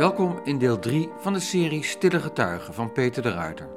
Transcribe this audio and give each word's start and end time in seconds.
Welkom 0.00 0.40
in 0.44 0.58
deel 0.58 0.78
3 0.78 1.10
van 1.18 1.32
de 1.32 1.40
serie 1.40 1.84
Stille 1.84 2.20
Getuigen 2.20 2.74
van 2.74 2.92
Peter 2.92 3.22
de 3.22 3.30
Ruiter. 3.30 3.68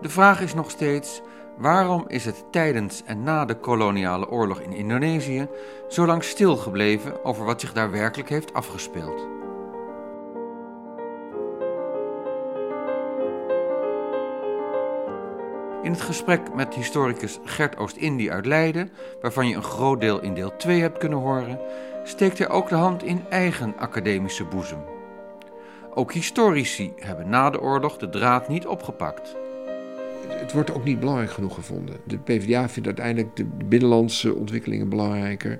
De 0.00 0.08
vraag 0.08 0.40
is 0.40 0.54
nog 0.54 0.70
steeds: 0.70 1.22
waarom 1.56 2.04
is 2.08 2.24
het 2.24 2.44
tijdens 2.50 3.02
en 3.04 3.22
na 3.22 3.44
de 3.44 3.54
koloniale 3.54 4.30
oorlog 4.30 4.60
in 4.60 4.72
Indonesië 4.72 5.48
zo 5.88 6.06
lang 6.06 6.24
stilgebleven 6.24 7.24
over 7.24 7.44
wat 7.44 7.60
zich 7.60 7.72
daar 7.72 7.90
werkelijk 7.90 8.28
heeft 8.28 8.52
afgespeeld? 8.52 9.35
In 15.86 15.92
het 15.92 16.00
gesprek 16.00 16.54
met 16.54 16.74
historicus 16.74 17.38
Gert 17.44 17.76
Oost-Indie 17.76 18.32
uit 18.32 18.46
Leiden, 18.46 18.90
waarvan 19.20 19.48
je 19.48 19.54
een 19.54 19.62
groot 19.62 20.00
deel 20.00 20.22
in 20.22 20.34
deel 20.34 20.56
2 20.56 20.80
hebt 20.80 20.98
kunnen 20.98 21.18
horen, 21.18 21.58
steekt 22.04 22.38
hij 22.38 22.48
ook 22.48 22.68
de 22.68 22.74
hand 22.74 23.02
in 23.02 23.24
eigen 23.28 23.76
academische 23.76 24.44
boezem. 24.44 24.84
Ook 25.94 26.12
historici 26.12 26.92
hebben 26.96 27.28
na 27.28 27.50
de 27.50 27.60
oorlog 27.60 27.96
de 27.96 28.08
draad 28.08 28.48
niet 28.48 28.66
opgepakt. 28.66 29.36
Het 30.28 30.52
wordt 30.52 30.74
ook 30.74 30.84
niet 30.84 31.00
belangrijk 31.00 31.30
genoeg 31.30 31.54
gevonden. 31.54 31.96
De 32.04 32.18
PvdA 32.18 32.68
vindt 32.68 32.88
uiteindelijk 32.88 33.36
de 33.36 33.44
binnenlandse 33.44 34.34
ontwikkelingen 34.34 34.88
belangrijker. 34.88 35.58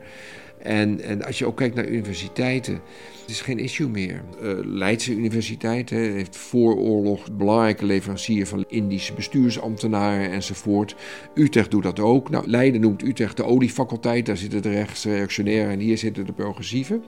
En, 0.58 1.00
en 1.00 1.24
als 1.24 1.38
je 1.38 1.46
ook 1.46 1.56
kijkt 1.56 1.74
naar 1.74 1.88
universiteiten, 1.88 2.74
het 3.20 3.30
is 3.30 3.40
geen 3.40 3.58
issue 3.58 3.88
meer. 3.88 4.22
Uh, 4.42 4.50
Leidse 4.62 5.14
Universiteit 5.14 5.90
hè, 5.90 5.98
heeft 5.98 6.36
voor 6.36 6.76
oorlog 6.76 7.32
belangrijke 7.32 7.84
leverancier 7.84 8.46
van 8.46 8.64
Indische 8.68 9.14
bestuursambtenaren 9.14 10.30
enzovoort. 10.30 10.96
Utrecht 11.34 11.70
doet 11.70 11.82
dat 11.82 12.00
ook. 12.00 12.30
Nou, 12.30 12.48
Leiden 12.48 12.80
noemt 12.80 13.02
Utrecht 13.02 13.36
de 13.36 13.44
oliefaculteit, 13.44 14.26
daar 14.26 14.36
zitten 14.36 14.62
de 14.62 14.70
rechtsreactionairen 14.70 15.70
en 15.70 15.78
hier 15.78 15.98
zitten 15.98 16.26
de 16.26 16.32
progressieven. 16.32 17.04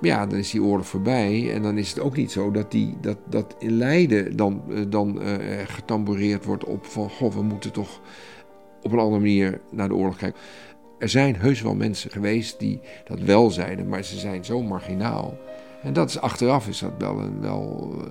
Ja, 0.00 0.26
dan 0.26 0.38
is 0.38 0.50
die 0.50 0.62
oorlog 0.62 0.86
voorbij. 0.86 1.52
En 1.52 1.62
dan 1.62 1.78
is 1.78 1.88
het 1.88 2.00
ook 2.00 2.16
niet 2.16 2.30
zo 2.30 2.50
dat, 2.50 2.70
die, 2.70 2.94
dat, 3.00 3.18
dat 3.28 3.56
in 3.58 3.76
Leiden 3.76 4.36
dan, 4.36 4.62
uh, 4.68 4.80
dan 4.88 5.22
uh, 6.18 6.36
wordt 6.42 6.64
op 6.64 6.86
van... 6.86 7.10
Goh, 7.10 7.34
we 7.34 7.42
moeten 7.42 7.72
toch 7.72 8.00
op 8.82 8.92
een 8.92 8.98
andere 8.98 9.20
manier 9.20 9.60
naar 9.70 9.88
de 9.88 9.94
oorlog 9.94 10.16
kijken. 10.16 10.40
Er 11.00 11.08
zijn 11.08 11.36
heus 11.36 11.62
wel 11.62 11.74
mensen 11.74 12.10
geweest 12.10 12.58
die 12.58 12.80
dat 13.04 13.20
wel 13.20 13.50
zeiden, 13.50 13.88
maar 13.88 14.02
ze 14.02 14.18
zijn 14.18 14.44
zo 14.44 14.62
marginaal. 14.62 15.38
En 15.82 15.92
dat 15.92 16.08
is 16.08 16.20
achteraf 16.20 16.68
is 16.68 16.78
dat 16.78 16.92
wel 16.98 17.18
een 17.18 17.40
wel, 17.40 17.94
uh, 17.98 18.04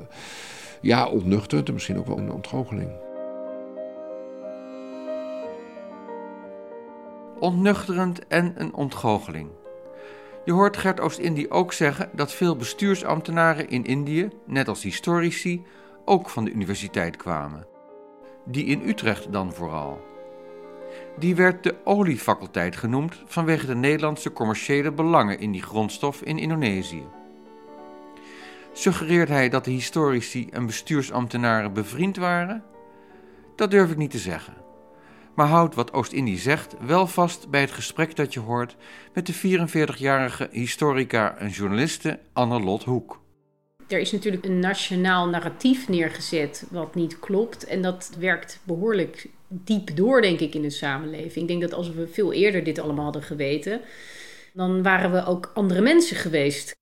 ja, 0.81 1.07
ontnuchterend 1.07 1.67
en 1.67 1.73
misschien 1.73 1.97
ook 1.97 2.07
wel 2.07 2.17
een 2.17 2.31
ontgoocheling. 2.31 2.91
Ontnuchterend 7.39 8.27
en 8.27 8.53
een 8.55 8.73
ontgoocheling. 8.73 9.49
Je 10.45 10.51
hoort 10.51 10.77
Gert 10.77 10.99
Oost-Indie 10.99 11.51
ook 11.51 11.73
zeggen 11.73 12.09
dat 12.13 12.33
veel 12.33 12.55
bestuursambtenaren 12.55 13.69
in 13.69 13.85
Indië, 13.85 14.29
net 14.45 14.67
als 14.67 14.83
historici, 14.83 15.63
ook 16.05 16.29
van 16.29 16.45
de 16.45 16.51
universiteit 16.51 17.15
kwamen. 17.15 17.67
Die 18.45 18.65
in 18.65 18.81
Utrecht 18.87 19.31
dan 19.31 19.53
vooral. 19.53 20.01
Die 21.17 21.35
werd 21.35 21.63
de 21.63 21.75
oliefaculteit 21.83 22.75
genoemd 22.75 23.21
vanwege 23.25 23.65
de 23.65 23.75
Nederlandse 23.75 24.33
commerciële 24.33 24.91
belangen 24.91 25.39
in 25.39 25.51
die 25.51 25.61
grondstof 25.61 26.21
in 26.21 26.37
Indonesië. 26.37 27.03
Suggereert 28.73 29.29
hij 29.29 29.49
dat 29.49 29.65
de 29.65 29.71
historici 29.71 30.47
en 30.51 30.65
bestuursambtenaren 30.65 31.73
bevriend 31.73 32.17
waren? 32.17 32.63
Dat 33.55 33.71
durf 33.71 33.91
ik 33.91 33.97
niet 33.97 34.11
te 34.11 34.17
zeggen. 34.17 34.53
Maar 35.35 35.47
houd 35.47 35.75
wat 35.75 35.93
Oost-Indie 35.93 36.37
zegt 36.37 36.75
wel 36.79 37.07
vast 37.07 37.49
bij 37.49 37.61
het 37.61 37.71
gesprek 37.71 38.15
dat 38.15 38.33
je 38.33 38.39
hoort 38.39 38.75
met 39.13 39.25
de 39.25 39.33
44-jarige 39.33 40.49
historica 40.51 41.37
en 41.37 41.49
journaliste 41.49 42.19
Anne-Lot 42.33 42.83
Hoek. 42.83 43.21
Er 43.89 43.99
is 43.99 44.11
natuurlijk 44.11 44.45
een 44.45 44.59
nationaal 44.59 45.27
narratief 45.27 45.87
neergezet 45.87 46.65
wat 46.71 46.95
niet 46.95 47.19
klopt. 47.19 47.65
En 47.65 47.81
dat 47.81 48.11
werkt 48.19 48.59
behoorlijk 48.63 49.29
diep 49.47 49.95
door, 49.95 50.21
denk 50.21 50.39
ik, 50.39 50.53
in 50.53 50.61
de 50.61 50.69
samenleving. 50.69 51.35
Ik 51.35 51.47
denk 51.47 51.61
dat 51.61 51.73
als 51.73 51.91
we 51.91 52.07
veel 52.07 52.33
eerder 52.33 52.63
dit 52.63 52.79
allemaal 52.79 53.03
hadden 53.03 53.23
geweten, 53.23 53.81
dan 54.53 54.83
waren 54.83 55.11
we 55.11 55.25
ook 55.25 55.51
andere 55.53 55.81
mensen 55.81 56.15
geweest. 56.15 56.77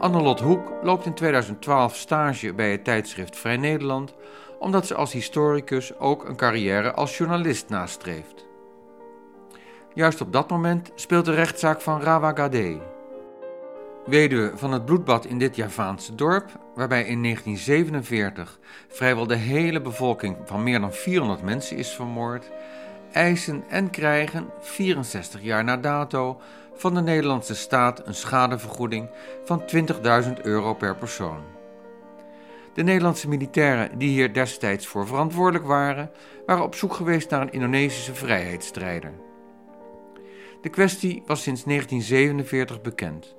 Annelot 0.00 0.40
Hoek 0.40 0.72
loopt 0.82 1.06
in 1.06 1.14
2012 1.14 1.96
stage 1.96 2.54
bij 2.54 2.70
het 2.70 2.84
tijdschrift 2.84 3.36
Vrij 3.36 3.56
Nederland, 3.56 4.14
omdat 4.58 4.86
ze 4.86 4.94
als 4.94 5.12
historicus 5.12 5.98
ook 5.98 6.24
een 6.24 6.36
carrière 6.36 6.92
als 6.92 7.18
journalist 7.18 7.68
nastreeft. 7.68 8.46
Juist 9.94 10.20
op 10.20 10.32
dat 10.32 10.50
moment 10.50 10.90
speelt 10.94 11.24
de 11.24 11.34
rechtszaak 11.34 11.80
van 11.80 12.00
Rawa 12.00 12.32
Gade. 12.34 12.80
Weduwe 14.06 14.52
van 14.54 14.72
het 14.72 14.84
bloedbad 14.84 15.24
in 15.24 15.38
dit 15.38 15.56
Javaanse 15.56 16.14
dorp, 16.14 16.50
waarbij 16.74 17.04
in 17.04 17.22
1947 17.22 18.58
vrijwel 18.88 19.26
de 19.26 19.34
hele 19.34 19.80
bevolking 19.80 20.36
van 20.44 20.62
meer 20.62 20.80
dan 20.80 20.92
400 20.92 21.42
mensen 21.42 21.76
is 21.76 21.94
vermoord, 21.94 22.50
eisen 23.12 23.64
en 23.68 23.90
krijgen 23.90 24.50
64 24.60 25.42
jaar 25.42 25.64
na 25.64 25.76
dato 25.76 26.40
van 26.74 26.94
de 26.94 27.00
Nederlandse 27.00 27.54
staat 27.54 28.06
een 28.06 28.14
schadevergoeding 28.14 29.08
van 29.44 29.62
20.000 30.24 30.32
euro 30.42 30.74
per 30.74 30.96
persoon. 30.96 31.55
De 32.76 32.82
Nederlandse 32.82 33.28
militairen 33.28 33.98
die 33.98 34.08
hier 34.08 34.32
destijds 34.32 34.86
voor 34.86 35.06
verantwoordelijk 35.06 35.64
waren, 35.64 36.10
waren 36.46 36.64
op 36.64 36.74
zoek 36.74 36.94
geweest 36.94 37.30
naar 37.30 37.40
een 37.40 37.52
Indonesische 37.52 38.14
vrijheidsstrijder. 38.14 39.12
De 40.60 40.68
kwestie 40.68 41.22
was 41.26 41.42
sinds 41.42 41.64
1947 41.64 42.82
bekend, 42.82 43.36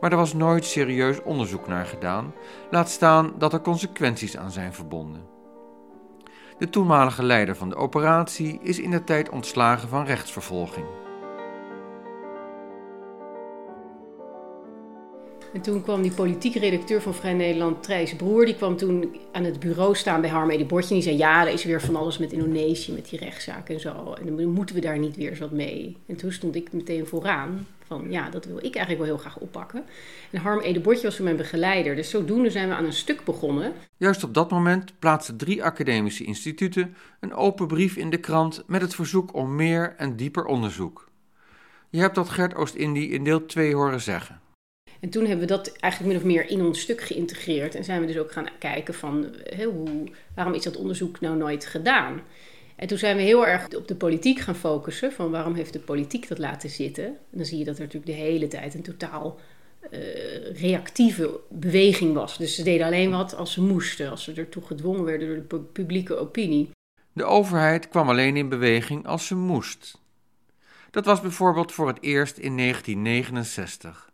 maar 0.00 0.10
er 0.10 0.16
was 0.16 0.34
nooit 0.34 0.64
serieus 0.64 1.22
onderzoek 1.22 1.66
naar 1.66 1.86
gedaan, 1.86 2.34
laat 2.70 2.90
staan 2.90 3.34
dat 3.38 3.52
er 3.52 3.60
consequenties 3.60 4.36
aan 4.36 4.50
zijn 4.50 4.74
verbonden. 4.74 5.26
De 6.58 6.68
toenmalige 6.68 7.22
leider 7.22 7.56
van 7.56 7.68
de 7.68 7.76
operatie 7.76 8.58
is 8.62 8.78
in 8.78 8.90
de 8.90 9.04
tijd 9.04 9.28
ontslagen 9.28 9.88
van 9.88 10.04
rechtsvervolging. 10.04 10.86
En 15.56 15.62
toen 15.62 15.82
kwam 15.82 16.02
die 16.02 16.12
politiek 16.12 16.54
redacteur 16.54 17.02
van 17.02 17.14
Vrij 17.14 17.32
Nederland, 17.32 17.82
Thijs 17.82 18.16
Broer, 18.16 18.44
die 18.44 18.56
kwam 18.56 18.76
toen 18.76 19.16
aan 19.32 19.44
het 19.44 19.60
bureau 19.60 19.94
staan 19.94 20.20
bij 20.20 20.30
Harm 20.30 20.66
Bordje. 20.66 20.88
En 20.88 20.94
die 20.94 21.02
zei, 21.02 21.16
ja, 21.16 21.46
er 21.46 21.52
is 21.52 21.64
weer 21.64 21.80
van 21.80 21.96
alles 21.96 22.18
met 22.18 22.32
Indonesië, 22.32 22.92
met 22.92 23.08
die 23.08 23.18
rechtszaak 23.18 23.68
en 23.68 23.80
zo. 23.80 24.14
En 24.20 24.36
dan 24.36 24.48
moeten 24.48 24.74
we 24.74 24.80
daar 24.80 24.98
niet 24.98 25.16
weer 25.16 25.30
eens 25.30 25.38
wat 25.38 25.50
mee. 25.50 25.96
En 26.06 26.16
toen 26.16 26.32
stond 26.32 26.54
ik 26.54 26.72
meteen 26.72 27.06
vooraan 27.06 27.66
van, 27.86 28.06
ja, 28.10 28.30
dat 28.30 28.44
wil 28.44 28.56
ik 28.56 28.62
eigenlijk 28.74 28.98
wel 28.98 29.04
heel 29.06 29.16
graag 29.16 29.38
oppakken. 29.38 29.84
En 30.30 30.40
Harm 30.40 30.82
Bordje 30.82 31.02
was 31.02 31.16
voor 31.16 31.24
mijn 31.24 31.36
begeleider. 31.36 31.96
Dus 31.96 32.10
zodoende 32.10 32.50
zijn 32.50 32.68
we 32.68 32.74
aan 32.74 32.84
een 32.84 32.92
stuk 32.92 33.24
begonnen. 33.24 33.72
Juist 33.96 34.24
op 34.24 34.34
dat 34.34 34.50
moment 34.50 34.98
plaatsten 34.98 35.36
drie 35.36 35.64
academische 35.64 36.24
instituten 36.24 36.94
een 37.20 37.34
open 37.34 37.66
brief 37.66 37.96
in 37.96 38.10
de 38.10 38.20
krant 38.20 38.62
met 38.66 38.80
het 38.80 38.94
verzoek 38.94 39.34
om 39.34 39.54
meer 39.54 39.94
en 39.96 40.16
dieper 40.16 40.44
onderzoek. 40.44 41.08
Je 41.90 42.00
hebt 42.00 42.14
dat 42.14 42.28
Gert 42.28 42.54
Oost-Indie 42.54 43.08
in 43.08 43.24
deel 43.24 43.46
2 43.46 43.74
horen 43.74 44.00
zeggen. 44.00 44.44
En 45.00 45.10
toen 45.10 45.26
hebben 45.26 45.46
we 45.46 45.52
dat 45.52 45.76
eigenlijk 45.76 46.12
min 46.12 46.22
of 46.22 46.28
meer 46.32 46.50
in 46.50 46.64
ons 46.64 46.80
stuk 46.80 47.00
geïntegreerd. 47.00 47.74
En 47.74 47.84
zijn 47.84 48.00
we 48.00 48.06
dus 48.06 48.18
ook 48.18 48.32
gaan 48.32 48.48
kijken 48.58 48.94
van 48.94 49.34
hoe, 49.64 50.08
waarom 50.34 50.54
is 50.54 50.62
dat 50.62 50.76
onderzoek 50.76 51.20
nou 51.20 51.36
nooit 51.36 51.66
gedaan? 51.66 52.22
En 52.76 52.86
toen 52.86 52.98
zijn 52.98 53.16
we 53.16 53.22
heel 53.22 53.46
erg 53.46 53.74
op 53.74 53.88
de 53.88 53.94
politiek 53.94 54.38
gaan 54.38 54.54
focussen. 54.54 55.12
Van 55.12 55.30
waarom 55.30 55.54
heeft 55.54 55.72
de 55.72 55.78
politiek 55.78 56.28
dat 56.28 56.38
laten 56.38 56.70
zitten? 56.70 57.04
En 57.04 57.14
dan 57.30 57.44
zie 57.44 57.58
je 57.58 57.64
dat 57.64 57.74
er 57.74 57.82
natuurlijk 57.82 58.12
de 58.12 58.22
hele 58.22 58.48
tijd 58.48 58.74
een 58.74 58.82
totaal 58.82 59.40
uh, 59.90 60.60
reactieve 60.60 61.40
beweging 61.48 62.14
was. 62.14 62.38
Dus 62.38 62.54
ze 62.54 62.62
deden 62.62 62.86
alleen 62.86 63.10
wat 63.10 63.36
als 63.36 63.52
ze 63.52 63.62
moesten, 63.62 64.10
als 64.10 64.24
ze 64.24 64.32
ertoe 64.32 64.62
gedwongen 64.62 65.04
werden 65.04 65.28
door 65.28 65.60
de 65.60 65.64
publieke 65.64 66.16
opinie. 66.16 66.70
De 67.12 67.24
overheid 67.24 67.88
kwam 67.88 68.08
alleen 68.08 68.36
in 68.36 68.48
beweging 68.48 69.06
als 69.06 69.26
ze 69.26 69.34
moest. 69.34 69.98
Dat 70.90 71.04
was 71.04 71.20
bijvoorbeeld 71.20 71.72
voor 71.72 71.86
het 71.86 72.02
eerst 72.02 72.36
in 72.36 72.56
1969 72.56 74.05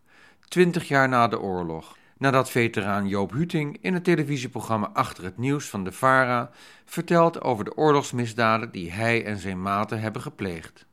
twintig 0.52 0.88
jaar 0.88 1.08
na 1.08 1.28
de 1.28 1.40
oorlog, 1.40 1.96
nadat 2.18 2.50
veteraan 2.50 3.08
Joop 3.08 3.32
Huting 3.32 3.78
in 3.80 3.94
het 3.94 4.04
televisieprogramma 4.04 4.90
Achter 4.92 5.24
het 5.24 5.38
Nieuws 5.38 5.68
van 5.68 5.84
de 5.84 5.92
VARA 5.92 6.50
vertelt 6.84 7.40
over 7.42 7.64
de 7.64 7.76
oorlogsmisdaden 7.76 8.70
die 8.70 8.92
hij 8.92 9.24
en 9.24 9.38
zijn 9.38 9.62
maten 9.62 10.00
hebben 10.00 10.22
gepleegd. 10.22 10.86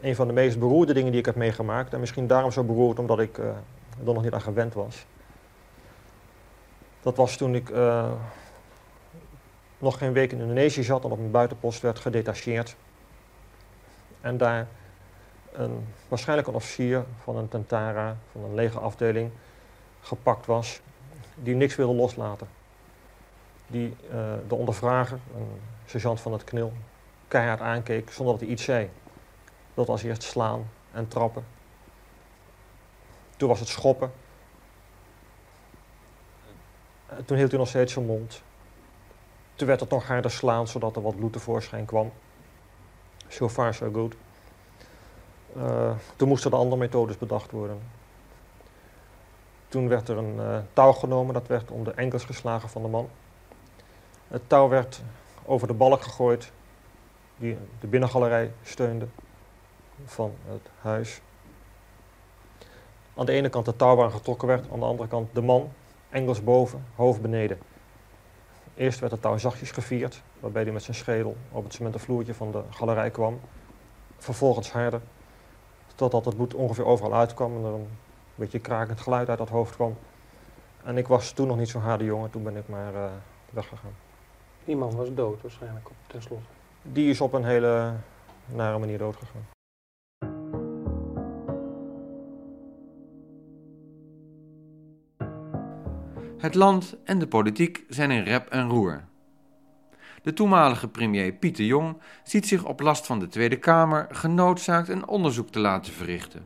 Een 0.00 0.14
van 0.14 0.26
de 0.26 0.32
meest 0.32 0.58
beroerde 0.58 0.92
dingen 0.92 1.10
die 1.10 1.20
ik 1.20 1.26
heb 1.26 1.34
meegemaakt, 1.34 1.92
en 1.92 2.00
misschien 2.00 2.26
daarom 2.26 2.50
zo 2.50 2.64
beroerd 2.64 2.98
omdat 2.98 3.20
ik 3.20 3.38
uh, 3.38 3.46
er 3.46 4.14
nog 4.14 4.22
niet 4.22 4.32
aan 4.32 4.40
gewend 4.40 4.74
was. 4.74 5.06
Dat 7.00 7.16
was 7.16 7.36
toen 7.36 7.54
ik 7.54 7.70
uh, 7.70 8.12
nog 9.78 9.98
geen 9.98 10.12
week 10.12 10.32
in 10.32 10.40
Indonesië 10.40 10.82
zat 10.82 11.04
en 11.04 11.10
op 11.10 11.18
een 11.18 11.30
buitenpost 11.30 11.80
werd 11.80 11.98
gedetacheerd. 11.98 12.76
En 14.20 14.36
daar 14.36 14.68
een, 15.52 15.86
waarschijnlijk 16.08 16.48
een 16.48 16.54
officier 16.54 17.04
van 17.22 17.36
een 17.36 17.48
tentara, 17.48 18.16
van 18.32 18.44
een 18.44 18.54
legerafdeling, 18.54 19.30
gepakt 20.00 20.46
was, 20.46 20.80
die 21.34 21.54
niks 21.54 21.76
wilde 21.76 21.94
loslaten. 21.94 22.48
die 23.66 23.96
uh, 24.12 24.32
de 24.48 24.54
ondervrager, 24.54 25.18
een 25.36 25.60
sergeant 25.86 26.20
van 26.20 26.32
het 26.32 26.44
knil, 26.44 26.72
keihard 27.28 27.60
aankeek 27.60 28.10
zonder 28.10 28.34
dat 28.34 28.42
hij 28.42 28.52
iets 28.52 28.64
zei. 28.64 28.90
Dat 29.74 29.86
was 29.86 30.02
eerst 30.02 30.22
slaan 30.22 30.70
en 30.92 31.08
trappen. 31.08 31.44
Toen 33.36 33.48
was 33.48 33.60
het 33.60 33.68
schoppen. 33.68 34.12
Toen 37.24 37.36
hield 37.36 37.50
hij 37.50 37.58
nog 37.58 37.68
steeds 37.68 37.92
zijn 37.92 38.06
mond. 38.06 38.42
Toen 39.54 39.66
werd 39.66 39.80
het 39.80 39.90
nog 39.90 40.06
harder 40.06 40.30
slaan, 40.30 40.68
zodat 40.68 40.96
er 40.96 41.02
wat 41.02 41.16
bloed 41.16 41.32
tevoorschijn 41.32 41.84
kwam. 41.84 42.12
So 43.28 43.48
far, 43.48 43.74
so 43.74 43.90
good. 43.92 44.14
Uh, 45.56 45.90
toen 46.16 46.28
moesten 46.28 46.50
de 46.50 46.56
andere 46.56 46.80
methodes 46.80 47.18
bedacht 47.18 47.50
worden. 47.50 47.80
Toen 49.68 49.88
werd 49.88 50.08
er 50.08 50.16
een 50.18 50.36
uh, 50.36 50.58
touw 50.72 50.92
genomen, 50.92 51.34
dat 51.34 51.46
werd 51.46 51.70
om 51.70 51.84
de 51.84 51.92
enkels 51.92 52.24
geslagen 52.24 52.68
van 52.68 52.82
de 52.82 52.88
man. 52.88 53.08
Het 54.28 54.42
touw 54.46 54.68
werd 54.68 55.02
over 55.44 55.66
de 55.66 55.74
balk 55.74 56.02
gegooid, 56.02 56.52
die 57.36 57.56
de 57.80 57.86
binnengalerij 57.86 58.52
steunde 58.62 59.06
van 60.04 60.34
het 60.46 60.68
huis. 60.80 61.20
Aan 63.14 63.26
de 63.26 63.32
ene 63.32 63.48
kant 63.48 63.66
het 63.66 63.78
touw 63.78 63.96
waar 63.96 64.10
getrokken 64.10 64.48
werd, 64.48 64.70
aan 64.72 64.78
de 64.78 64.84
andere 64.84 65.08
kant 65.08 65.34
de 65.34 65.42
man, 65.42 65.72
engels 66.10 66.44
boven, 66.44 66.84
hoofd 66.94 67.20
beneden. 67.20 67.58
Eerst 68.74 69.00
werd 69.00 69.12
het 69.12 69.22
touw 69.22 69.38
zachtjes 69.38 69.70
gevierd, 69.70 70.22
waarbij 70.40 70.62
hij 70.62 70.72
met 70.72 70.82
zijn 70.82 70.96
schedel 70.96 71.36
op 71.52 71.64
het 71.64 71.72
cementen 71.72 72.00
vloertje 72.00 72.34
van 72.34 72.50
de 72.50 72.62
galerij 72.70 73.10
kwam. 73.10 73.40
Vervolgens 74.18 74.72
harder, 74.72 75.00
totdat 76.00 76.24
het 76.24 76.36
bloed 76.36 76.54
ongeveer 76.54 76.84
overal 76.84 77.14
uitkwam 77.14 77.56
en 77.56 77.64
er 77.64 77.72
een 77.72 77.88
beetje 78.34 78.58
krakend 78.58 79.00
geluid 79.00 79.28
uit 79.28 79.38
dat 79.38 79.48
hoofd 79.48 79.74
kwam. 79.74 79.96
En 80.84 80.96
ik 80.96 81.06
was 81.06 81.32
toen 81.32 81.46
nog 81.46 81.56
niet 81.56 81.68
zo'n 81.68 81.82
harde 81.82 82.04
jongen, 82.04 82.30
toen 82.30 82.42
ben 82.42 82.56
ik 82.56 82.68
maar 82.68 82.94
uh, 82.94 83.04
weggegaan. 83.50 83.94
Die 84.64 84.76
man 84.76 84.96
was 84.96 85.14
dood 85.14 85.42
waarschijnlijk, 85.42 85.88
tenslotte. 86.06 86.44
Die 86.82 87.10
is 87.10 87.20
op 87.20 87.32
een 87.32 87.44
hele 87.44 87.92
nare 88.46 88.78
manier 88.78 88.98
doodgegaan. 88.98 89.48
Het 96.38 96.54
land 96.54 96.96
en 97.04 97.18
de 97.18 97.26
politiek 97.26 97.84
zijn 97.88 98.10
in 98.10 98.22
rep 98.22 98.48
en 98.48 98.68
roer. 98.68 99.04
De 100.22 100.32
toenmalige 100.32 100.88
premier 100.88 101.32
Pieter 101.32 101.64
Jong 101.64 101.96
ziet 102.24 102.46
zich 102.46 102.64
op 102.64 102.80
last 102.80 103.06
van 103.06 103.18
de 103.18 103.28
Tweede 103.28 103.58
Kamer 103.58 104.06
genoodzaakt 104.10 104.88
een 104.88 105.08
onderzoek 105.08 105.48
te 105.48 105.58
laten 105.58 105.92
verrichten. 105.92 106.44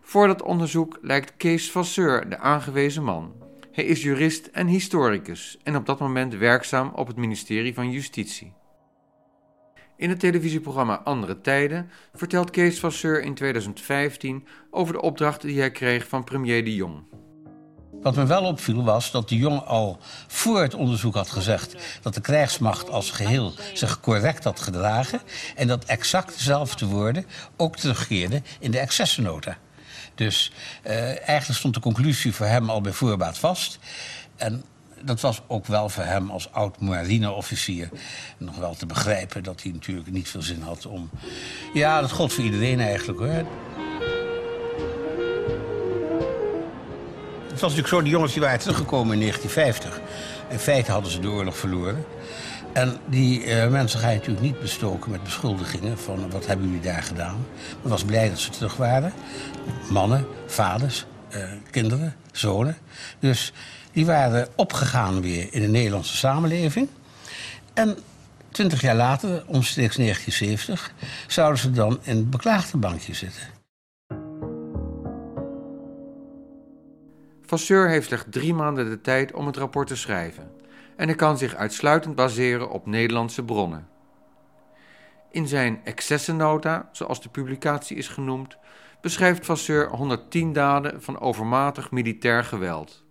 Voor 0.00 0.26
dat 0.26 0.42
onderzoek 0.42 0.98
lijkt 1.02 1.36
Kees 1.36 1.70
Vasseur 1.70 2.28
de 2.28 2.38
aangewezen 2.38 3.04
man. 3.04 3.32
Hij 3.72 3.84
is 3.84 4.02
jurist 4.02 4.46
en 4.46 4.66
historicus 4.66 5.58
en 5.62 5.76
op 5.76 5.86
dat 5.86 5.98
moment 5.98 6.34
werkzaam 6.34 6.92
op 6.94 7.06
het 7.06 7.16
ministerie 7.16 7.74
van 7.74 7.90
Justitie. 7.90 8.52
In 9.96 10.08
het 10.08 10.20
televisieprogramma 10.20 11.00
Andere 11.04 11.40
Tijden 11.40 11.90
vertelt 12.14 12.50
Kees 12.50 12.80
Vasseur 12.80 13.22
in 13.22 13.34
2015 13.34 14.46
over 14.70 14.92
de 14.92 15.00
opdracht 15.00 15.40
die 15.40 15.58
hij 15.58 15.70
kreeg 15.70 16.08
van 16.08 16.24
premier 16.24 16.64
de 16.64 16.74
Jong. 16.74 17.21
Wat 18.02 18.16
me 18.16 18.26
wel 18.26 18.44
opviel 18.44 18.84
was 18.84 19.10
dat 19.10 19.28
de 19.28 19.36
Jong 19.36 19.64
al 19.64 19.98
voor 20.26 20.62
het 20.62 20.74
onderzoek 20.74 21.14
had 21.14 21.30
gezegd 21.30 21.74
dat 22.00 22.14
de 22.14 22.20
krijgsmacht 22.20 22.90
als 22.90 23.10
geheel 23.10 23.54
zich 23.74 24.00
correct 24.00 24.44
had 24.44 24.60
gedragen 24.60 25.20
en 25.56 25.66
dat 25.66 25.84
exact 25.84 26.34
dezelfde 26.36 26.86
woorden 26.86 27.26
ook 27.56 27.76
terugkeerden 27.76 28.44
in 28.58 28.70
de 28.70 28.78
excessennota. 28.78 29.56
Dus 30.14 30.52
uh, 30.86 30.92
eigenlijk 31.28 31.58
stond 31.58 31.74
de 31.74 31.80
conclusie 31.80 32.34
voor 32.34 32.46
hem 32.46 32.70
al 32.70 32.80
bij 32.80 32.92
voorbaat 32.92 33.38
vast. 33.38 33.78
En 34.36 34.64
dat 35.02 35.20
was 35.20 35.40
ook 35.46 35.66
wel 35.66 35.88
voor 35.88 36.04
hem 36.04 36.30
als 36.30 36.52
oud 36.52 36.80
marineofficier 36.80 37.88
nog 38.38 38.56
wel 38.56 38.74
te 38.74 38.86
begrijpen 38.86 39.42
dat 39.42 39.62
hij 39.62 39.72
natuurlijk 39.72 40.10
niet 40.10 40.28
veel 40.28 40.42
zin 40.42 40.62
had 40.62 40.86
om. 40.86 41.10
Ja, 41.72 42.00
dat 42.00 42.10
gold 42.10 42.32
voor 42.32 42.44
iedereen 42.44 42.80
eigenlijk 42.80 43.18
hoor. 43.18 43.46
Het 47.52 47.60
was 47.60 47.70
natuurlijk 47.70 47.88
zo, 47.88 48.02
die 48.02 48.10
jongens 48.10 48.32
die 48.32 48.42
waren 48.42 48.58
teruggekomen 48.58 49.12
in 49.12 49.20
1950. 49.20 50.00
In 50.50 50.58
feite 50.58 50.92
hadden 50.92 51.10
ze 51.10 51.20
de 51.20 51.28
oorlog 51.28 51.56
verloren. 51.56 52.04
En 52.72 52.96
die 53.08 53.44
uh, 53.44 53.68
mensen 53.68 54.00
ga 54.00 54.08
je 54.08 54.16
natuurlijk 54.16 54.44
niet 54.44 54.60
bestoken 54.60 55.10
met 55.10 55.22
beschuldigingen 55.22 55.98
van 55.98 56.30
wat 56.30 56.46
hebben 56.46 56.66
jullie 56.66 56.82
daar 56.82 57.02
gedaan. 57.02 57.46
Ik 57.82 57.88
was 57.88 58.04
blij 58.04 58.28
dat 58.28 58.38
ze 58.38 58.50
terug 58.50 58.76
waren. 58.76 59.12
Mannen, 59.90 60.26
vaders, 60.46 61.04
uh, 61.36 61.44
kinderen, 61.70 62.16
zonen. 62.32 62.76
Dus 63.18 63.52
die 63.92 64.06
waren 64.06 64.48
opgegaan 64.56 65.20
weer 65.20 65.48
in 65.50 65.60
de 65.60 65.68
Nederlandse 65.68 66.16
samenleving. 66.16 66.88
En 67.74 67.98
twintig 68.50 68.80
jaar 68.80 68.96
later, 68.96 69.44
omstreeks 69.46 69.96
1970, 69.96 70.92
zouden 71.26 71.58
ze 71.58 71.70
dan 71.70 71.98
in 72.02 72.16
het 72.16 72.30
beklaagde 72.30 72.76
bankje 72.76 73.14
zitten. 73.14 73.61
Vasseur 77.52 77.88
heeft 77.88 78.06
slechts 78.06 78.26
drie 78.30 78.54
maanden 78.54 78.90
de 78.90 79.00
tijd 79.00 79.32
om 79.32 79.46
het 79.46 79.56
rapport 79.56 79.88
te 79.88 79.96
schrijven 79.96 80.50
en 80.96 81.06
hij 81.06 81.16
kan 81.16 81.38
zich 81.38 81.54
uitsluitend 81.54 82.14
baseren 82.14 82.70
op 82.70 82.86
Nederlandse 82.86 83.44
bronnen. 83.44 83.88
In 85.30 85.48
zijn 85.48 85.80
excessennota, 85.84 86.88
zoals 86.92 87.22
de 87.22 87.28
publicatie 87.28 87.96
is 87.96 88.08
genoemd, 88.08 88.56
beschrijft 89.00 89.46
Vasseur 89.46 89.88
110 89.90 90.52
daden 90.52 91.02
van 91.02 91.20
overmatig 91.20 91.90
militair 91.90 92.44
geweld. 92.44 93.04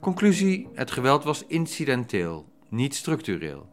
Conclusie: 0.00 0.68
het 0.74 0.90
geweld 0.90 1.24
was 1.24 1.46
incidenteel, 1.46 2.52
niet 2.68 2.94
structureel. 2.94 3.68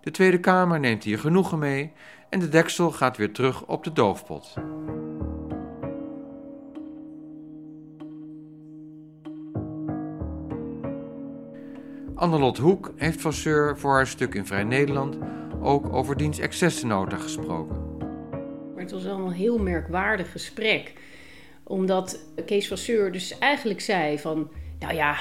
De 0.00 0.10
Tweede 0.10 0.40
Kamer 0.40 0.80
neemt 0.80 1.04
hier 1.04 1.18
genoegen 1.18 1.58
mee 1.58 1.92
en 2.30 2.38
de 2.38 2.48
deksel 2.48 2.90
gaat 2.90 3.16
weer 3.16 3.32
terug 3.32 3.64
op 3.64 3.84
de 3.84 3.92
doofpot. 3.92 4.54
Annelot 12.18 12.58
Hoek 12.58 12.92
heeft 12.96 13.20
Vasseur 13.20 13.78
voor 13.78 13.92
haar 13.92 14.06
stuk 14.06 14.34
in 14.34 14.46
Vrij 14.46 14.64
Nederland 14.64 15.16
ook 15.62 15.92
over 15.92 16.16
diens 16.16 16.38
excessennota 16.38 17.16
gesproken. 17.16 17.76
Maar 18.74 18.82
het 18.82 18.90
was 18.90 19.02
wel 19.02 19.18
een 19.18 19.32
heel 19.32 19.58
merkwaardig 19.58 20.32
gesprek. 20.32 20.92
Omdat 21.62 22.18
Kees 22.46 22.68
Vasseur 22.68 23.12
dus 23.12 23.38
eigenlijk 23.38 23.80
zei 23.80 24.18
van... 24.18 24.50
Nou 24.78 24.94
ja, 24.94 25.16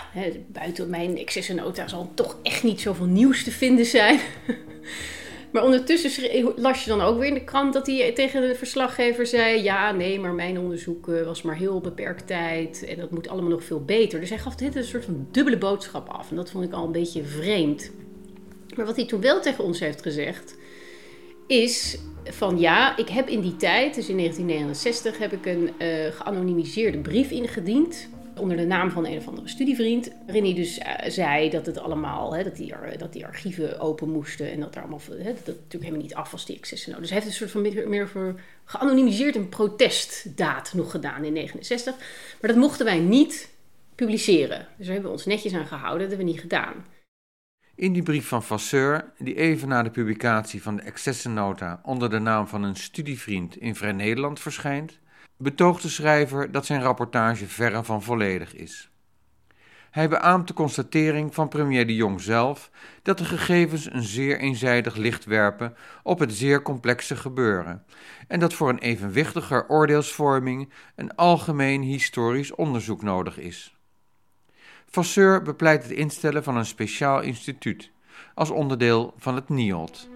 buiten 0.48 0.90
mijn 0.90 1.18
excessennota 1.18 1.88
zal 1.88 2.12
toch 2.14 2.38
echt 2.44 2.64
niet 2.64 2.82
zoveel 2.82 3.06
nieuws 3.06 3.44
te 3.44 3.52
vinden 3.52 3.86
zijn. 3.86 4.20
Maar 5.52 5.64
ondertussen 5.64 6.54
las 6.56 6.84
je 6.84 6.90
dan 6.90 7.02
ook 7.02 7.18
weer 7.18 7.28
in 7.28 7.34
de 7.34 7.44
krant 7.44 7.74
dat 7.74 7.88
hij 7.88 8.12
tegen 8.12 8.42
de 8.42 8.56
verslaggever 8.56 9.26
zei: 9.26 9.64
Ja, 9.64 9.92
nee, 9.92 10.20
maar 10.20 10.34
mijn 10.34 10.60
onderzoek 10.60 11.08
eh, 11.10 11.26
was 11.26 11.42
maar 11.42 11.56
heel 11.56 11.80
beperkt 11.80 12.28
tijd 12.28 12.86
en 12.86 13.00
dat 13.00 13.12
moet 13.12 13.28
allemaal 13.28 13.50
nog 13.50 13.64
veel 13.64 13.84
beter. 13.84 14.20
Dus 14.20 14.30
hij 14.30 14.38
gaf 14.38 14.56
dit 14.56 14.76
een 14.76 14.84
soort 14.84 15.06
van 15.06 15.28
dubbele 15.32 15.58
boodschap 15.58 16.10
af 16.10 16.30
en 16.30 16.36
dat 16.36 16.52
vond 16.52 16.64
ik 16.64 16.74
al 16.74 16.86
een 16.86 16.92
beetje 16.92 17.24
vreemd. 17.24 17.92
Maar 18.76 18.86
wat 18.86 18.96
hij 18.96 19.06
toen 19.06 19.22
wel 19.22 19.42
tegen 19.42 19.64
ons 19.64 19.80
heeft 19.80 20.02
gezegd, 20.02 20.58
is 21.48 21.98
van 22.24 22.60
ja, 22.60 22.98
ik 22.98 23.10
heb 23.10 23.28
in 23.28 23.42
die 23.42 23.56
tijd, 23.56 23.96
dus 23.96 24.10
in 24.10 24.18
1969, 24.18 25.18
heb 25.18 25.34
ik 25.34 25.46
een 25.46 25.72
uh, 25.80 26.12
geanonimiseerde 26.12 26.98
brief 26.98 27.32
ingediend 27.32 28.10
onder 28.40 28.58
de 28.58 28.66
naam 28.66 28.92
van 28.92 29.06
een 29.06 29.18
of 29.18 29.28
andere 29.28 29.48
studievriend. 29.48 30.12
Waarin 30.26 30.44
hij 30.44 30.54
dus 30.54 30.80
uh, 30.80 30.94
zei 31.08 31.50
dat 31.50 31.66
het 31.66 31.78
allemaal, 31.78 32.36
hè, 32.36 32.44
dat, 32.44 32.56
die, 32.56 32.74
dat 32.98 33.14
die 33.14 33.26
archieven 33.26 33.80
open 33.80 34.10
moesten 34.10 34.52
en 34.52 34.60
dat 34.60 34.76
er 34.76 34.82
allemaal, 34.82 35.00
dat 35.08 35.18
het 35.18 35.46
natuurlijk 35.46 35.72
helemaal 35.72 36.02
niet 36.02 36.16
af 36.16 36.32
was, 36.32 36.46
die 36.46 36.58
access. 36.58 36.88
Nou, 36.88 37.00
dus 37.00 37.10
hij 37.10 37.20
heeft 37.20 37.32
een 37.32 37.38
soort 37.38 37.52
van 37.52 37.90
meer, 37.90 38.08
voor 38.08 38.40
geanonimiseerd 38.66 39.36
een 39.36 39.50
protestdaad 39.50 40.74
nog 40.74 40.92
gedaan 40.92 41.24
in 41.24 41.34
69. 41.34 41.96
Maar 42.42 42.52
dat 42.52 42.60
mochten 42.60 42.86
wij 42.86 43.00
niet 43.00 43.50
publiceren. 43.96 44.68
Dus 44.78 44.86
daar 44.86 44.94
hebben 44.94 45.12
we 45.12 45.18
ons 45.18 45.26
netjes 45.26 45.54
aan 45.54 45.68
gehouden, 45.68 46.00
dat 46.00 46.10
hebben 46.10 46.26
we 46.26 46.32
niet 46.32 46.42
gedaan. 46.42 46.86
In 47.76 47.94
die 47.94 48.04
brief 48.04 48.28
van 48.28 48.44
Vasseur, 48.44 49.12
die 49.18 49.36
even 49.36 49.68
na 49.68 49.84
de 49.84 49.90
publicatie 49.90 50.62
van 50.62 50.76
de 50.76 50.86
accessennota 50.86 51.80
onder 51.84 52.10
de 52.10 52.20
naam 52.20 52.48
van 52.48 52.64
een 52.64 52.76
studievriend 52.76 53.58
in 53.58 53.76
Vrij 53.76 53.92
Nederland 53.92 54.40
verschijnt, 54.40 55.00
betoogt 55.38 55.82
de 55.82 55.90
schrijver 55.90 56.52
dat 56.52 56.66
zijn 56.66 56.82
rapportage 56.82 57.48
verre 57.48 57.84
van 57.84 58.04
volledig 58.04 58.56
is. 58.56 58.90
Hij 59.92 60.10
beaamt 60.10 60.48
de 60.48 60.54
constatering 60.54 61.34
van 61.34 61.48
premier 61.48 61.88
de 61.88 61.96
Jong 61.96 62.22
zelf 62.22 62.72
dat 63.02 63.18
de 63.18 63.26
gegevens 63.26 63.94
een 63.94 64.04
zeer 64.04 64.40
eenzijdig 64.40 64.96
licht 64.96 65.26
werpen 65.26 65.76
op 66.04 66.20
het 66.20 66.34
zeer 66.34 66.62
complexe 66.62 67.16
gebeuren 67.16 67.84
en 68.28 68.40
dat 68.40 68.54
voor 68.54 68.70
een 68.70 68.80
evenwichtiger 68.80 69.70
oordeelsvorming 69.70 70.70
een 70.96 71.16
algemeen 71.16 71.82
historisch 71.82 72.56
onderzoek 72.56 73.02
nodig 73.02 73.38
is. 73.38 73.76
Vasseur 74.90 75.42
bepleit 75.42 75.84
het 75.84 75.92
instellen 75.92 76.44
van 76.44 76.58
een 76.58 76.66
speciaal 76.66 77.22
instituut 77.22 77.92
als 78.34 78.50
onderdeel 78.50 79.14
van 79.18 79.36
het 79.36 79.50
NIOD. 79.50 80.10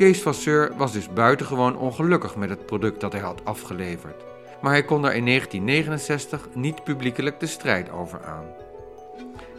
Kees 0.00 0.22
Vasseur 0.22 0.72
was 0.76 0.92
dus 0.92 1.12
buitengewoon 1.12 1.76
ongelukkig 1.76 2.36
met 2.36 2.50
het 2.50 2.66
product 2.66 3.00
dat 3.00 3.12
hij 3.12 3.20
had 3.20 3.44
afgeleverd. 3.44 4.24
Maar 4.60 4.72
hij 4.72 4.84
kon 4.84 5.02
daar 5.02 5.16
in 5.16 5.26
1969 5.26 6.48
niet 6.54 6.84
publiekelijk 6.84 7.40
de 7.40 7.46
strijd 7.46 7.90
over 7.90 8.24
aan. 8.24 8.44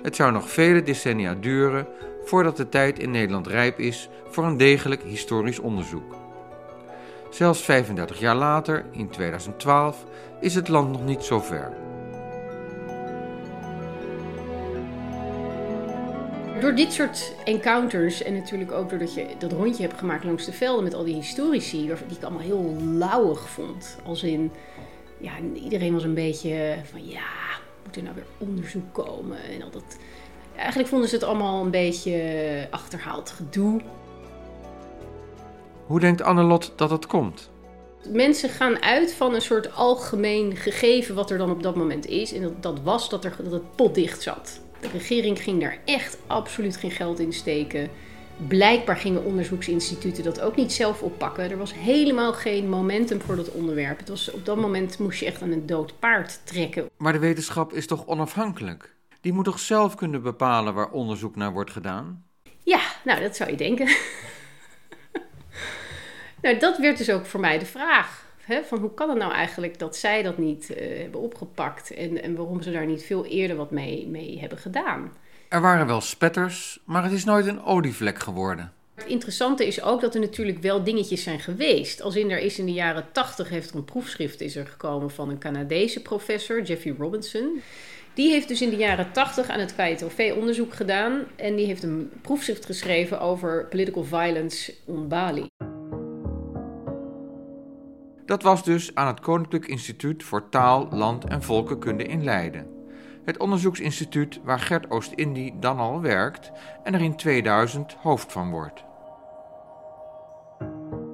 Het 0.04 0.16
zou 0.16 0.32
nog 0.32 0.50
vele 0.50 0.84
decennia 0.84 1.36
duren 1.36 1.88
voordat 2.26 2.58
de 2.58 2.70
tijd 2.70 3.00
in 3.00 3.12
Nederland 3.12 3.48
rijp 3.48 3.80
is 3.80 4.10
voor 4.30 4.44
een 4.44 4.58
degelijk 4.58 5.04
historisch 5.04 5.60
onderzoek. 5.60 6.16
Zelfs 7.30 7.62
35 7.62 8.20
jaar 8.20 8.36
later, 8.36 8.86
in 8.92 9.10
2012, 9.10 10.06
is 10.40 10.56
het 10.56 10.68
land 10.68 10.92
nog 10.92 11.06
niet 11.06 11.24
zo 11.24 11.40
ver. 11.40 11.74
Door 16.62 16.76
dit 16.76 16.94
soort 16.94 17.34
encounters 17.44 18.24
en 18.24 18.34
natuurlijk 18.34 18.72
ook 18.72 18.90
doordat 18.90 19.14
je 19.14 19.26
dat 19.38 19.52
rondje 19.52 19.84
hebt 19.84 20.00
gemaakt 20.00 20.24
langs 20.24 20.46
de 20.46 20.52
velden 20.52 20.84
met 20.84 20.94
al 20.94 21.04
die 21.04 21.16
historici, 21.16 21.78
die 22.08 22.18
ik 22.18 22.24
allemaal 22.24 22.42
heel 22.42 22.76
lauwig 22.82 23.50
vond. 23.50 23.98
Als 24.06 24.24
in, 24.24 24.52
ja, 25.18 25.32
iedereen 25.54 25.94
was 25.94 26.04
een 26.04 26.14
beetje 26.14 26.76
van 26.84 27.08
ja, 27.08 27.30
moet 27.86 27.96
er 27.96 28.04
nou 28.04 28.16
weer 28.16 28.26
onderzoek 28.38 28.94
komen 28.94 29.38
en 29.44 29.62
al 29.62 29.70
dat. 29.70 29.98
Eigenlijk 30.56 30.90
vonden 30.90 31.10
ze 31.10 31.16
het 31.16 31.24
allemaal 31.24 31.64
een 31.64 31.72
beetje 31.72 32.68
achterhaald 32.70 33.30
gedoe. 33.30 33.82
Hoe 35.86 36.00
denkt 36.00 36.22
Annelot 36.22 36.74
dat 36.76 36.90
het 36.90 37.06
komt? 37.06 37.50
Mensen 38.10 38.50
gaan 38.50 38.82
uit 38.82 39.14
van 39.14 39.34
een 39.34 39.42
soort 39.42 39.76
algemeen 39.76 40.56
gegeven 40.56 41.16
wat 41.16 41.32
er 41.32 41.38
dan 41.38 41.52
op 41.52 41.64
dat 41.64 41.76
moment 41.76 42.06
is. 42.06 42.34
En 42.34 42.42
dat, 42.42 42.64
dat 42.64 42.82
was 42.82 43.10
dat, 43.10 43.26
er, 43.26 43.36
dat 43.44 43.52
het 43.52 43.76
potdicht 43.76 44.22
zat. 44.22 44.61
De 44.82 44.88
regering 44.88 45.42
ging 45.42 45.62
daar 45.62 45.78
echt 45.86 46.18
absoluut 46.28 46.78
geen 46.78 46.92
geld 46.92 47.20
in 47.20 47.34
steken. 47.34 47.90
Blijkbaar 48.48 48.98
gingen 48.98 49.24
onderzoeksinstituten 49.24 50.24
dat 50.24 50.42
ook 50.42 50.56
niet 50.56 50.74
zelf 50.74 51.02
oppakken. 51.02 51.52
Er 51.52 51.58
was 51.58 51.74
helemaal 51.74 52.34
geen 52.34 52.70
momentum 52.70 53.22
voor 53.22 53.36
dat 53.36 53.52
onderwerp. 53.52 53.98
Het 53.98 54.10
was, 54.10 54.32
op 54.32 54.46
dat 54.46 54.58
moment 54.58 55.00
moest 55.00 55.20
je 55.20 55.26
echt 55.26 55.42
aan 55.42 55.52
een 55.52 55.66
dood 55.66 56.00
paard 56.00 56.40
trekken. 56.44 56.90
Maar 56.98 57.14
de 57.14 57.20
wetenschap 57.20 57.74
is 57.74 57.88
toch 57.88 58.06
onafhankelijk? 58.06 58.96
Die 59.22 59.34
moet 59.34 59.46
toch 59.46 59.60
zelf 59.60 59.96
kunnen 59.96 60.22
bepalen 60.22 60.74
waar 60.74 60.90
onderzoek 60.90 61.36
naar 61.36 61.52
wordt 61.52 61.72
gedaan? 61.72 62.26
Ja, 62.64 62.82
nou 63.04 63.22
dat 63.22 63.36
zou 63.36 63.50
je 63.50 63.58
denken. 63.58 63.86
nou, 66.42 66.58
dat 66.58 66.78
werd 66.78 66.98
dus 66.98 67.10
ook 67.10 67.26
voor 67.26 67.40
mij 67.40 67.60
de 67.60 67.66
vraag. 67.66 68.26
Hè, 68.52 68.64
van 68.64 68.80
hoe 68.80 68.94
kan 68.94 69.10
het 69.10 69.18
nou 69.18 69.32
eigenlijk 69.34 69.80
dat 69.80 69.96
zij 69.96 70.24
dat 70.24 70.38
niet 70.38 70.70
uh, 70.70 70.78
hebben 71.02 71.22
opgepakt 71.22 71.94
en, 71.94 72.24
en 72.24 72.36
waarom 72.36 72.62
ze 72.62 72.72
daar 72.72 72.86
niet 72.86 73.04
veel 73.04 73.26
eerder 73.26 73.56
wat 73.56 73.72
mee, 73.72 74.08
mee 74.08 74.40
hebben 74.40 74.58
gedaan? 74.58 75.12
Er 75.50 75.62
waren 75.62 75.88
wel 75.88 76.02
spetters, 76.02 76.80
maar 76.86 77.04
het 77.04 77.12
is 77.12 77.24
nooit 77.24 77.48
een 77.48 77.64
olievlek 77.64 78.20
geworden. 78.20 78.74
Het 78.96 79.06
interessante 79.06 79.68
is 79.68 79.82
ook 79.82 80.02
dat 80.02 80.16
er 80.16 80.22
natuurlijk 80.22 80.58
wel 80.58 80.84
dingetjes 80.84 81.24
zijn 81.24 81.40
geweest. 81.40 82.02
Als 82.02 82.16
in 82.16 82.32
er 82.32 82.40
is 82.40 82.60
in 82.60 82.66
de 82.66 82.74
jaren 82.74 83.06
80 83.12 83.50
heeft 83.50 83.70
er 83.70 83.76
een 83.76 83.86
proefschrift 83.86 84.42
is 84.42 84.56
er 84.56 84.68
gekomen 84.68 85.12
van 85.12 85.30
een 85.30 85.40
Canadese 85.40 86.02
professor, 86.02 86.62
Jeffrey 86.62 86.96
Robinson. 86.98 87.62
Die 88.14 88.32
heeft 88.32 88.48
dus 88.48 88.62
in 88.62 88.70
de 88.70 88.76
jaren 88.76 89.12
80 89.12 89.50
aan 89.50 89.60
het 89.60 89.76
KITOV 89.76 90.34
onderzoek 90.38 90.74
gedaan 90.74 91.24
en 91.36 91.56
die 91.56 91.66
heeft 91.66 91.84
een 91.84 92.12
proefschrift 92.22 92.66
geschreven 92.66 93.20
over 93.20 93.66
political 93.66 94.04
violence 94.04 94.74
on 94.86 95.08
Bali. 95.08 95.48
Dat 98.26 98.44
was 98.44 98.64
dus 98.64 98.96
aan 98.96 99.08
het 99.08 99.20
Koninklijk 99.20 99.68
Instituut 99.68 100.24
voor 100.24 100.50
Taal, 100.50 100.88
Land 100.92 101.26
en 101.26 101.44
Volkenkunde 101.44 102.04
in 102.04 102.24
Leiden. 102.24 102.68
Het 103.26 103.38
onderzoeksinstituut 103.38 104.40
waar 104.44 104.60
Gert 104.60 104.90
Oost-Indie 104.90 105.60
dan 105.60 105.80
al 105.80 106.02
werkt 106.02 106.52
en 106.84 106.94
er 106.94 107.02
in 107.02 107.16
2000 107.16 107.94
hoofd 107.94 108.32
van 108.32 108.50
wordt. 108.50 108.84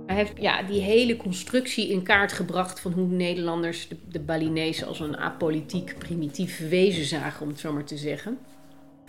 Hij 0.05 0.15
heeft 0.15 0.33
ja, 0.41 0.63
die 0.63 0.81
hele 0.81 1.17
constructie 1.17 1.89
in 1.89 2.03
kaart 2.03 2.31
gebracht 2.31 2.79
van 2.79 2.91
hoe 2.91 3.07
Nederlanders 3.07 3.87
de, 3.87 3.97
de 4.09 4.19
Balinezen 4.19 4.87
als 4.87 4.99
een 4.99 5.17
apolitiek, 5.17 5.95
primitief 5.97 6.69
wezen 6.69 7.05
zagen, 7.05 7.41
om 7.41 7.47
het 7.47 7.59
zo 7.59 7.73
maar 7.73 7.83
te 7.83 7.97
zeggen. 7.97 8.37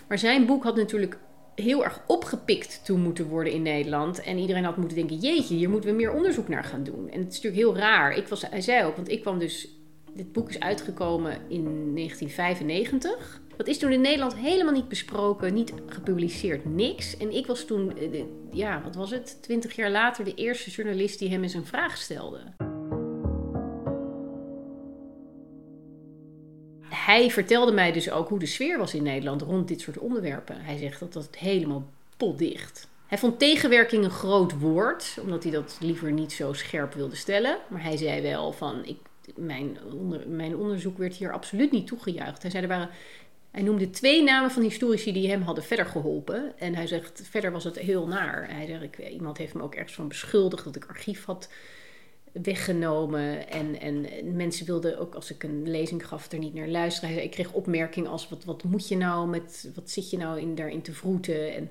Maar 0.07 0.17
zijn 0.17 0.45
boek 0.45 0.63
had 0.63 0.75
natuurlijk 0.75 1.17
heel 1.59 1.83
erg 1.83 2.01
opgepikt 2.07 2.85
toe 2.85 2.97
moeten 2.97 3.27
worden 3.27 3.53
in 3.53 3.61
Nederland. 3.61 4.21
En 4.21 4.37
iedereen 4.37 4.63
had 4.63 4.77
moeten 4.77 4.97
denken: 4.97 5.17
jeetje, 5.17 5.55
hier 5.55 5.69
moeten 5.69 5.89
we 5.89 5.95
meer 5.95 6.13
onderzoek 6.13 6.47
naar 6.47 6.63
gaan 6.63 6.83
doen. 6.83 7.09
En 7.09 7.19
het 7.19 7.33
is 7.33 7.41
natuurlijk 7.41 7.63
heel 7.63 7.75
raar. 7.75 8.17
Ik 8.17 8.27
was, 8.27 8.41
hij 8.49 8.61
zei 8.61 8.85
ook, 8.85 8.95
want 8.95 9.09
ik 9.09 9.21
kwam 9.21 9.39
dus. 9.39 9.77
Dit 10.13 10.31
boek 10.31 10.49
is 10.49 10.59
uitgekomen 10.59 11.31
in 11.47 11.63
1995. 11.95 13.41
Dat 13.57 13.67
is 13.67 13.77
toen 13.77 13.91
in 13.91 14.01
Nederland 14.01 14.35
helemaal 14.35 14.73
niet 14.73 14.87
besproken, 14.87 15.53
niet 15.53 15.73
gepubliceerd, 15.85 16.65
niks. 16.65 17.17
En 17.17 17.35
ik 17.35 17.45
was 17.45 17.65
toen, 17.65 17.97
eh, 17.97 18.23
ja, 18.51 18.81
wat 18.83 18.95
was 18.95 19.11
het? 19.11 19.37
Twintig 19.41 19.75
jaar 19.75 19.91
later 19.91 20.23
de 20.23 20.33
eerste 20.33 20.69
journalist 20.69 21.19
die 21.19 21.29
hem 21.29 21.43
eens 21.43 21.53
een 21.53 21.65
vraag 21.65 21.97
stelde. 21.97 22.68
Hij 26.89 27.29
vertelde 27.31 27.71
mij 27.71 27.91
dus 27.91 28.11
ook 28.11 28.29
hoe 28.29 28.39
de 28.39 28.45
sfeer 28.45 28.77
was 28.77 28.93
in 28.93 29.03
Nederland 29.03 29.41
rond 29.41 29.67
dit 29.67 29.81
soort 29.81 29.97
onderwerpen. 29.97 30.61
Hij 30.61 30.77
zegt 30.77 30.99
dat 30.99 31.13
dat 31.13 31.35
helemaal 31.37 31.87
potdicht. 32.17 32.87
Hij 33.07 33.17
vond 33.17 33.39
tegenwerking 33.39 34.03
een 34.03 34.09
groot 34.09 34.59
woord, 34.59 35.17
omdat 35.21 35.43
hij 35.43 35.51
dat 35.51 35.77
liever 35.79 36.11
niet 36.11 36.31
zo 36.31 36.53
scherp 36.53 36.93
wilde 36.93 37.15
stellen. 37.15 37.57
Maar 37.67 37.83
hij 37.83 37.97
zei 37.97 38.21
wel 38.21 38.51
van, 38.51 38.85
ik, 38.85 38.97
mijn, 39.35 39.77
onder, 39.93 40.27
mijn 40.27 40.55
onderzoek 40.55 40.97
werd 40.97 41.15
hier 41.15 41.31
absoluut 41.31 41.71
niet 41.71 41.87
toegejuicht. 41.87 42.41
Hij 42.41 42.51
zei 42.51 42.63
er 42.63 42.69
waren 42.69 42.89
hij 43.51 43.61
noemde 43.61 43.89
twee 43.89 44.23
namen 44.23 44.51
van 44.51 44.61
historici 44.61 45.13
die 45.13 45.29
hem 45.29 45.41
hadden 45.41 45.63
verder 45.63 45.85
geholpen. 45.85 46.59
En 46.59 46.75
hij 46.75 46.87
zegt, 46.87 47.21
verder 47.29 47.51
was 47.51 47.63
het 47.63 47.79
heel 47.79 48.07
naar. 48.07 48.47
Hij 48.49 48.65
zegt, 48.65 49.11
iemand 49.11 49.37
heeft 49.37 49.53
me 49.53 49.61
ook 49.61 49.75
ergens 49.75 49.93
van 49.93 50.07
beschuldigd 50.07 50.63
dat 50.63 50.75
ik 50.75 50.85
archief 50.85 51.25
had 51.25 51.49
weggenomen. 52.31 53.49
En, 53.49 53.79
en 53.79 54.05
mensen 54.35 54.65
wilden 54.65 54.99
ook 54.99 55.15
als 55.15 55.31
ik 55.31 55.43
een 55.43 55.69
lezing 55.69 56.07
gaf 56.07 56.31
er 56.31 56.39
niet 56.39 56.53
naar 56.53 56.67
luisteren. 56.67 57.23
Ik 57.23 57.31
kreeg 57.31 57.51
opmerkingen 57.51 58.11
als 58.11 58.29
wat, 58.29 58.45
wat 58.45 58.63
moet 58.63 58.87
je 58.87 58.97
nou 58.97 59.27
met 59.27 59.71
wat 59.75 59.89
zit 59.89 60.09
je 60.09 60.17
nou 60.17 60.39
in, 60.39 60.55
daarin 60.55 60.81
te 60.81 60.93
vroeten. 60.93 61.55
En... 61.55 61.69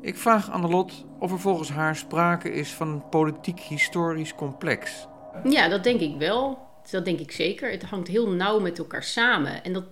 Ik 0.00 0.16
vraag 0.16 0.50
Annelot 0.50 1.04
of 1.18 1.32
er 1.32 1.38
volgens 1.38 1.68
haar 1.68 1.96
sprake 1.96 2.52
is 2.52 2.72
van 2.72 2.88
een 2.88 3.08
politiek-historisch 3.08 4.34
complex. 4.34 5.06
Ja, 5.48 5.68
dat 5.68 5.84
denk 5.84 6.00
ik 6.00 6.16
wel. 6.18 6.58
Dat 6.90 7.04
denk 7.04 7.18
ik 7.18 7.30
zeker. 7.30 7.70
Het 7.70 7.82
hangt 7.82 8.08
heel 8.08 8.30
nauw 8.30 8.60
met 8.60 8.78
elkaar 8.78 9.02
samen. 9.02 9.64
En 9.64 9.72
dat, 9.72 9.84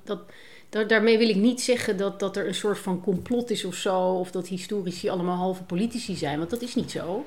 dat, 0.69 0.89
daarmee 0.89 1.19
wil 1.19 1.29
ik 1.29 1.37
niet 1.37 1.61
zeggen 1.61 1.97
dat, 1.97 2.21
dat 2.21 2.37
er 2.37 2.47
een 2.47 2.55
soort 2.55 2.79
van 2.79 3.00
complot 3.00 3.50
is 3.50 3.65
of 3.65 3.75
zo. 3.75 3.99
Of 3.99 4.31
dat 4.31 4.49
historici 4.49 5.09
allemaal 5.09 5.37
halve 5.37 5.62
politici 5.62 6.17
zijn. 6.17 6.39
Want 6.39 6.50
dat 6.50 6.62
is 6.62 6.75
niet 6.75 6.91
zo. 6.91 7.25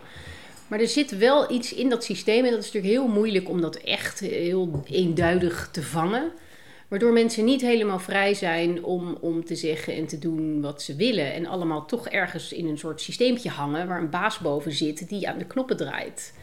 Maar 0.74 0.82
er 0.82 0.88
zit 0.88 1.18
wel 1.18 1.52
iets 1.52 1.74
in 1.74 1.90
dat 1.90 2.04
systeem 2.04 2.46
en 2.46 2.52
dat 2.52 2.60
is 2.60 2.72
natuurlijk 2.72 2.94
heel 2.94 3.08
moeilijk 3.08 3.50
om 3.50 3.62
dat 3.62 3.76
echt 3.76 4.20
heel 4.20 4.84
eenduidig 4.86 5.70
te 5.72 5.84
vangen. 5.84 6.32
Waardoor 6.88 7.12
mensen 7.14 7.46
niet 7.46 7.62
helemaal 7.62 8.00
vrij 8.00 8.34
zijn 8.34 8.84
om, 8.84 9.18
om 9.22 9.46
te 9.46 9.56
zeggen 9.56 9.96
en 9.96 10.06
te 10.08 10.20
doen 10.20 10.62
wat 10.62 10.82
ze 10.82 10.96
willen. 10.96 11.34
En 11.34 11.46
allemaal 11.46 11.86
toch 11.86 12.08
ergens 12.08 12.54
in 12.54 12.68
een 12.68 12.78
soort 12.78 13.02
systeempje 13.02 13.50
hangen 13.50 13.88
waar 13.88 14.02
een 14.02 14.10
baas 14.10 14.40
boven 14.40 14.72
zit 14.72 15.10
die 15.10 15.28
aan 15.30 15.38
de 15.38 15.46
knoppen 15.46 15.78
draait. 15.78 16.34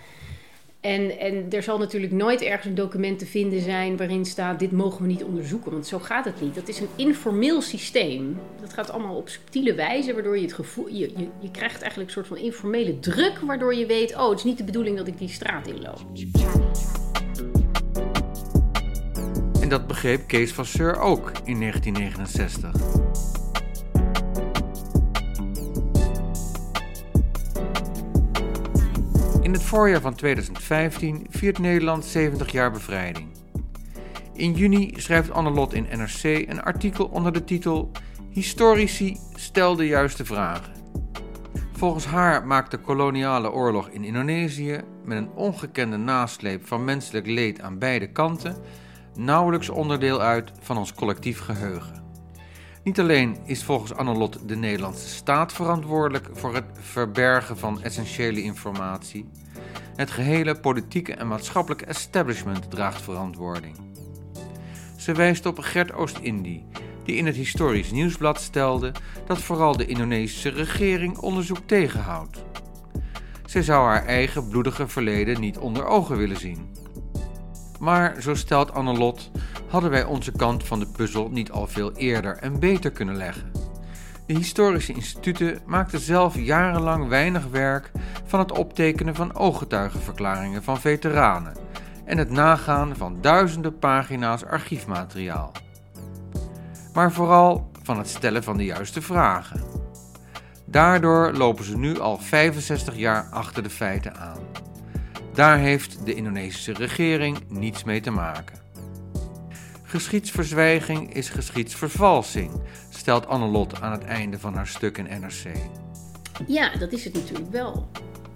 En, 0.80 1.18
en 1.18 1.46
er 1.50 1.62
zal 1.62 1.78
natuurlijk 1.78 2.12
nooit 2.12 2.42
ergens 2.42 2.66
een 2.66 2.74
document 2.74 3.18
te 3.18 3.26
vinden 3.26 3.60
zijn 3.60 3.96
waarin 3.96 4.24
staat: 4.24 4.58
dit 4.58 4.72
mogen 4.72 5.02
we 5.02 5.08
niet 5.08 5.24
onderzoeken, 5.24 5.72
want 5.72 5.86
zo 5.86 5.98
gaat 5.98 6.24
het 6.24 6.40
niet. 6.40 6.54
Dat 6.54 6.68
is 6.68 6.80
een 6.80 6.88
informeel 6.96 7.62
systeem. 7.62 8.38
Dat 8.60 8.72
gaat 8.72 8.90
allemaal 8.90 9.16
op 9.16 9.28
subtiele 9.28 9.74
wijze, 9.74 10.14
waardoor 10.14 10.36
je 10.36 10.42
het 10.42 10.52
gevoel. 10.52 10.88
Je, 10.88 11.12
je, 11.16 11.28
je 11.40 11.50
krijgt 11.50 11.80
eigenlijk 11.80 12.10
een 12.10 12.14
soort 12.14 12.26
van 12.26 12.36
informele 12.36 12.98
druk, 12.98 13.38
waardoor 13.38 13.74
je 13.74 13.86
weet: 13.86 14.16
oh, 14.16 14.28
het 14.28 14.38
is 14.38 14.44
niet 14.44 14.58
de 14.58 14.64
bedoeling 14.64 14.96
dat 14.96 15.06
ik 15.06 15.18
die 15.18 15.28
straat 15.28 15.66
inloop. 15.66 16.00
En 19.60 19.68
dat 19.68 19.86
begreep 19.86 20.26
Kees 20.26 20.52
Vasseur 20.52 21.00
ook 21.00 21.32
in 21.44 21.60
1969. 21.60 23.09
In 29.42 29.52
het 29.52 29.62
voorjaar 29.62 30.00
van 30.00 30.14
2015 30.14 31.26
viert 31.30 31.58
Nederland 31.58 32.04
70 32.04 32.52
jaar 32.52 32.70
bevrijding. 32.72 33.28
In 34.32 34.52
juni 34.52 34.92
schrijft 34.96 35.30
Annelot 35.30 35.74
in 35.74 35.86
NRC 35.90 36.22
een 36.22 36.62
artikel 36.62 37.06
onder 37.06 37.32
de 37.32 37.44
titel 37.44 37.90
Historici 38.30 39.16
stel 39.34 39.76
de 39.76 39.86
juiste 39.86 40.24
vragen. 40.24 40.72
Volgens 41.72 42.06
haar 42.06 42.46
maakt 42.46 42.70
de 42.70 42.78
koloniale 42.78 43.52
oorlog 43.52 43.88
in 43.88 44.04
Indonesië, 44.04 44.80
met 45.04 45.18
een 45.18 45.30
ongekende 45.34 45.96
nasleep 45.96 46.66
van 46.66 46.84
menselijk 46.84 47.26
leed 47.26 47.60
aan 47.60 47.78
beide 47.78 48.12
kanten, 48.12 48.56
nauwelijks 49.14 49.68
onderdeel 49.68 50.20
uit 50.20 50.52
van 50.60 50.78
ons 50.78 50.94
collectief 50.94 51.40
geheugen. 51.40 51.99
Niet 52.84 53.00
alleen 53.00 53.36
is 53.44 53.64
volgens 53.64 53.94
Annelot 53.94 54.38
de 54.48 54.56
Nederlandse 54.56 55.08
staat 55.08 55.52
verantwoordelijk 55.52 56.28
voor 56.32 56.54
het 56.54 56.64
verbergen 56.72 57.58
van 57.58 57.82
essentiële 57.82 58.42
informatie, 58.42 59.28
het 59.96 60.10
gehele 60.10 60.60
politieke 60.60 61.14
en 61.14 61.28
maatschappelijke 61.28 61.84
establishment 61.84 62.70
draagt 62.70 63.02
verantwoording. 63.02 63.76
Ze 64.96 65.12
wijst 65.12 65.46
op 65.46 65.58
Gert 65.58 65.92
Oost-Indie, 65.92 66.66
die 67.04 67.16
in 67.16 67.26
het 67.26 67.36
Historisch 67.36 67.90
Nieuwsblad 67.90 68.40
stelde 68.40 68.92
dat 69.26 69.38
vooral 69.38 69.76
de 69.76 69.86
Indonesische 69.86 70.48
regering 70.48 71.18
onderzoek 71.18 71.60
tegenhoudt. 71.66 72.44
Zij 73.44 73.62
zou 73.62 73.86
haar 73.86 74.06
eigen 74.06 74.48
bloedige 74.48 74.88
verleden 74.88 75.40
niet 75.40 75.58
onder 75.58 75.86
ogen 75.86 76.16
willen 76.16 76.38
zien. 76.38 76.68
Maar, 77.80 78.22
zo 78.22 78.34
stelt 78.34 78.72
Annelot, 78.72 79.30
hadden 79.68 79.90
wij 79.90 80.04
onze 80.04 80.32
kant 80.32 80.64
van 80.64 80.78
de 80.78 80.86
puzzel 80.86 81.28
niet 81.30 81.50
al 81.50 81.66
veel 81.66 81.92
eerder 81.92 82.36
en 82.36 82.58
beter 82.58 82.90
kunnen 82.90 83.16
leggen. 83.16 83.52
De 84.26 84.34
historische 84.34 84.92
instituten 84.92 85.58
maakten 85.66 86.00
zelf 86.00 86.38
jarenlang 86.38 87.08
weinig 87.08 87.46
werk 87.46 87.90
van 88.24 88.38
het 88.38 88.52
optekenen 88.52 89.14
van 89.14 89.34
ooggetuigenverklaringen 89.34 90.62
van 90.62 90.80
veteranen 90.80 91.56
en 92.04 92.18
het 92.18 92.30
nagaan 92.30 92.96
van 92.96 93.18
duizenden 93.20 93.78
pagina's 93.78 94.44
archiefmateriaal. 94.44 95.52
Maar 96.94 97.12
vooral 97.12 97.70
van 97.82 97.98
het 97.98 98.08
stellen 98.08 98.42
van 98.42 98.56
de 98.56 98.64
juiste 98.64 99.02
vragen. 99.02 99.62
Daardoor 100.64 101.32
lopen 101.32 101.64
ze 101.64 101.78
nu 101.78 102.00
al 102.00 102.18
65 102.18 102.96
jaar 102.96 103.28
achter 103.30 103.62
de 103.62 103.70
feiten 103.70 104.16
aan. 104.16 104.38
Daar 105.40 105.58
heeft 105.58 106.06
de 106.06 106.14
Indonesische 106.14 106.72
regering 106.72 107.38
niets 107.48 107.84
mee 107.84 108.00
te 108.00 108.10
maken. 108.10 108.58
Geschiedsverzwijging 109.82 111.14
is 111.14 111.28
geschiedsvervalsing, 111.28 112.50
stelt 112.90 113.26
Annelot 113.26 113.80
aan 113.80 113.92
het 113.92 114.04
einde 114.04 114.38
van 114.38 114.54
haar 114.54 114.66
stuk 114.66 114.98
in 114.98 115.20
NRC. 115.20 115.52
Ja, 116.46 116.76
dat 116.76 116.92
is 116.92 117.04
het 117.04 117.14
natuurlijk 117.14 117.50
wel. 117.50 117.90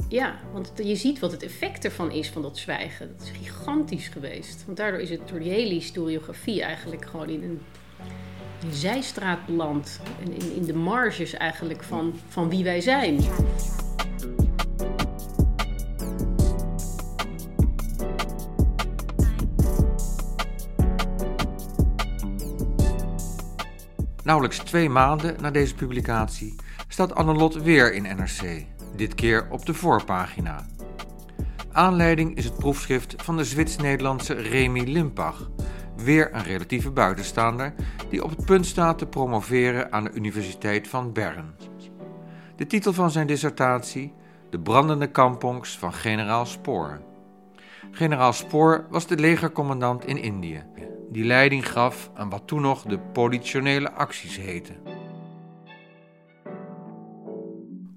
Ja, 0.08 0.34
want 0.52 0.73
je 0.76 0.96
ziet 0.96 1.18
wat 1.18 1.32
het 1.32 1.42
effect 1.42 1.84
ervan 1.84 2.11
is 2.11 2.30
van 2.30 2.42
dat 2.42 2.58
zwijgen. 2.58 3.08
Dat 3.16 3.26
is 3.26 3.32
gigantisch 3.42 4.08
geweest. 4.08 4.62
Want 4.66 4.76
daardoor 4.76 5.00
is 5.00 5.11
het 5.11 5.28
door 5.28 5.38
die 5.38 5.52
hele 5.52 5.75
historiografie 5.75 6.62
eigenlijk 6.62 7.06
gewoon 7.06 7.28
in 7.28 7.42
een, 7.42 7.61
zijstraat 8.70 9.46
beland. 9.46 10.00
In, 10.25 10.54
in 10.54 10.64
de 10.64 10.75
marges 10.75 11.32
eigenlijk 11.32 11.82
van, 11.82 12.14
van 12.28 12.49
wie 12.49 12.64
wij 12.64 12.80
zijn. 12.80 13.20
Nauwelijks 24.25 24.59
twee 24.59 24.88
maanden 24.88 25.37
na 25.40 25.50
deze 25.50 25.75
publicatie 25.75 26.54
staat 26.88 27.14
Annelot 27.14 27.54
weer 27.54 27.95
in 27.95 28.02
NRC, 28.02 28.66
dit 28.97 29.14
keer 29.14 29.47
op 29.50 29.66
de 29.66 29.75
voorpagina. 29.75 30.66
Aanleiding 31.73 32.37
is 32.37 32.45
het 32.45 32.57
proefschrift 32.57 33.14
van 33.23 33.37
de 33.37 33.45
Zwits-Nederlandse 33.45 34.35
Remy 34.35 34.81
Limpach, 34.81 35.50
weer 35.97 36.35
een 36.35 36.43
relatieve 36.43 36.90
buitenstaander 36.90 37.75
die 38.11 38.25
op 38.25 38.31
het 38.31 38.45
punt 38.45 38.66
staat 38.66 38.99
te 38.99 39.07
promoveren 39.07 39.93
aan 39.93 40.04
de 40.04 40.12
Universiteit 40.12 40.88
van 40.88 41.12
Bern. 41.12 41.54
De 42.57 42.66
titel 42.66 42.93
van 42.93 43.11
zijn 43.11 43.26
dissertatie: 43.26 44.14
De 44.50 44.61
brandende 44.61 45.11
kampongs 45.11 45.78
van 45.78 45.93
generaal 45.93 46.47
Spoor. 46.47 47.00
Generaal 47.90 48.33
Spoor 48.33 48.87
was 48.90 49.07
de 49.07 49.16
legercommandant 49.16 50.07
in 50.07 50.23
Indië 50.23 50.62
die 51.14 51.25
leiding 51.25 51.71
gaf 51.71 52.11
aan 52.14 52.30
wat 52.30 52.42
toen 52.47 52.61
nog 52.61 52.83
de 52.83 52.99
politionele 52.99 53.90
acties 53.90 54.37
heten. 54.37 54.76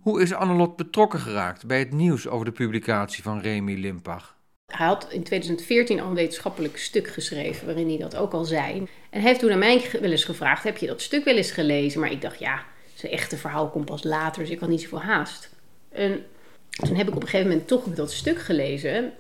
Hoe 0.02 0.22
is 0.22 0.34
Annelot 0.34 0.76
betrokken 0.76 1.20
geraakt 1.20 1.66
bij 1.66 1.80
het 1.80 1.92
nieuws 1.92 2.28
over 2.28 2.46
de 2.46 2.52
publicatie 2.52 3.24
van 3.24 3.40
Remy 3.40 3.74
Limpach? 3.74 4.36
Hij 4.66 4.86
had 4.88 5.08
in 5.12 5.24
2014 5.24 6.00
al 6.00 6.08
een 6.08 6.16
wetenschappelijk 6.16 6.78
stuk 6.78 7.08
geschreven 7.08 7.66
waarin 7.66 7.88
hij 7.88 7.98
dat 7.98 8.16
ook 8.16 8.34
al 8.34 8.44
zei. 8.44 8.78
En 8.80 8.88
hij 9.10 9.22
heeft 9.22 9.40
toen 9.40 9.52
aan 9.52 9.60
mij 9.60 9.90
wel 10.02 10.12
eens 10.12 10.24
gevraagd: 10.24 10.64
heb 10.64 10.78
je 10.78 10.88
dat 10.88 11.02
stuk 11.02 11.26
wel 11.26 11.36
eens 11.36 11.52
gelezen? 11.52 12.00
Maar 12.00 12.12
ik 12.12 12.22
dacht, 12.22 12.40
ja, 12.40 12.64
zijn 12.94 13.12
echte 13.12 13.38
verhaal 13.38 13.70
komt 13.70 13.86
pas 13.86 14.04
later, 14.04 14.42
dus 14.42 14.52
ik 14.52 14.60
had 14.60 14.70
niet 14.70 14.82
zoveel 14.82 15.02
haast. 15.02 15.50
En 15.90 16.26
toen 16.70 16.96
heb 16.96 17.08
ik 17.08 17.16
op 17.16 17.22
een 17.22 17.28
gegeven 17.28 17.50
moment 17.50 17.68
toch 17.68 17.84
dat 17.84 18.12
stuk 18.12 18.40
gelezen 18.40 19.14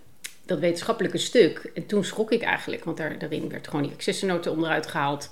dat 0.47 0.60
wetenschappelijke 0.60 1.17
stuk. 1.17 1.71
En 1.73 1.86
toen 1.86 2.03
schrok 2.03 2.31
ik 2.31 2.41
eigenlijk, 2.41 2.83
want 2.83 2.97
daar, 2.97 3.19
daarin 3.19 3.49
werd 3.49 3.67
gewoon 3.67 3.81
die 3.81 3.91
accessenoten 3.91 4.51
onderuit 4.51 4.88
gehaald. 4.88 5.29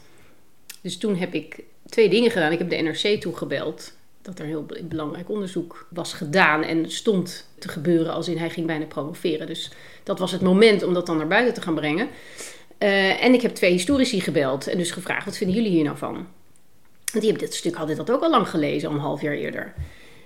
Dus 0.81 0.97
toen 0.97 1.15
heb 1.15 1.33
ik 1.33 1.63
twee 1.85 2.09
dingen 2.09 2.31
gedaan. 2.31 2.51
Ik 2.51 2.57
heb 2.57 2.69
de 2.69 2.75
NRC 2.75 3.21
toegebeld. 3.21 3.93
Dat 4.21 4.39
er 4.39 4.45
heel 4.45 4.65
belangrijk 4.83 5.29
onderzoek 5.29 5.87
was 5.89 6.13
gedaan 6.13 6.63
en 6.63 6.91
stond 6.91 7.47
te 7.59 7.67
gebeuren 7.67 8.13
als 8.13 8.27
in 8.27 8.37
hij 8.37 8.49
ging 8.49 8.67
bijna 8.67 8.85
promoveren. 8.85 9.47
Dus 9.47 9.71
dat 10.03 10.19
was 10.19 10.31
het 10.31 10.41
moment 10.41 10.83
om 10.83 10.93
dat 10.93 11.05
dan 11.05 11.17
naar 11.17 11.27
buiten 11.27 11.53
te 11.53 11.61
gaan 11.61 11.75
brengen. 11.75 12.07
Uh, 12.79 13.23
en 13.23 13.33
ik 13.33 13.41
heb 13.41 13.55
twee 13.55 13.71
historici 13.71 14.21
gebeld 14.21 14.67
en 14.67 14.77
dus 14.77 14.91
gevraagd: 14.91 15.25
wat 15.25 15.37
vinden 15.37 15.55
jullie 15.55 15.71
hier 15.71 15.83
nou 15.83 15.97
van? 15.97 16.27
Die 17.05 17.21
hebben 17.21 17.39
dit 17.39 17.53
stuk 17.53 17.75
hadden 17.75 17.95
dat 17.95 18.11
ook 18.11 18.21
al 18.21 18.29
lang 18.29 18.49
gelezen, 18.49 18.89
al 18.89 18.95
een 18.95 19.01
half 19.01 19.21
jaar 19.21 19.33
eerder. 19.33 19.73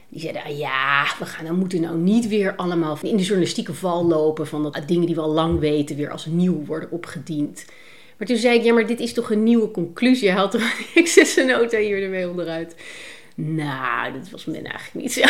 Die 0.09 0.21
zeiden, 0.21 0.43
ah, 0.43 0.57
ja, 0.57 1.05
we 1.19 1.25
gaan, 1.25 1.45
dan 1.45 1.55
moeten 1.55 1.81
nou 1.81 1.97
niet 1.97 2.27
weer 2.27 2.55
allemaal 2.55 2.97
in 3.01 3.17
de 3.17 3.23
journalistieke 3.23 3.73
val 3.73 4.05
lopen 4.05 4.47
van 4.47 4.63
dat 4.63 4.87
dingen 4.87 5.05
die 5.05 5.15
we 5.15 5.21
al 5.21 5.33
lang 5.33 5.59
weten 5.59 5.95
weer 5.95 6.11
als 6.11 6.25
nieuw 6.25 6.65
worden 6.65 6.91
opgediend. 6.91 7.65
Maar 8.17 8.27
toen 8.27 8.37
zei 8.37 8.57
ik, 8.57 8.63
ja, 8.63 8.73
maar 8.73 8.87
dit 8.87 8.99
is 8.99 9.13
toch 9.13 9.31
een 9.31 9.43
nieuwe 9.43 9.71
conclusie? 9.71 10.29
Hij 10.29 10.37
had 10.37 10.51
toch 10.51 10.61
een 11.37 11.47
nota 11.47 11.77
hier 11.77 12.03
ermee 12.03 12.29
onderuit. 12.29 12.75
Nou, 13.35 14.13
dat 14.13 14.29
was 14.29 14.45
men 14.45 14.63
eigenlijk 14.63 14.93
niet 14.93 15.13
zo. 15.13 15.21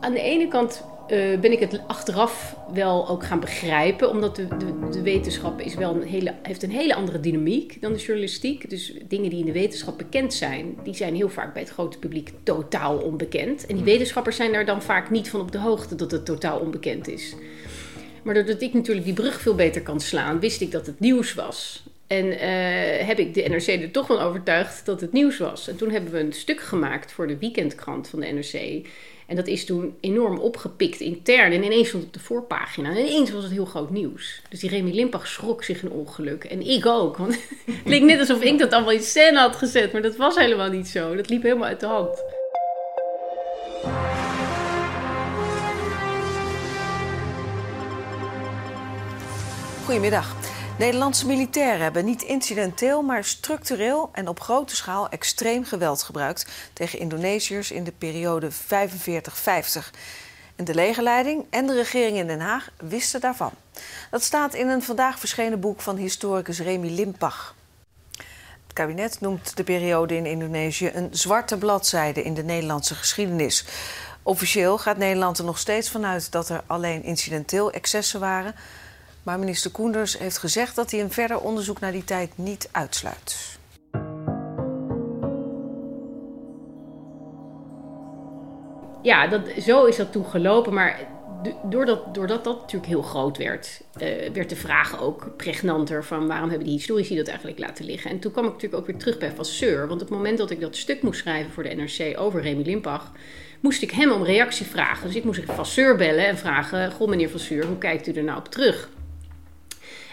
Aan 0.00 0.12
de 0.12 0.20
ene 0.20 0.48
kant 0.48 0.84
ben 1.40 1.52
ik 1.52 1.58
het 1.58 1.80
achteraf 1.86 2.56
wel 2.72 3.08
ook 3.08 3.24
gaan 3.24 3.40
begrijpen. 3.40 4.10
Omdat 4.10 4.36
de, 4.36 4.46
de, 4.46 4.88
de, 4.90 5.02
wetenschap 5.02 5.60
is 5.60 5.74
wel 5.74 5.94
een 5.94 6.02
hele, 6.02 6.34
heeft 6.42 6.62
een 6.62 6.70
hele 6.70 6.94
andere 6.94 7.20
dynamiek 7.20 7.80
dan 7.80 7.92
de 7.92 7.98
journalistiek. 7.98 8.70
Dus 8.70 8.94
dingen 9.08 9.30
die 9.30 9.38
in 9.38 9.46
de 9.46 9.52
wetenschap 9.52 9.98
bekend 9.98 10.34
zijn, 10.34 10.76
die 10.84 10.94
zijn 10.94 11.14
heel 11.14 11.28
vaak 11.28 11.52
bij 11.52 11.62
het 11.62 11.70
grote 11.70 11.98
publiek 11.98 12.30
totaal 12.42 12.96
onbekend. 12.96 13.60
En 13.60 13.66
die 13.66 13.76
hmm. 13.76 13.84
wetenschappers 13.84 14.36
zijn 14.36 14.52
daar 14.52 14.66
dan 14.66 14.82
vaak 14.82 15.10
niet 15.10 15.30
van 15.30 15.40
op 15.40 15.52
de 15.52 15.58
hoogte 15.58 15.94
dat 15.94 16.10
het 16.10 16.24
totaal 16.24 16.58
onbekend 16.58 17.08
is. 17.08 17.34
Maar 18.22 18.34
doordat 18.34 18.62
ik 18.62 18.74
natuurlijk 18.74 19.06
die 19.06 19.14
brug 19.14 19.40
veel 19.40 19.54
beter 19.54 19.82
kan 19.82 20.00
slaan, 20.00 20.40
wist 20.40 20.60
ik 20.60 20.70
dat 20.70 20.86
het 20.86 21.00
nieuws 21.00 21.34
was. 21.34 21.82
En 22.06 22.26
uh, 22.26 23.06
heb 23.06 23.18
ik 23.18 23.34
de 23.34 23.42
NRC 23.48 23.66
er 23.66 23.90
toch 23.90 24.06
van 24.06 24.18
overtuigd 24.18 24.86
dat 24.86 25.00
het 25.00 25.12
nieuws 25.12 25.38
was. 25.38 25.68
En 25.68 25.76
toen 25.76 25.90
hebben 25.90 26.12
we 26.12 26.18
een 26.18 26.32
stuk 26.32 26.60
gemaakt 26.60 27.12
voor 27.12 27.26
de 27.26 27.38
weekendkrant 27.38 28.08
van 28.08 28.20
de 28.20 28.26
NRC. 28.26 28.86
En 29.30 29.36
dat 29.36 29.46
is 29.46 29.64
toen 29.64 29.96
enorm 30.00 30.38
opgepikt 30.38 31.00
intern. 31.00 31.52
En 31.52 31.64
ineens 31.64 31.88
stond 31.88 32.02
het 32.02 32.12
op 32.12 32.18
de 32.20 32.26
voorpagina. 32.26 32.90
En 32.90 32.96
ineens 32.96 33.30
was 33.30 33.42
het 33.42 33.52
heel 33.52 33.64
groot 33.64 33.90
nieuws. 33.90 34.42
Dus 34.48 34.60
die 34.60 34.70
Remy 34.70 34.90
Limpach 34.90 35.26
schrok 35.26 35.64
zich 35.64 35.82
een 35.82 35.90
ongeluk. 35.90 36.44
En 36.44 36.66
ik 36.66 36.86
ook. 36.86 37.16
Want 37.16 37.32
het 37.66 37.74
leek 37.84 38.02
net 38.02 38.18
alsof 38.18 38.42
ik 38.42 38.58
dat 38.58 38.72
allemaal 38.72 38.92
in 38.92 39.02
scène 39.02 39.38
had 39.38 39.56
gezet. 39.56 39.92
Maar 39.92 40.02
dat 40.02 40.16
was 40.16 40.36
helemaal 40.36 40.70
niet 40.70 40.88
zo. 40.88 41.16
Dat 41.16 41.28
liep 41.28 41.42
helemaal 41.42 41.66
uit 41.66 41.80
de 41.80 41.86
hand. 41.86 42.22
Goedemiddag. 49.84 50.36
Nederlandse 50.80 51.26
militairen 51.26 51.80
hebben 51.80 52.04
niet 52.04 52.22
incidenteel, 52.22 53.02
maar 53.02 53.24
structureel 53.24 54.10
en 54.12 54.28
op 54.28 54.40
grote 54.40 54.76
schaal 54.76 55.08
extreem 55.08 55.64
geweld 55.64 56.02
gebruikt 56.02 56.46
tegen 56.72 56.98
Indonesiërs 56.98 57.70
in 57.70 57.84
de 57.84 57.92
periode 57.92 58.50
45-50. 58.52 58.54
En 60.56 60.64
de 60.64 60.74
legerleiding 60.74 61.44
en 61.50 61.66
de 61.66 61.74
regering 61.74 62.16
in 62.16 62.26
Den 62.26 62.40
Haag 62.40 62.70
wisten 62.78 63.20
daarvan. 63.20 63.50
Dat 64.10 64.22
staat 64.22 64.54
in 64.54 64.68
een 64.68 64.82
vandaag 64.82 65.18
verschenen 65.18 65.60
boek 65.60 65.80
van 65.80 65.96
historicus 65.96 66.60
Remy 66.60 66.88
Limpach. 66.88 67.54
Het 68.62 68.72
kabinet 68.72 69.20
noemt 69.20 69.56
de 69.56 69.64
periode 69.64 70.16
in 70.16 70.26
Indonesië 70.26 70.90
een 70.94 71.08
zwarte 71.10 71.58
bladzijde 71.58 72.22
in 72.22 72.34
de 72.34 72.44
Nederlandse 72.44 72.94
geschiedenis. 72.94 73.64
Officieel 74.22 74.78
gaat 74.78 74.96
Nederland 74.96 75.38
er 75.38 75.44
nog 75.44 75.58
steeds 75.58 75.90
vanuit 75.90 76.32
dat 76.32 76.48
er 76.48 76.62
alleen 76.66 77.02
incidenteel 77.02 77.70
excessen 77.70 78.20
waren. 78.20 78.54
Maar 79.22 79.38
minister 79.38 79.70
Koenders 79.70 80.18
heeft 80.18 80.38
gezegd 80.38 80.76
dat 80.76 80.90
hij 80.90 81.00
een 81.00 81.10
verder 81.10 81.40
onderzoek 81.40 81.80
naar 81.80 81.92
die 81.92 82.04
tijd 82.04 82.30
niet 82.34 82.68
uitsluit. 82.72 83.58
Ja, 89.02 89.26
dat, 89.26 89.40
zo 89.62 89.84
is 89.84 89.96
dat 89.96 90.12
toen 90.12 90.24
gelopen. 90.24 90.74
Maar 90.74 91.08
doordat, 91.64 92.14
doordat 92.14 92.44
dat 92.44 92.60
natuurlijk 92.60 92.90
heel 92.90 93.02
groot 93.02 93.36
werd, 93.36 93.80
uh, 94.02 94.30
werd 94.32 94.48
de 94.48 94.56
vraag 94.56 95.00
ook 95.00 95.36
pregnanter 95.36 96.04
van 96.04 96.26
waarom 96.26 96.48
hebben 96.48 96.66
die 96.66 96.76
historici 96.76 97.16
dat 97.16 97.28
eigenlijk 97.28 97.58
laten 97.58 97.84
liggen. 97.84 98.10
En 98.10 98.18
toen 98.18 98.32
kwam 98.32 98.44
ik 98.44 98.52
natuurlijk 98.52 98.80
ook 98.80 98.88
weer 98.88 98.98
terug 98.98 99.18
bij 99.18 99.32
Vasseur. 99.32 99.88
Want 99.88 100.02
op 100.02 100.08
het 100.08 100.16
moment 100.16 100.38
dat 100.38 100.50
ik 100.50 100.60
dat 100.60 100.76
stuk 100.76 101.02
moest 101.02 101.20
schrijven 101.20 101.52
voor 101.52 101.62
de 101.62 101.74
NRC 101.74 102.20
over 102.20 102.42
Remy 102.42 102.62
Limpach, 102.62 103.12
moest 103.60 103.82
ik 103.82 103.90
hem 103.90 104.10
om 104.10 104.24
reactie 104.24 104.66
vragen. 104.66 105.06
Dus 105.06 105.16
ik 105.16 105.24
moest 105.24 105.42
Vasseur 105.44 105.96
bellen 105.96 106.26
en 106.26 106.38
vragen, 106.38 106.92
goh 106.92 107.08
meneer 107.08 107.30
Vasseur, 107.30 107.66
hoe 107.66 107.78
kijkt 107.78 108.06
u 108.06 108.12
er 108.12 108.24
nou 108.24 108.38
op 108.38 108.48
terug? 108.48 108.88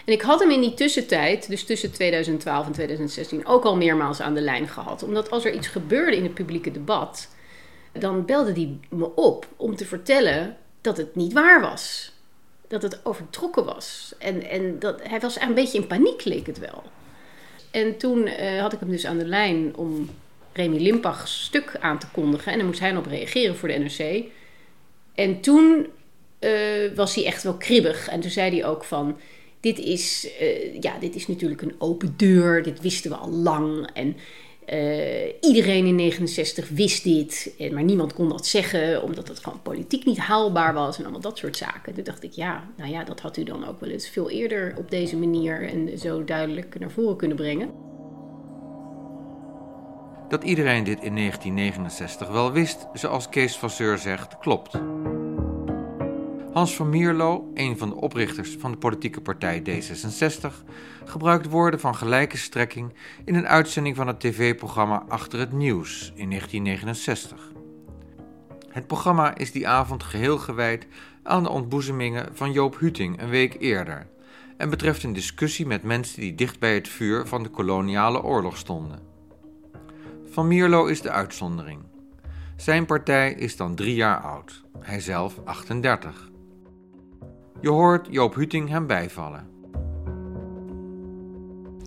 En 0.08 0.14
ik 0.14 0.22
had 0.22 0.40
hem 0.40 0.50
in 0.50 0.60
die 0.60 0.74
tussentijd, 0.74 1.48
dus 1.48 1.64
tussen 1.64 1.92
2012 1.92 2.66
en 2.66 2.72
2016, 2.72 3.46
ook 3.46 3.64
al 3.64 3.76
meermaals 3.76 4.20
aan 4.20 4.34
de 4.34 4.40
lijn 4.40 4.68
gehad. 4.68 5.02
Omdat 5.02 5.30
als 5.30 5.44
er 5.44 5.54
iets 5.54 5.66
gebeurde 5.66 6.16
in 6.16 6.22
het 6.22 6.34
publieke 6.34 6.70
debat, 6.70 7.28
dan 7.92 8.24
belde 8.24 8.52
hij 8.52 8.78
me 8.90 9.14
op 9.14 9.46
om 9.56 9.76
te 9.76 9.84
vertellen 9.84 10.56
dat 10.80 10.96
het 10.96 11.14
niet 11.14 11.32
waar 11.32 11.60
was. 11.60 12.12
Dat 12.68 12.82
het 12.82 13.00
overtrokken 13.04 13.64
was. 13.64 14.14
En, 14.18 14.50
en 14.50 14.78
dat, 14.78 15.00
hij 15.02 15.20
was 15.20 15.40
een 15.40 15.54
beetje 15.54 15.78
in 15.78 15.86
paniek, 15.86 16.24
leek 16.24 16.46
het 16.46 16.58
wel. 16.58 16.82
En 17.70 17.96
toen 17.96 18.26
eh, 18.26 18.60
had 18.60 18.72
ik 18.72 18.80
hem 18.80 18.90
dus 18.90 19.06
aan 19.06 19.18
de 19.18 19.26
lijn 19.26 19.76
om 19.76 20.10
Remy 20.52 20.78
Limpach's 20.78 21.44
stuk 21.44 21.76
aan 21.80 21.98
te 21.98 22.10
kondigen. 22.12 22.52
En 22.52 22.58
dan 22.58 22.66
moest 22.66 22.80
hij 22.80 22.96
op 22.96 23.06
reageren 23.06 23.56
voor 23.56 23.68
de 23.68 23.78
NRC. 23.78 24.24
En 25.14 25.40
toen 25.40 25.86
eh, 26.38 26.50
was 26.94 27.14
hij 27.14 27.24
echt 27.24 27.42
wel 27.42 27.56
kribbig. 27.56 28.08
En 28.08 28.20
toen 28.20 28.30
zei 28.30 28.50
hij 28.50 28.68
ook 28.68 28.84
van... 28.84 29.18
Dit 29.60 29.78
is, 29.78 30.30
eh, 30.38 30.80
ja, 30.80 30.98
dit 30.98 31.14
is 31.14 31.26
natuurlijk 31.26 31.62
een 31.62 31.74
open 31.78 32.14
deur. 32.16 32.62
Dit 32.62 32.80
wisten 32.80 33.10
we 33.10 33.16
al 33.16 33.30
lang. 33.30 33.90
En 33.94 34.16
uh, 34.72 35.32
iedereen 35.40 35.86
in 35.86 35.94
69 35.94 36.68
wist 36.68 37.04
dit, 37.04 37.54
maar 37.72 37.82
niemand 37.82 38.12
kon 38.12 38.28
dat 38.28 38.46
zeggen 38.46 39.02
omdat 39.02 39.28
het 39.28 39.38
gewoon 39.38 39.62
politiek 39.62 40.04
niet 40.04 40.18
haalbaar 40.18 40.74
was 40.74 40.96
en 40.96 41.02
allemaal 41.02 41.20
dat 41.20 41.38
soort 41.38 41.56
zaken. 41.56 41.94
Toen 41.94 42.04
dacht 42.04 42.22
ik, 42.22 42.32
ja, 42.32 42.64
nou 42.76 42.90
ja, 42.90 43.04
dat 43.04 43.20
had 43.20 43.36
u 43.36 43.42
dan 43.42 43.68
ook 43.68 43.80
wel 43.80 43.90
eens 43.90 44.08
veel 44.08 44.30
eerder 44.30 44.74
op 44.78 44.90
deze 44.90 45.16
manier 45.16 45.68
en 45.68 45.98
zo 45.98 46.24
duidelijk 46.24 46.78
naar 46.78 46.90
voren 46.90 47.16
kunnen 47.16 47.36
brengen. 47.36 47.70
Dat 50.28 50.44
iedereen 50.44 50.84
dit 50.84 51.02
in 51.02 51.16
1969 51.16 52.28
wel 52.28 52.52
wist, 52.52 52.86
zoals 52.92 53.28
Kees 53.28 53.56
Vasseur 53.56 53.98
zegt, 53.98 54.38
klopt. 54.38 54.78
Hans 56.58 56.76
van 56.76 56.88
Mierlo, 56.88 57.50
een 57.54 57.78
van 57.78 57.88
de 57.88 57.94
oprichters 57.94 58.56
van 58.58 58.70
de 58.70 58.78
politieke 58.78 59.20
partij 59.20 59.62
D66, 59.62 60.52
gebruikt 61.04 61.48
woorden 61.48 61.80
van 61.80 61.94
gelijke 61.94 62.36
strekking 62.36 62.94
in 63.24 63.34
een 63.34 63.48
uitzending 63.48 63.96
van 63.96 64.06
het 64.06 64.20
tv-programma 64.20 65.04
Achter 65.08 65.38
het 65.38 65.52
Nieuws 65.52 66.12
in 66.14 66.28
1969. 66.28 67.52
Het 68.68 68.86
programma 68.86 69.36
is 69.36 69.52
die 69.52 69.68
avond 69.68 70.02
geheel 70.02 70.38
gewijd 70.38 70.86
aan 71.22 71.42
de 71.42 71.48
ontboezemingen 71.48 72.28
van 72.32 72.52
Joop 72.52 72.78
Huting 72.78 73.20
een 73.20 73.30
week 73.30 73.56
eerder 73.60 74.06
en 74.56 74.70
betreft 74.70 75.02
een 75.02 75.12
discussie 75.12 75.66
met 75.66 75.82
mensen 75.82 76.20
die 76.20 76.34
dicht 76.34 76.58
bij 76.58 76.74
het 76.74 76.88
vuur 76.88 77.26
van 77.26 77.42
de 77.42 77.48
koloniale 77.48 78.22
oorlog 78.22 78.56
stonden. 78.56 78.98
Van 80.30 80.48
Mierlo 80.48 80.86
is 80.86 81.00
de 81.00 81.10
uitzondering. 81.10 81.80
Zijn 82.56 82.86
partij 82.86 83.32
is 83.32 83.56
dan 83.56 83.74
drie 83.74 83.94
jaar 83.94 84.20
oud, 84.20 84.62
hij 84.80 85.00
zelf 85.00 85.34
38. 85.44 86.28
Je 87.60 87.68
hoort 87.68 88.06
Joop 88.10 88.34
Huting 88.34 88.68
hem 88.68 88.86
bijvallen. 88.86 89.46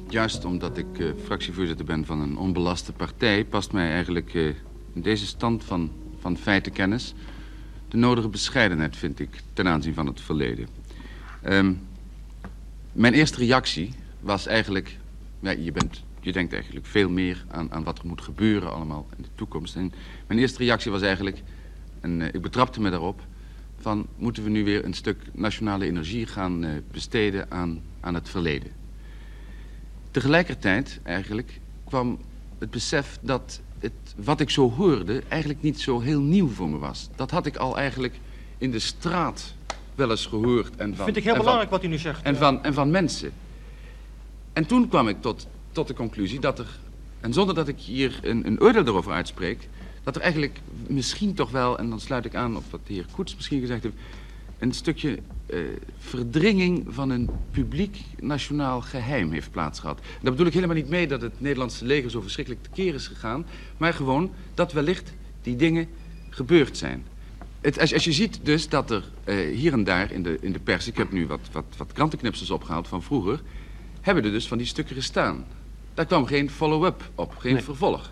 Juist 0.09 0.45
omdat 0.45 0.77
ik 0.77 0.99
uh, 0.99 1.11
fractievoorzitter 1.23 1.85
ben 1.85 2.05
van 2.05 2.19
een 2.19 2.37
onbelaste 2.37 2.93
partij... 2.93 3.45
past 3.45 3.71
mij 3.71 3.91
eigenlijk 3.91 4.33
uh, 4.33 4.55
in 4.93 5.01
deze 5.01 5.25
stand 5.25 5.63
van, 5.63 5.91
van 6.19 6.37
feitenkennis... 6.37 7.13
de 7.87 7.97
nodige 7.97 8.29
bescheidenheid, 8.29 8.97
vind 8.97 9.19
ik, 9.19 9.41
ten 9.53 9.67
aanzien 9.67 9.93
van 9.93 10.05
het 10.05 10.21
verleden. 10.21 10.67
Um, 11.45 11.81
mijn 12.91 13.13
eerste 13.13 13.37
reactie 13.37 13.93
was 14.19 14.47
eigenlijk... 14.47 14.97
Ja, 15.39 15.51
je, 15.51 15.71
bent, 15.71 16.03
je 16.19 16.31
denkt 16.31 16.53
eigenlijk 16.53 16.85
veel 16.85 17.09
meer 17.09 17.45
aan, 17.47 17.71
aan 17.71 17.83
wat 17.83 17.99
er 17.99 18.07
moet 18.07 18.21
gebeuren 18.21 18.73
allemaal 18.73 19.07
in 19.17 19.23
de 19.23 19.29
toekomst. 19.35 19.75
En 19.75 19.93
mijn 20.27 20.39
eerste 20.39 20.57
reactie 20.57 20.91
was 20.91 21.01
eigenlijk... 21.01 21.41
en 21.99 22.19
uh, 22.19 22.27
ik 22.27 22.41
betrapte 22.41 22.81
me 22.81 22.89
daarop 22.89 23.21
van 23.81 24.07
moeten 24.17 24.43
we 24.43 24.49
nu 24.49 24.63
weer 24.63 24.85
een 24.85 24.93
stuk 24.93 25.17
nationale 25.33 25.85
energie 25.85 26.25
gaan 26.25 26.63
uh, 26.63 26.71
besteden 26.91 27.51
aan, 27.51 27.81
aan 27.99 28.13
het 28.13 28.29
verleden. 28.29 28.71
Tegelijkertijd 30.11 30.99
eigenlijk 31.03 31.59
kwam 31.85 32.19
het 32.59 32.71
besef 32.71 33.17
dat 33.21 33.61
het, 33.79 33.91
wat 34.15 34.39
ik 34.39 34.49
zo 34.49 34.71
hoorde 34.71 35.23
eigenlijk 35.27 35.61
niet 35.61 35.79
zo 35.79 35.99
heel 35.99 36.21
nieuw 36.21 36.47
voor 36.47 36.69
me 36.69 36.77
was. 36.77 37.09
Dat 37.15 37.31
had 37.31 37.45
ik 37.45 37.55
al 37.55 37.77
eigenlijk 37.77 38.19
in 38.57 38.71
de 38.71 38.79
straat 38.79 39.53
wel 39.95 40.09
eens 40.09 40.25
gehoord. 40.25 40.75
En 40.75 40.95
van, 40.95 41.05
Vind 41.05 41.17
ik 41.17 41.23
heel 41.23 41.37
belangrijk 41.37 41.69
wat 41.69 41.83
u 41.83 41.87
nu 41.87 41.97
zegt. 41.97 42.21
En 42.21 42.35
van, 42.35 42.63
en 42.63 42.73
van 42.73 42.91
mensen. 42.91 43.31
En 44.53 44.65
toen 44.65 44.87
kwam 44.87 45.07
ik 45.07 45.21
tot, 45.21 45.47
tot 45.71 45.87
de 45.87 45.93
conclusie 45.93 46.39
dat 46.39 46.59
er, 46.59 46.79
en 47.19 47.33
zonder 47.33 47.55
dat 47.55 47.67
ik 47.67 47.79
hier 47.79 48.19
een, 48.21 48.47
een 48.47 48.61
oordeel 48.61 48.85
erover 48.85 49.11
uitspreek 49.11 49.69
dat 50.03 50.15
er 50.15 50.21
eigenlijk 50.21 50.59
misschien 50.87 51.33
toch 51.33 51.51
wel, 51.51 51.77
en 51.77 51.89
dan 51.89 51.99
sluit 51.99 52.25
ik 52.25 52.35
aan 52.35 52.57
op 52.57 52.63
wat 52.69 52.79
de 52.87 52.93
heer 52.93 53.05
Koets 53.11 53.35
misschien 53.35 53.59
gezegd 53.59 53.83
heeft, 53.83 53.95
een 54.59 54.73
stukje 54.73 55.19
uh, 55.47 55.59
verdringing 55.97 56.85
van 56.87 57.09
een 57.09 57.29
publiek 57.51 57.97
nationaal 58.19 58.81
geheim 58.81 59.31
heeft 59.31 59.51
plaatsgehad. 59.51 59.99
Daar 60.21 60.31
bedoel 60.31 60.45
ik 60.45 60.53
helemaal 60.53 60.75
niet 60.75 60.89
mee 60.89 61.07
dat 61.07 61.21
het 61.21 61.41
Nederlandse 61.41 61.85
leger 61.85 62.11
zo 62.11 62.21
verschrikkelijk 62.21 62.63
tekeer 62.63 62.93
is 62.93 63.07
gegaan, 63.07 63.45
maar 63.77 63.93
gewoon 63.93 64.31
dat 64.53 64.73
wellicht 64.73 65.13
die 65.41 65.55
dingen 65.55 65.87
gebeurd 66.29 66.77
zijn. 66.77 67.05
Het, 67.61 67.79
als, 67.79 67.93
als, 67.93 68.03
je 68.03 68.11
ziet 68.11 68.39
dus 68.43 68.69
dat 68.69 68.91
er 68.91 69.03
uh, 69.25 69.55
hier 69.55 69.73
en 69.73 69.83
daar 69.83 70.11
in 70.11 70.23
de, 70.23 70.37
in 70.41 70.51
de 70.51 70.59
pers, 70.59 70.87
ik 70.87 70.97
heb 70.97 71.11
nu 71.11 71.27
wat, 71.27 71.39
wat, 71.51 71.65
wat 71.77 71.91
krantenknipsels 71.91 72.49
opgehaald 72.49 72.87
van 72.87 73.03
vroeger, 73.03 73.41
hebben 74.01 74.23
er 74.23 74.31
dus 74.31 74.47
van 74.47 74.57
die 74.57 74.67
stukken 74.67 74.95
gestaan. 74.95 75.45
Daar 75.93 76.05
kwam 76.05 76.25
geen 76.25 76.49
follow-up 76.49 77.09
op, 77.15 77.35
geen 77.37 77.53
nee. 77.53 77.63
vervolg. 77.63 78.11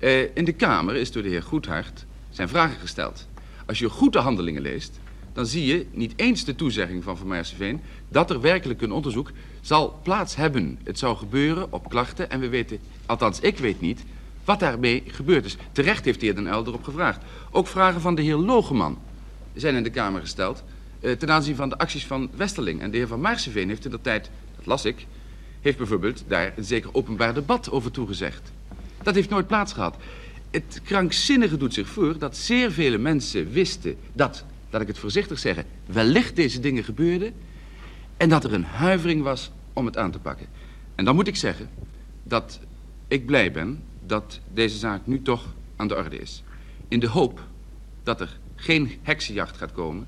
Uh, 0.00 0.36
in 0.36 0.44
de 0.44 0.52
Kamer 0.52 0.96
is 0.96 1.12
door 1.12 1.22
de 1.22 1.28
heer 1.28 1.42
Goedhart 1.42 2.06
zijn 2.30 2.48
vragen 2.48 2.80
gesteld. 2.80 3.28
Als 3.66 3.78
je 3.78 3.88
goed 3.88 4.12
de 4.12 4.18
handelingen 4.18 4.62
leest, 4.62 5.00
dan 5.32 5.46
zie 5.46 5.66
je 5.66 5.86
niet 5.92 6.12
eens 6.16 6.44
de 6.44 6.54
toezegging 6.54 7.04
van 7.04 7.16
Van 7.16 7.26
Meerseveen 7.26 7.80
dat 8.08 8.30
er 8.30 8.40
werkelijk 8.40 8.82
een 8.82 8.92
onderzoek 8.92 9.30
zal 9.60 10.00
plaats 10.02 10.36
hebben. 10.36 10.78
Het 10.84 10.98
zou 10.98 11.16
gebeuren 11.16 11.72
op 11.72 11.88
klachten 11.88 12.30
en 12.30 12.40
we 12.40 12.48
weten, 12.48 12.78
althans 13.06 13.40
ik 13.40 13.58
weet 13.58 13.80
niet, 13.80 14.04
wat 14.44 14.60
daarmee 14.60 15.02
gebeurd 15.06 15.44
is. 15.44 15.56
Terecht 15.72 16.04
heeft 16.04 16.20
de 16.20 16.26
heer 16.26 16.34
Den 16.34 16.46
Elder 16.46 16.74
op 16.74 16.84
gevraagd. 16.84 17.22
Ook 17.50 17.66
vragen 17.66 18.00
van 18.00 18.14
de 18.14 18.22
heer 18.22 18.36
Logeman 18.36 18.98
zijn 19.54 19.74
in 19.74 19.82
de 19.82 19.90
Kamer 19.90 20.20
gesteld 20.20 20.64
uh, 21.00 21.12
ten 21.12 21.30
aanzien 21.30 21.56
van 21.56 21.68
de 21.68 21.78
acties 21.78 22.06
van 22.06 22.30
Westerling. 22.36 22.80
En 22.80 22.90
de 22.90 22.96
heer 22.96 23.06
Van 23.06 23.20
Maarseveen 23.20 23.68
heeft 23.68 23.84
in 23.84 23.90
de 23.90 24.00
tijd, 24.00 24.30
dat 24.56 24.66
las 24.66 24.84
ik, 24.84 25.06
heeft 25.60 25.78
bijvoorbeeld 25.78 26.24
daar 26.28 26.52
een 26.56 26.64
zeker 26.64 26.94
openbaar 26.94 27.34
debat 27.34 27.70
over 27.70 27.90
toegezegd. 27.90 28.52
Dat 29.02 29.14
heeft 29.14 29.30
nooit 29.30 29.46
plaatsgehad. 29.46 29.96
Het 30.50 30.80
krankzinnige 30.84 31.56
doet 31.56 31.74
zich 31.74 31.88
voor 31.88 32.18
dat 32.18 32.36
zeer 32.36 32.72
vele 32.72 32.98
mensen 32.98 33.50
wisten 33.50 33.96
dat, 34.12 34.44
laat 34.70 34.80
ik 34.80 34.86
het 34.86 34.98
voorzichtig 34.98 35.38
zeggen, 35.38 35.64
wellicht 35.86 36.36
deze 36.36 36.60
dingen 36.60 36.84
gebeurden. 36.84 37.32
En 38.16 38.28
dat 38.28 38.44
er 38.44 38.52
een 38.52 38.64
huivering 38.64 39.22
was 39.22 39.50
om 39.72 39.86
het 39.86 39.96
aan 39.96 40.10
te 40.10 40.18
pakken. 40.18 40.46
En 40.94 41.04
dan 41.04 41.14
moet 41.14 41.28
ik 41.28 41.36
zeggen 41.36 41.70
dat 42.22 42.60
ik 43.08 43.26
blij 43.26 43.52
ben 43.52 43.82
dat 44.06 44.40
deze 44.52 44.78
zaak 44.78 45.06
nu 45.06 45.22
toch 45.22 45.54
aan 45.76 45.88
de 45.88 45.96
orde 45.96 46.18
is. 46.18 46.42
In 46.88 47.00
de 47.00 47.08
hoop 47.08 47.40
dat 48.02 48.20
er 48.20 48.38
geen 48.54 48.98
heksenjacht 49.02 49.56
gaat 49.56 49.72
komen. 49.72 50.06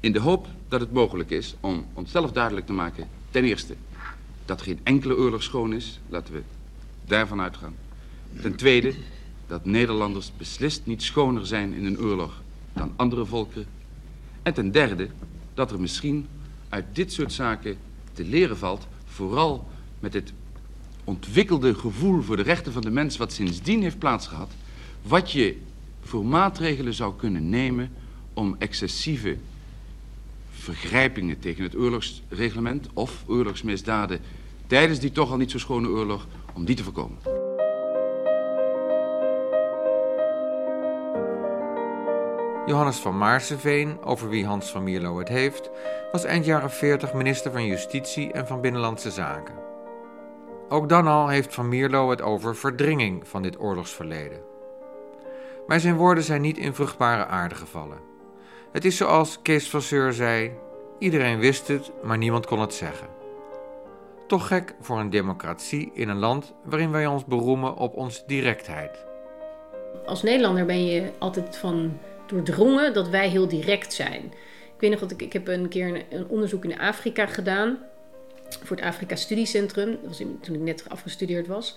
In 0.00 0.12
de 0.12 0.20
hoop 0.20 0.46
dat 0.68 0.80
het 0.80 0.92
mogelijk 0.92 1.30
is 1.30 1.54
om 1.60 1.86
onszelf 1.94 2.32
duidelijk 2.32 2.66
te 2.66 2.72
maken. 2.72 3.08
Ten 3.30 3.44
eerste, 3.44 3.74
dat 4.44 4.62
geen 4.62 4.80
enkele 4.82 5.16
oorlog 5.16 5.42
schoon 5.42 5.72
is. 5.72 6.00
Laten 6.08 6.34
we 6.34 6.42
daarvan 7.04 7.40
uitgaan. 7.40 7.74
Ten 8.42 8.54
tweede, 8.54 8.94
dat 9.46 9.64
Nederlanders 9.64 10.32
beslist 10.36 10.86
niet 10.86 11.02
schoner 11.02 11.46
zijn 11.46 11.72
in 11.72 11.86
een 11.86 12.00
oorlog 12.00 12.42
dan 12.72 12.92
andere 12.96 13.24
volken. 13.24 13.66
En 14.42 14.54
ten 14.54 14.72
derde, 14.72 15.08
dat 15.54 15.70
er 15.70 15.80
misschien 15.80 16.26
uit 16.68 16.84
dit 16.92 17.12
soort 17.12 17.32
zaken 17.32 17.76
te 18.12 18.24
leren 18.24 18.58
valt, 18.58 18.86
vooral 19.06 19.68
met 20.00 20.12
het 20.12 20.32
ontwikkelde 21.04 21.74
gevoel 21.74 22.22
voor 22.22 22.36
de 22.36 22.42
rechten 22.42 22.72
van 22.72 22.82
de 22.82 22.90
mens 22.90 23.16
wat 23.16 23.32
sindsdien 23.32 23.82
heeft 23.82 23.98
plaatsgehad, 23.98 24.50
wat 25.02 25.32
je 25.32 25.56
voor 26.02 26.24
maatregelen 26.24 26.94
zou 26.94 27.16
kunnen 27.16 27.48
nemen 27.48 27.90
om 28.34 28.56
excessieve 28.58 29.36
vergrijpingen 30.50 31.38
tegen 31.38 31.62
het 31.62 31.76
oorlogsreglement 31.76 32.86
of 32.92 33.24
oorlogsmisdaden 33.26 34.20
tijdens 34.66 34.98
die 34.98 35.12
toch 35.12 35.30
al 35.30 35.36
niet 35.36 35.50
zo 35.50 35.58
schone 35.58 35.88
oorlog, 35.88 36.26
om 36.52 36.64
die 36.64 36.76
te 36.76 36.84
voorkomen. 36.84 37.47
Johannes 42.68 42.96
van 42.96 43.18
Maarseveen, 43.18 44.04
over 44.04 44.28
wie 44.28 44.46
Hans 44.46 44.70
van 44.70 44.82
Mierlo 44.82 45.18
het 45.18 45.28
heeft, 45.28 45.70
was 46.12 46.24
eind 46.24 46.44
jaren 46.44 46.70
40 46.70 47.12
minister 47.12 47.52
van 47.52 47.66
Justitie 47.66 48.32
en 48.32 48.46
van 48.46 48.60
Binnenlandse 48.60 49.10
Zaken. 49.10 49.54
Ook 50.68 50.88
dan 50.88 51.06
al 51.06 51.28
heeft 51.28 51.54
van 51.54 51.68
Mierlo 51.68 52.10
het 52.10 52.22
over 52.22 52.56
verdringing 52.56 53.28
van 53.28 53.42
dit 53.42 53.60
oorlogsverleden. 53.60 54.40
Maar 55.66 55.80
zijn 55.80 55.96
woorden 55.96 56.24
zijn 56.24 56.40
niet 56.40 56.58
in 56.58 56.74
vruchtbare 56.74 57.26
aarde 57.26 57.54
gevallen. 57.54 57.98
Het 58.72 58.84
is 58.84 58.96
zoals 58.96 59.42
Kees 59.42 59.70
Vasseur 59.70 60.12
zei: 60.12 60.52
iedereen 60.98 61.38
wist 61.38 61.68
het, 61.68 61.92
maar 62.02 62.18
niemand 62.18 62.46
kon 62.46 62.60
het 62.60 62.74
zeggen. 62.74 63.08
Toch 64.26 64.46
gek 64.46 64.74
voor 64.80 64.98
een 64.98 65.10
democratie 65.10 65.90
in 65.94 66.08
een 66.08 66.18
land 66.18 66.54
waarin 66.64 66.90
wij 66.90 67.06
ons 67.06 67.24
beroemen 67.24 67.76
op 67.76 67.94
onze 67.94 68.22
directheid. 68.26 69.06
Als 70.06 70.22
Nederlander 70.22 70.66
ben 70.66 70.86
je 70.86 71.12
altijd 71.18 71.56
van 71.56 71.98
doordrongen 72.28 72.92
dat 72.92 73.08
wij 73.08 73.28
heel 73.28 73.48
direct 73.48 73.92
zijn. 73.92 74.24
Ik 74.74 74.80
weet 74.80 74.90
nog 74.90 75.00
dat 75.00 75.10
ik, 75.10 75.22
ik 75.22 75.32
heb 75.32 75.48
een 75.48 75.68
keer 75.68 76.04
een, 76.10 76.28
onderzoek 76.28 76.64
in 76.64 76.78
Afrika 76.78 77.26
gedaan 77.26 77.78
voor 78.62 78.76
het 78.76 78.84
Afrika 78.84 79.16
Studiecentrum. 79.16 79.90
Dat 79.90 80.18
was 80.18 80.22
toen 80.40 80.54
ik 80.54 80.60
net 80.60 80.84
afgestudeerd 80.88 81.46
was. 81.46 81.76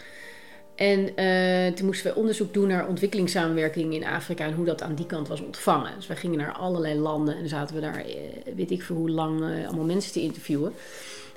En 0.75 0.99
uh, 0.99 1.73
toen 1.73 1.85
moesten 1.85 2.11
we 2.11 2.19
onderzoek 2.19 2.53
doen 2.53 2.67
naar 2.67 2.87
ontwikkelingssamenwerking 2.87 3.93
in 3.93 4.05
Afrika 4.05 4.45
en 4.45 4.53
hoe 4.53 4.65
dat 4.65 4.81
aan 4.81 4.95
die 4.95 5.05
kant 5.05 5.27
was 5.27 5.41
ontvangen. 5.41 5.95
Dus 5.95 6.07
wij 6.07 6.17
gingen 6.17 6.37
naar 6.37 6.53
allerlei 6.53 6.99
landen 6.99 7.37
en 7.37 7.49
zaten 7.49 7.75
we 7.75 7.81
daar, 7.81 8.05
weet 8.55 8.71
ik 8.71 8.83
veel 8.83 8.95
hoe 8.95 9.09
lang, 9.09 9.41
allemaal 9.65 9.85
mensen 9.85 10.11
te 10.11 10.21
interviewen. 10.21 10.73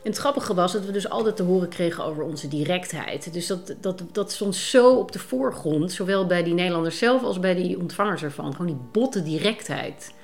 En 0.05 0.11
het 0.11 0.19
grappige 0.19 0.55
was 0.55 0.73
dat 0.73 0.85
we 0.85 0.93
dus 0.93 1.09
altijd 1.09 1.37
te 1.37 1.43
horen 1.43 1.69
kregen 1.69 2.05
over 2.05 2.23
onze 2.23 2.49
directheid. 2.49 3.33
Dus 3.33 3.47
dat, 3.47 3.75
dat, 3.81 4.03
dat 4.13 4.33
stond 4.33 4.57
zo 4.57 4.95
op 4.95 5.13
de 5.13 5.19
voorgrond, 5.19 5.93
zowel 5.93 6.27
bij 6.27 6.43
die 6.43 6.55
Nederlanders 6.55 6.99
zelf 6.99 7.23
als 7.23 7.41
bij 7.41 7.55
die 7.55 7.79
ontvangers 7.79 8.23
ervan. 8.23 8.53
Gewoon 8.53 8.67
die 8.67 8.89
botte 8.93 9.23
directheid. 9.23 10.15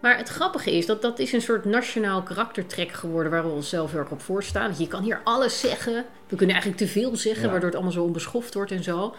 Maar 0.00 0.16
het 0.16 0.28
grappige 0.28 0.76
is 0.76 0.86
dat 0.86 1.02
dat 1.02 1.18
is 1.18 1.32
een 1.32 1.40
soort 1.40 1.64
nationaal 1.64 2.22
karaktertrek 2.22 2.92
geworden 2.92 3.32
waar 3.32 3.44
we 3.44 3.52
onszelf 3.52 3.90
heel 3.90 4.00
erg 4.00 4.10
op 4.10 4.20
voorstaan. 4.20 4.74
Je 4.78 4.88
kan 4.88 5.02
hier 5.02 5.20
alles 5.24 5.60
zeggen. 5.60 6.04
We 6.28 6.36
kunnen 6.36 6.54
eigenlijk 6.54 6.84
te 6.84 6.98
veel 6.98 7.16
zeggen, 7.16 7.50
waardoor 7.50 7.68
het 7.68 7.74
allemaal 7.74 7.92
zo 7.92 8.02
onbeschoft 8.02 8.54
wordt 8.54 8.70
en 8.70 8.82
zo. 8.82 9.14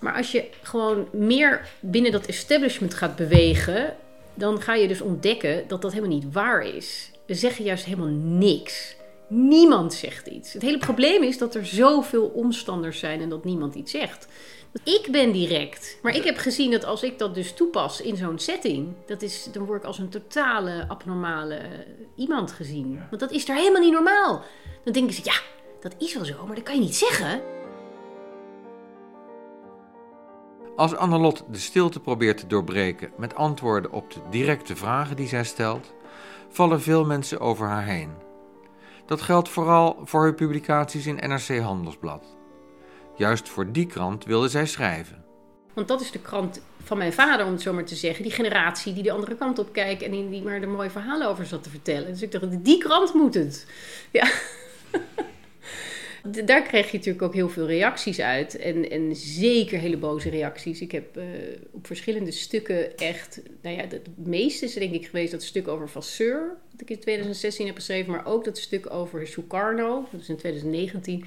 Maar 0.00 0.16
als 0.16 0.32
je 0.32 0.48
gewoon 0.62 1.08
meer 1.12 1.68
binnen 1.80 2.12
dat 2.12 2.26
establishment 2.26 2.94
gaat 2.94 3.16
bewegen, 3.16 3.94
dan 4.34 4.60
ga 4.60 4.74
je 4.74 4.88
dus 4.88 5.00
ontdekken 5.00 5.68
dat 5.68 5.82
dat 5.82 5.92
helemaal 5.92 6.16
niet 6.16 6.32
waar 6.32 6.62
is. 6.62 7.10
We 7.30 7.36
zeggen 7.36 7.64
juist 7.64 7.84
helemaal 7.84 8.14
niks. 8.38 8.96
Niemand 9.28 9.94
zegt 9.94 10.26
iets. 10.26 10.52
Het 10.52 10.62
hele 10.62 10.78
probleem 10.78 11.22
is 11.22 11.38
dat 11.38 11.54
er 11.54 11.66
zoveel 11.66 12.26
omstanders 12.26 12.98
zijn 12.98 13.20
en 13.20 13.28
dat 13.28 13.44
niemand 13.44 13.74
iets 13.74 13.90
zegt. 13.90 14.26
Ik 14.84 15.08
ben 15.10 15.32
direct. 15.32 15.98
Maar 16.02 16.14
ik 16.14 16.24
heb 16.24 16.36
gezien 16.36 16.70
dat 16.70 16.84
als 16.84 17.02
ik 17.02 17.18
dat 17.18 17.34
dus 17.34 17.52
toepas 17.52 18.00
in 18.00 18.16
zo'n 18.16 18.38
setting, 18.38 18.88
dat 19.06 19.22
is, 19.22 19.48
dan 19.52 19.64
word 19.64 19.80
ik 19.80 19.86
als 19.86 19.98
een 19.98 20.08
totale 20.08 20.84
abnormale 20.88 21.60
iemand 22.16 22.52
gezien. 22.52 23.02
Want 23.10 23.20
dat 23.20 23.30
is 23.30 23.46
daar 23.46 23.56
helemaal 23.56 23.82
niet 23.82 23.92
normaal. 23.92 24.42
Dan 24.84 24.92
denken 24.92 25.14
ze, 25.14 25.20
ja, 25.24 25.40
dat 25.80 25.94
is 25.98 26.14
wel 26.14 26.24
zo, 26.24 26.46
maar 26.46 26.54
dat 26.54 26.64
kan 26.64 26.74
je 26.74 26.80
niet 26.80 26.96
zeggen. 26.96 27.40
Als 30.76 30.94
Annelot 30.94 31.44
de 31.50 31.58
stilte 31.58 32.00
probeert 32.00 32.38
te 32.38 32.46
doorbreken 32.46 33.10
met 33.16 33.34
antwoorden 33.34 33.92
op 33.92 34.12
de 34.12 34.20
directe 34.30 34.76
vragen 34.76 35.16
die 35.16 35.28
zij 35.28 35.44
stelt, 35.44 35.92
vallen 36.50 36.80
veel 36.80 37.04
mensen 37.04 37.40
over 37.40 37.66
haar 37.66 37.84
heen. 37.84 38.10
Dat 39.06 39.20
geldt 39.20 39.48
vooral 39.48 40.00
voor 40.04 40.20
haar 40.20 40.34
publicaties 40.34 41.06
in 41.06 41.14
NRC 41.14 41.58
Handelsblad. 41.58 42.36
Juist 43.16 43.48
voor 43.48 43.72
die 43.72 43.86
krant 43.86 44.24
wilde 44.24 44.48
zij 44.48 44.66
schrijven. 44.66 45.24
Want 45.74 45.88
dat 45.88 46.00
is 46.00 46.10
de 46.10 46.18
krant 46.18 46.60
van 46.82 46.98
mijn 46.98 47.12
vader, 47.12 47.46
om 47.46 47.52
het 47.52 47.62
zo 47.62 47.72
maar 47.72 47.84
te 47.84 47.94
zeggen. 47.94 48.22
Die 48.22 48.32
generatie 48.32 48.92
die 48.92 49.02
de 49.02 49.12
andere 49.12 49.36
kant 49.36 49.58
op 49.58 49.72
kijkt 49.72 50.02
en 50.02 50.30
die 50.30 50.42
maar 50.42 50.62
er 50.62 50.68
mooie 50.68 50.90
verhalen 50.90 51.28
over 51.28 51.46
zat 51.46 51.62
te 51.62 51.70
vertellen. 51.70 52.12
Dus 52.12 52.22
ik 52.22 52.32
dacht, 52.32 52.64
die 52.64 52.78
krant 52.78 53.14
moet 53.14 53.34
het. 53.34 53.66
Ja. 54.10 54.30
Daar 56.44 56.62
kreeg 56.62 56.90
je 56.90 56.96
natuurlijk 56.96 57.24
ook 57.24 57.34
heel 57.34 57.48
veel 57.48 57.66
reacties 57.66 58.20
uit. 58.20 58.56
En, 58.56 58.90
en 58.90 59.16
zeker 59.16 59.78
hele 59.78 59.96
boze 59.96 60.30
reacties. 60.30 60.80
Ik 60.80 60.92
heb 60.92 61.16
uh, 61.16 61.24
op 61.70 61.86
verschillende 61.86 62.30
stukken 62.30 62.96
echt... 62.96 63.42
Nou 63.62 63.76
ja, 63.76 63.82
het 63.82 64.08
meeste 64.16 64.64
is 64.64 64.74
denk 64.74 64.94
ik 64.94 65.06
geweest 65.06 65.32
dat 65.32 65.42
stuk 65.42 65.68
over 65.68 65.88
Vasseur... 65.88 66.56
dat 66.70 66.80
ik 66.80 66.90
in 66.90 66.98
2016 66.98 67.66
heb 67.66 67.74
geschreven. 67.74 68.12
Maar 68.12 68.26
ook 68.26 68.44
dat 68.44 68.58
stuk 68.58 68.90
over 68.92 69.26
Sukarno. 69.26 70.08
Dat 70.12 70.20
is 70.20 70.28
in 70.28 70.36
2019. 70.36 71.24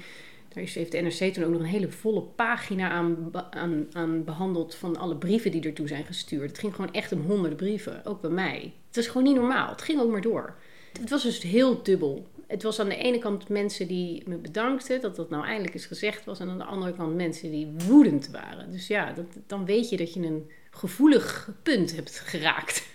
Daar 0.48 0.64
heeft 0.64 0.92
de 0.92 1.00
NRC 1.00 1.32
toen 1.32 1.44
ook 1.44 1.50
nog 1.50 1.60
een 1.60 1.66
hele 1.66 1.90
volle 1.90 2.22
pagina 2.22 2.90
aan, 2.90 3.30
aan, 3.50 3.86
aan 3.92 4.24
behandeld... 4.24 4.74
van 4.74 4.96
alle 4.96 5.16
brieven 5.16 5.50
die 5.50 5.62
ertoe 5.62 5.88
zijn 5.88 6.04
gestuurd. 6.04 6.48
Het 6.48 6.58
ging 6.58 6.74
gewoon 6.74 6.92
echt 6.92 7.12
om 7.12 7.20
honderden 7.20 7.56
brieven. 7.56 8.04
Ook 8.04 8.20
bij 8.20 8.30
mij. 8.30 8.72
Het 8.86 8.96
was 8.96 9.06
gewoon 9.06 9.22
niet 9.22 9.36
normaal. 9.36 9.68
Het 9.68 9.82
ging 9.82 10.00
ook 10.00 10.10
maar 10.10 10.20
door. 10.20 10.56
Het 11.00 11.10
was 11.10 11.22
dus 11.22 11.42
heel 11.42 11.82
dubbel 11.82 12.26
het 12.54 12.62
was 12.62 12.80
aan 12.80 12.88
de 12.88 12.96
ene 12.96 13.18
kant 13.18 13.48
mensen 13.48 13.88
die 13.88 14.22
me 14.26 14.36
bedankten 14.36 15.00
dat 15.00 15.16
dat 15.16 15.30
nou 15.30 15.44
eindelijk 15.44 15.74
eens 15.74 15.86
gezegd 15.86 16.24
was. 16.24 16.40
En 16.40 16.48
aan 16.48 16.58
de 16.58 16.64
andere 16.64 16.92
kant 16.92 17.14
mensen 17.14 17.50
die 17.50 17.74
woedend 17.86 18.28
waren. 18.30 18.70
Dus 18.70 18.86
ja, 18.86 19.12
dat, 19.12 19.26
dan 19.46 19.64
weet 19.64 19.88
je 19.88 19.96
dat 19.96 20.14
je 20.14 20.20
een 20.20 20.50
gevoelig 20.70 21.50
punt 21.62 21.94
hebt 21.94 22.18
geraakt. 22.18 22.86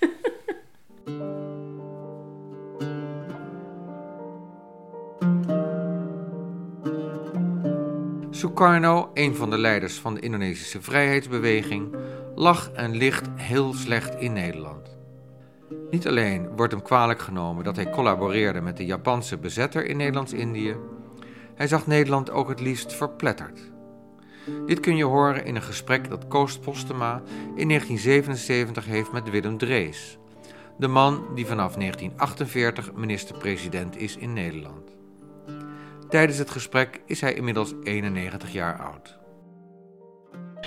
Sukarno, 8.30 9.12
een 9.14 9.36
van 9.36 9.50
de 9.50 9.58
leiders 9.58 9.94
van 9.94 10.14
de 10.14 10.20
Indonesische 10.20 10.82
vrijheidsbeweging, 10.82 11.96
lag 12.36 12.72
en 12.72 12.96
ligt 12.96 13.28
heel 13.36 13.74
slecht 13.74 14.16
in 14.16 14.34
Nederland. 14.34 14.99
Niet 15.92 16.08
alleen 16.08 16.56
wordt 16.56 16.74
hem 16.74 16.82
kwalijk 16.82 17.20
genomen 17.20 17.64
dat 17.64 17.76
hij 17.76 17.90
collaboreerde 17.90 18.62
met 18.62 18.78
de 18.78 18.86
Japanse 18.86 19.38
bezetter 19.38 19.86
in 19.86 19.98
Nederlands-Indië, 19.98 20.76
hij 21.56 21.68
zag 21.68 21.88
Nederland 21.88 22.32
ook 22.32 22.50
het 22.50 22.60
liefst 22.60 22.94
verpletterd. 22.94 23.60
Dit 24.66 24.80
kun 24.80 24.96
je 24.96 25.04
horen 25.04 25.46
in 25.46 25.56
een 25.56 25.62
gesprek 25.62 26.10
dat 26.10 26.28
Koos 26.28 26.60
Postema 26.60 27.22
in 27.56 27.68
1977 27.68 28.86
heeft 28.86 29.12
met 29.12 29.30
Willem 29.30 29.58
Drees, 29.58 30.18
de 30.78 30.88
man 30.88 31.26
die 31.36 31.46
vanaf 31.46 31.76
1948 31.76 32.94
minister-president 32.94 33.98
is 33.98 34.18
in 34.18 34.34
Nederland. 34.34 34.98
Tijdens 36.10 36.38
het 36.38 36.50
gesprek 36.50 37.02
is 37.06 37.22
hij 37.22 37.34
inmiddels 37.34 37.74
91 37.84 38.52
jaar 38.52 38.80
oud. 38.80 39.18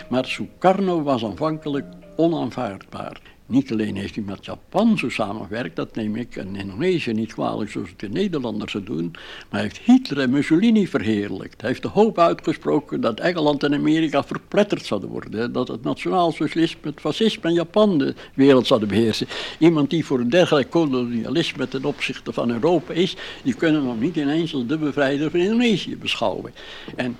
Maar 0.09 0.25
Sukarno 0.25 1.03
was 1.03 1.25
aanvankelijk 1.25 1.87
onaanvaardbaar. 2.17 3.32
Niet 3.47 3.73
alleen 3.73 3.97
heeft 3.97 4.15
hij 4.15 4.25
met 4.25 4.45
Japan 4.45 4.99
zo 4.99 5.09
samengewerkt, 5.09 5.77
dat 5.77 5.95
neem 5.95 6.17
ik 6.17 6.37
in 6.37 6.57
Indonesië 6.57 7.13
niet 7.13 7.33
kwalijk 7.33 7.71
zoals 7.71 7.89
het 7.89 7.99
de 7.99 8.09
Nederlanders 8.09 8.73
het 8.73 8.87
doen, 8.87 9.11
maar 9.13 9.61
hij 9.61 9.63
heeft 9.63 9.79
Hitler 9.79 10.21
en 10.21 10.31
Mussolini 10.31 10.89
verheerlijkt. 10.89 11.61
Hij 11.61 11.71
heeft 11.71 11.83
de 11.83 11.89
hoop 11.89 12.19
uitgesproken 12.19 13.01
dat 13.01 13.21
Engeland 13.21 13.63
en 13.63 13.75
Amerika 13.75 14.25
verpletterd 14.25 14.85
zouden 14.85 15.09
worden, 15.09 15.53
dat 15.53 15.69
het 15.69 15.83
nationaal 15.83 16.33
socialisme, 16.33 16.91
het 16.91 17.01
fascisme 17.01 17.49
en 17.49 17.55
Japan 17.55 17.99
de 17.99 18.15
wereld 18.35 18.67
zouden 18.67 18.89
beheersen. 18.89 19.27
Iemand 19.59 19.91
die 19.91 20.05
voor 20.05 20.21
een 20.21 20.31
dergelijk 20.31 20.71
kolonialisme 20.71 21.69
ten 21.69 21.85
opzichte 21.85 22.33
van 22.33 22.51
Europa 22.51 22.93
is, 22.93 23.17
die 23.43 23.55
kunnen 23.55 23.85
nog 23.85 24.01
niet 24.01 24.17
ineens 24.17 24.55
als 24.55 24.67
de 24.67 24.79
bevrijder 24.79 25.31
van 25.31 25.41
Indonesië 25.41 25.97
beschouwen. 25.97 26.53
En 26.97 27.17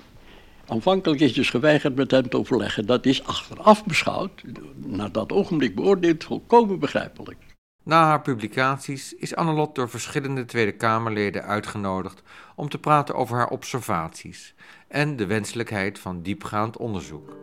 Aanvankelijk 0.73 1.21
is 1.21 1.33
dus 1.33 1.49
geweigerd 1.49 1.95
met 1.95 2.11
hem 2.11 2.29
te 2.29 2.37
overleggen. 2.37 2.85
Dat 2.85 3.05
is 3.05 3.23
achteraf 3.23 3.85
beschouwd, 3.85 4.43
naar 4.75 5.11
dat 5.11 5.31
ogenblik 5.31 5.75
beoordeeld, 5.75 6.23
volkomen 6.23 6.79
begrijpelijk. 6.79 7.37
Na 7.83 8.03
haar 8.03 8.21
publicaties 8.21 9.13
is 9.13 9.35
Annelot 9.35 9.75
door 9.75 9.89
verschillende 9.89 10.45
Tweede 10.45 10.71
Kamerleden 10.71 11.43
uitgenodigd 11.43 12.21
om 12.55 12.69
te 12.69 12.77
praten 12.77 13.15
over 13.15 13.37
haar 13.37 13.49
observaties 13.49 14.55
en 14.87 15.15
de 15.15 15.25
wenselijkheid 15.25 15.99
van 15.99 16.21
diepgaand 16.21 16.77
onderzoek. 16.77 17.37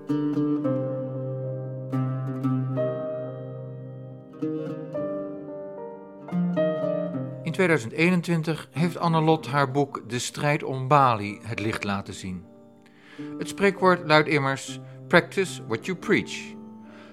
In 7.42 7.52
2021 7.52 8.68
heeft 8.70 8.98
Annelot 8.98 9.46
haar 9.46 9.70
boek 9.70 10.02
De 10.06 10.18
strijd 10.18 10.62
om 10.62 10.88
Bali 10.88 11.38
het 11.42 11.60
licht 11.60 11.84
laten 11.84 12.14
zien. 12.14 12.49
Het 13.38 13.48
spreekwoord 13.48 14.06
luidt 14.06 14.28
immers: 14.28 14.80
practice 15.08 15.66
what 15.66 15.86
you 15.86 15.98
preach. 15.98 16.58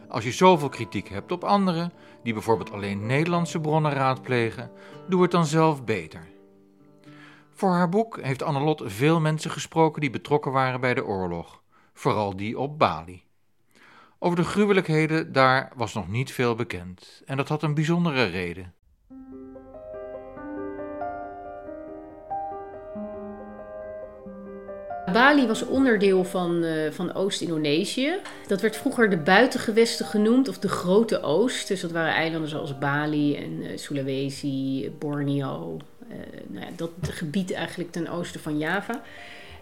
Als 0.07 0.23
je 0.23 0.31
zoveel 0.31 0.69
kritiek 0.69 1.09
hebt 1.09 1.31
op 1.31 1.43
anderen, 1.43 1.93
die 2.23 2.33
bijvoorbeeld 2.33 2.71
alleen 2.71 3.05
Nederlandse 3.05 3.59
bronnen 3.59 3.91
raadplegen, 3.91 4.71
doe 5.09 5.21
het 5.21 5.31
dan 5.31 5.45
zelf 5.45 5.83
beter. 5.83 6.27
Voor 7.51 7.71
haar 7.71 7.89
boek 7.89 8.21
heeft 8.21 8.43
Annelot 8.43 8.81
veel 8.85 9.19
mensen 9.19 9.51
gesproken 9.51 10.01
die 10.01 10.09
betrokken 10.09 10.51
waren 10.51 10.81
bij 10.81 10.93
de 10.93 11.05
oorlog, 11.05 11.61
vooral 11.93 12.35
die 12.35 12.59
op 12.59 12.79
Bali. 12.79 13.23
Over 14.19 14.37
de 14.37 14.43
gruwelijkheden 14.43 15.31
daar 15.31 15.71
was 15.75 15.93
nog 15.93 16.07
niet 16.07 16.31
veel 16.31 16.55
bekend, 16.55 17.21
en 17.25 17.37
dat 17.37 17.47
had 17.47 17.63
een 17.63 17.73
bijzondere 17.73 18.23
reden. 18.23 18.73
Bali 25.17 25.47
was 25.47 25.65
onderdeel 25.65 26.23
van, 26.23 26.63
uh, 26.63 26.91
van 26.91 27.13
Oost-Indonesië. 27.13 28.13
Dat 28.47 28.61
werd 28.61 28.75
vroeger 28.75 29.09
de 29.09 29.17
buitengewesten 29.17 30.05
genoemd, 30.05 30.47
of 30.47 30.59
de 30.59 30.69
Grote 30.69 31.21
Oost. 31.21 31.67
Dus 31.67 31.81
dat 31.81 31.91
waren 31.91 32.13
eilanden 32.13 32.49
zoals 32.49 32.77
Bali 32.77 33.35
en 33.35 33.63
uh, 33.63 33.69
Sulawesi, 33.75 34.91
Borneo. 34.99 35.77
Uh, 36.09 36.15
nou 36.47 36.65
ja, 36.65 36.71
dat 36.75 36.91
gebied 37.01 37.53
eigenlijk 37.53 37.91
ten 37.91 38.09
oosten 38.09 38.39
van 38.39 38.57
Java. 38.57 39.01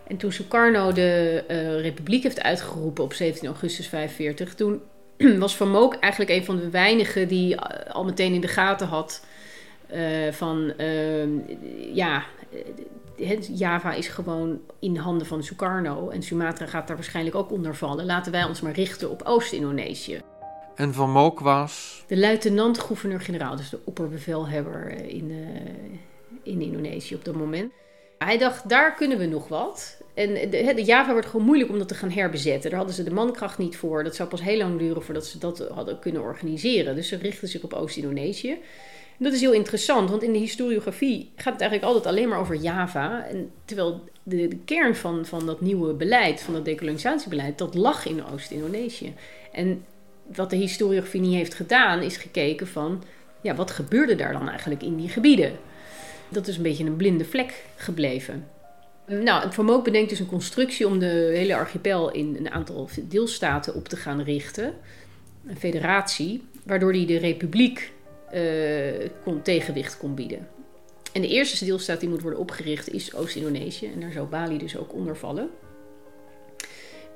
En 0.08 0.18
toen 0.18 0.32
Sukarno 0.32 0.92
de 0.92 1.44
republiek 1.82 2.24
heeft 2.24 2.42
uitgeroepen 2.42 3.04
op 3.04 3.14
17 3.14 3.48
augustus 3.48 3.88
45, 3.88 4.56
toen 4.56 4.82
was 5.40 5.56
Van 5.56 5.70
Mook 5.70 5.96
eigenlijk 5.96 6.32
een 6.32 6.46
van 6.46 6.56
de 6.56 6.70
weinigen 6.70 7.28
die 7.28 7.60
al 7.92 8.04
meteen 8.04 8.34
in 8.34 8.42
de 8.42 8.48
gaten 8.48 8.88
had 8.88 9.26
van 10.32 10.74
ehm, 10.78 11.30
ja 11.94 12.24
Java 13.54 13.94
is 13.94 14.08
gewoon 14.08 14.60
in 14.80 14.96
handen 14.96 15.28
van 15.28 15.44
Sukarno 15.44 16.10
en 16.10 16.24
Sumatra 16.24 16.66
gaat 16.66 16.88
daar 16.88 16.96
waarschijnlijk 16.96 17.36
ook 17.36 17.52
onder 17.52 17.76
vallen. 17.76 18.06
Laten 18.06 18.32
wij 18.32 18.44
ons 18.44 18.62
maar 18.62 18.74
richten 18.74 19.10
op 19.10 19.22
Oost-Indonesië. 19.24 20.22
En 20.76 20.94
Van 20.94 21.12
Mook 21.12 21.40
was? 21.40 22.04
De 22.08 22.18
luitenant-gouverneur-generaal, 22.18 23.56
dus 23.56 23.70
de 23.70 23.80
opperbevelhebber 23.84 24.92
in, 25.08 25.30
uh, 25.30 25.38
in 26.44 26.62
Indonesië 26.62 27.16
op 27.16 27.26
dat 27.26 27.36
moment. 27.36 27.72
Hij 28.18 28.38
dacht, 28.38 28.70
daar 28.70 28.96
kunnen 28.96 29.18
we 29.18 29.26
nog 29.26 29.48
wat. 29.48 30.02
En 30.14 30.34
de, 30.34 30.74
de, 30.76 30.84
Java 30.84 31.12
wordt 31.12 31.28
gewoon 31.28 31.46
moeilijk 31.46 31.70
om 31.70 31.78
dat 31.78 31.88
te 31.88 31.96
gaan 31.96 32.12
herbezetten. 32.12 32.70
Daar 32.70 32.80
hadden 32.80 32.96
ze 32.96 33.04
de 33.04 33.14
mankracht 33.14 33.58
niet 33.58 33.78
voor. 33.78 34.04
Dat 34.04 34.16
zou 34.16 34.30
pas 34.30 34.42
heel 34.42 34.58
lang 34.58 34.80
duren 34.80 35.04
voordat 35.04 35.26
ze 35.26 35.38
dat 35.38 35.68
hadden 35.74 36.00
kunnen 36.00 36.22
organiseren. 36.22 36.96
Dus 36.96 37.08
ze 37.08 37.16
richten 37.16 37.48
zich 37.48 37.64
op 37.64 37.74
Oost-Indonesië. 37.74 38.58
Dat 39.18 39.34
is 39.34 39.42
heel 39.42 39.54
interessant, 39.54 40.10
want 40.10 40.24
in 40.24 40.34
de 40.34 40.40
historiografie 40.40 41.32
gaat 41.36 41.54
het 41.54 41.62
eigenlijk 41.62 41.84
altijd 41.84 42.06
alleen 42.14 42.30
maar 42.30 42.40
over 42.40 42.56
Java. 42.56 43.26
En 43.26 43.52
terwijl 43.66 44.04
de, 44.24 44.48
de 44.48 44.58
kern 44.66 44.96
van, 44.96 45.26
van 45.26 45.46
dat 45.46 45.62
nieuwe 45.62 45.94
beleid, 45.94 46.42
van 46.42 46.54
dat 46.54 46.66
decolonisatiebeleid, 46.66 47.58
dat 47.58 47.76
lag 47.76 48.06
in 48.06 48.26
Oost-Indonesië. 48.26 49.14
En 49.52 49.86
wat 50.36 50.50
de 50.50 50.56
historiografie 50.56 51.22
niet 51.22 51.36
heeft 51.36 51.54
gedaan, 51.54 52.02
is 52.02 52.18
gekeken 52.18 52.68
van, 52.68 53.04
ja, 53.42 53.56
wat 53.56 53.72
gebeurde 53.72 54.16
daar 54.16 54.34
dan 54.34 54.50
eigenlijk 54.50 54.84
in 54.84 54.96
die 54.96 55.10
gebieden? 55.10 55.52
Dat 56.30 56.48
is 56.48 56.58
een 56.58 56.64
beetje 56.64 56.86
een 56.86 56.96
blinde 56.96 57.26
vlek 57.26 57.64
gebleven. 57.76 58.48
Nou, 59.06 59.54
Van 59.54 59.66
Mook 59.66 59.84
bedenkt 59.84 60.10
dus 60.10 60.20
een 60.20 60.26
constructie 60.26 60.88
om 60.88 61.00
de 61.00 61.32
hele 61.36 61.56
archipel 61.56 62.12
in 62.12 62.36
een 62.40 62.52
aantal 62.52 62.90
deelstaten 63.04 63.76
op 63.76 63.88
te 63.88 63.98
gaan 63.98 64.22
richten. 64.22 64.74
Een 65.48 65.58
federatie, 65.58 66.44
waardoor 66.64 66.92
hij 66.92 67.06
de 67.06 67.18
republiek 67.18 67.92
uh, 68.36 69.10
kon, 69.24 69.42
tegenwicht 69.42 69.98
kon 69.98 70.16
bieden. 70.16 70.48
En 71.14 71.22
de 71.22 71.28
eerste 71.28 71.66
deelstaat 71.66 72.00
die 72.00 72.10
moet 72.10 72.22
worden 72.22 72.40
opgericht 72.40 72.90
is 72.90 73.16
Oost-Indonesië. 73.16 73.92
En 73.94 74.00
daar 74.00 74.12
zou 74.12 74.28
Bali 74.28 74.58
dus 74.58 74.78
ook 74.78 74.94
onder 74.94 75.18
vallen. 75.18 75.50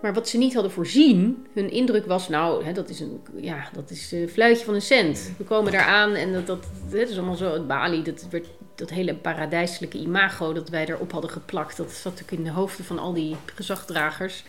Maar 0.02 0.14
wat 0.14 0.30
ze 0.30 0.38
niet 0.38 0.54
hadden 0.54 0.72
voorzien, 0.72 1.48
hun 1.54 1.72
indruk 1.72 2.06
was, 2.06 2.30
nou, 2.30 2.64
hè, 2.64 2.72
dat 2.72 2.90
is 2.90 3.00
een 3.00 3.22
ja, 3.36 3.70
dat 3.74 3.90
is 3.90 4.12
een 4.12 4.30
fluitje 4.30 4.66
van 4.66 4.74
een 4.74 4.82
cent. 4.82 5.32
We 5.38 5.44
komen 5.44 5.72
daar 5.72 5.86
aan 5.86 6.14
en 6.14 6.34
dat, 6.34 6.48
dat, 6.48 6.68
dat 6.90 7.10
is 7.10 7.18
allemaal 7.18 7.36
zo, 7.36 7.54
het 7.54 7.68
Bali, 7.68 8.04
dat, 8.04 8.28
werd, 8.30 8.48
dat 8.76 8.90
hele 8.90 9.16
paradijselijke 9.16 9.98
imago 9.98 10.54
dat 10.54 10.70
wij 10.70 10.88
erop 10.88 11.12
hadden 11.12 11.32
geplakt, 11.32 11.78
dat 11.78 11.92
zat 11.92 12.12
natuurlijk 12.12 12.38
in 12.38 12.44
de 12.44 12.52
hoofden 12.52 12.86
van 12.86 13.00
al 13.00 13.14
die 13.14 13.36
gezagdragers. 13.56 14.44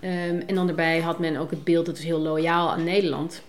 Um, 0.00 0.40
en 0.46 0.54
dan 0.54 0.66
daarbij 0.66 1.00
had 1.00 1.18
men 1.18 1.36
ook 1.36 1.50
het 1.50 1.64
beeld, 1.64 1.86
dat 1.86 1.98
is 1.98 2.04
heel 2.04 2.20
loyaal 2.20 2.70
aan 2.70 2.84
Nederland. 2.84 3.42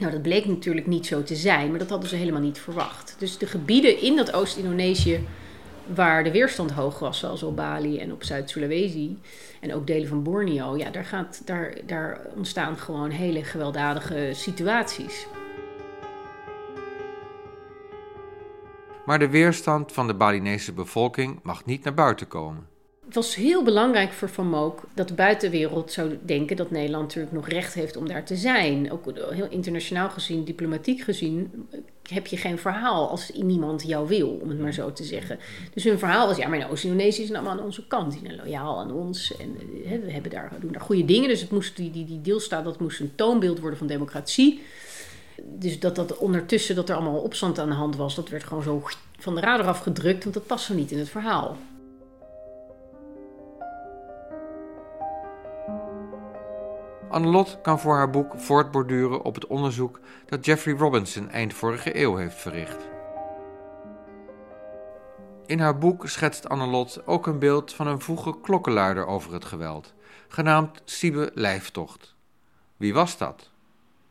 Nou, 0.00 0.12
dat 0.12 0.22
bleek 0.22 0.46
natuurlijk 0.46 0.86
niet 0.86 1.06
zo 1.06 1.22
te 1.22 1.34
zijn, 1.34 1.70
maar 1.70 1.78
dat 1.78 1.90
hadden 1.90 2.08
ze 2.08 2.16
helemaal 2.16 2.40
niet 2.40 2.58
verwacht. 2.58 3.16
Dus 3.18 3.38
de 3.38 3.46
gebieden 3.46 4.00
in 4.00 4.16
dat 4.16 4.32
Oost-Indonesië 4.32 5.26
waar 5.94 6.24
de 6.24 6.30
weerstand 6.30 6.70
hoog 6.70 6.98
was, 6.98 7.18
zoals 7.18 7.42
op 7.42 7.56
Bali 7.56 7.98
en 7.98 8.12
op 8.12 8.24
Zuid-Sulawesi 8.24 9.18
en 9.60 9.74
ook 9.74 9.86
delen 9.86 10.08
van 10.08 10.22
Borneo, 10.22 10.76
ja, 10.76 10.90
daar, 10.90 11.04
gaat, 11.04 11.42
daar, 11.44 11.74
daar 11.86 12.20
ontstaan 12.36 12.76
gewoon 12.76 13.10
hele 13.10 13.44
gewelddadige 13.44 14.30
situaties. 14.32 15.26
Maar 19.06 19.18
de 19.18 19.28
weerstand 19.28 19.92
van 19.92 20.06
de 20.06 20.14
Balinese 20.14 20.72
bevolking 20.72 21.40
mag 21.42 21.64
niet 21.64 21.84
naar 21.84 21.94
buiten 21.94 22.28
komen 22.28 22.69
het 23.10 23.18
was 23.18 23.34
heel 23.34 23.62
belangrijk 23.62 24.12
voor 24.12 24.28
Van 24.28 24.46
Mook 24.46 24.82
dat 24.94 25.08
de 25.08 25.14
buitenwereld 25.14 25.92
zou 25.92 26.18
denken 26.22 26.56
dat 26.56 26.70
Nederland 26.70 27.02
natuurlijk 27.02 27.32
nog 27.32 27.48
recht 27.48 27.74
heeft 27.74 27.96
om 27.96 28.08
daar 28.08 28.24
te 28.24 28.36
zijn. 28.36 28.92
Ook 28.92 29.04
heel 29.30 29.48
internationaal 29.48 30.10
gezien, 30.10 30.44
diplomatiek 30.44 31.00
gezien, 31.00 31.68
heb 32.02 32.26
je 32.26 32.36
geen 32.36 32.58
verhaal 32.58 33.08
als 33.08 33.30
niemand 33.34 33.82
jou 33.86 34.08
wil, 34.08 34.28
om 34.28 34.48
het 34.48 34.60
maar 34.60 34.72
zo 34.72 34.92
te 34.92 35.04
zeggen. 35.04 35.38
Dus 35.74 35.84
hun 35.84 35.98
verhaal 35.98 36.26
was, 36.26 36.36
ja, 36.36 36.48
maar 36.48 36.70
Oost-Indonesië 36.70 37.22
is 37.22 37.32
allemaal 37.32 37.52
aan 37.52 37.64
onze 37.64 37.86
kant, 37.86 38.12
die 38.12 38.20
zijn 38.24 38.36
loyaal 38.36 38.78
aan 38.78 38.92
ons 38.92 39.36
en 39.36 39.56
eh, 39.84 40.00
we 40.04 40.12
hebben 40.12 40.30
daar, 40.30 40.52
doen 40.60 40.72
daar 40.72 40.80
goede 40.80 41.04
dingen. 41.04 41.28
Dus 41.28 41.40
het 41.40 41.50
moest, 41.50 41.76
die, 41.76 41.90
die, 41.90 42.04
die 42.04 42.20
deelstaat, 42.20 42.64
dat 42.64 42.80
moest 42.80 43.00
een 43.00 43.14
toonbeeld 43.14 43.60
worden 43.60 43.78
van 43.78 43.86
democratie. 43.86 44.62
Dus 45.42 45.80
dat 45.80 45.96
dat 45.96 46.18
ondertussen, 46.18 46.74
dat 46.74 46.88
er 46.88 46.94
allemaal 46.94 47.20
opstand 47.20 47.58
aan 47.58 47.68
de 47.68 47.74
hand 47.74 47.96
was, 47.96 48.14
dat 48.14 48.28
werd 48.28 48.44
gewoon 48.44 48.62
zo 48.62 48.82
van 49.18 49.34
de 49.34 49.40
radar 49.40 49.66
afgedrukt, 49.66 50.22
want 50.22 50.34
dat 50.34 50.46
past 50.46 50.64
zo 50.64 50.74
niet 50.74 50.90
in 50.90 50.98
het 50.98 51.08
verhaal. 51.08 51.56
Annelot 57.10 57.58
kan 57.62 57.80
voor 57.80 57.94
haar 57.94 58.10
boek 58.10 58.34
voortborduren 58.36 59.24
op 59.24 59.34
het 59.34 59.46
onderzoek 59.46 60.00
dat 60.26 60.44
Jeffrey 60.44 60.74
Robinson 60.74 61.28
eind 61.28 61.54
vorige 61.54 62.00
eeuw 62.00 62.16
heeft 62.16 62.36
verricht. 62.36 62.88
In 65.46 65.58
haar 65.58 65.78
boek 65.78 66.08
schetst 66.08 66.48
Annelot 66.48 67.06
ook 67.06 67.26
een 67.26 67.38
beeld 67.38 67.72
van 67.72 67.86
een 67.86 68.00
vroege 68.00 68.40
klokkenluider 68.40 69.06
over 69.06 69.32
het 69.32 69.44
geweld, 69.44 69.92
genaamd 70.28 70.82
Siebe 70.84 71.30
Lijftocht. 71.34 72.14
Wie 72.76 72.94
was 72.94 73.18
dat? 73.18 73.50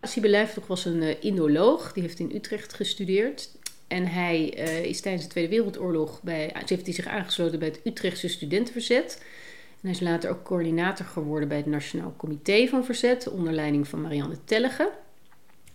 Siebe 0.02 0.30
Lijftocht 0.30 0.68
was 0.68 0.86
een 0.86 1.02
uh, 1.02 1.24
Indoloog, 1.24 1.94
die 1.94 2.04
heeft 2.04 2.20
in 2.20 2.36
Utrecht 2.36 2.74
gestudeerd. 2.74 3.58
En 3.88 4.08
hij 4.08 4.58
uh, 4.58 4.84
is 4.84 5.02
tijdens 5.02 5.24
de 5.24 5.30
Tweede 5.30 5.50
Wereldoorlog 5.50 6.22
bij, 6.24 6.52
heeft 6.66 6.86
hij 6.86 6.94
zich 6.94 7.08
aangesloten 7.08 7.60
bij 7.60 7.68
het 7.68 7.82
Utrechtse 7.84 8.28
studentenverzet 8.28 9.24
hij 9.82 9.92
is 9.92 10.00
later 10.00 10.30
ook 10.30 10.44
coördinator 10.44 11.06
geworden 11.06 11.48
bij 11.48 11.58
het 11.58 11.66
Nationaal 11.66 12.14
Comité 12.18 12.68
van 12.68 12.86
Verzet, 12.86 13.30
onder 13.30 13.54
leiding 13.54 13.88
van 13.88 14.02
Marianne 14.02 14.38
Tellege. 14.46 14.90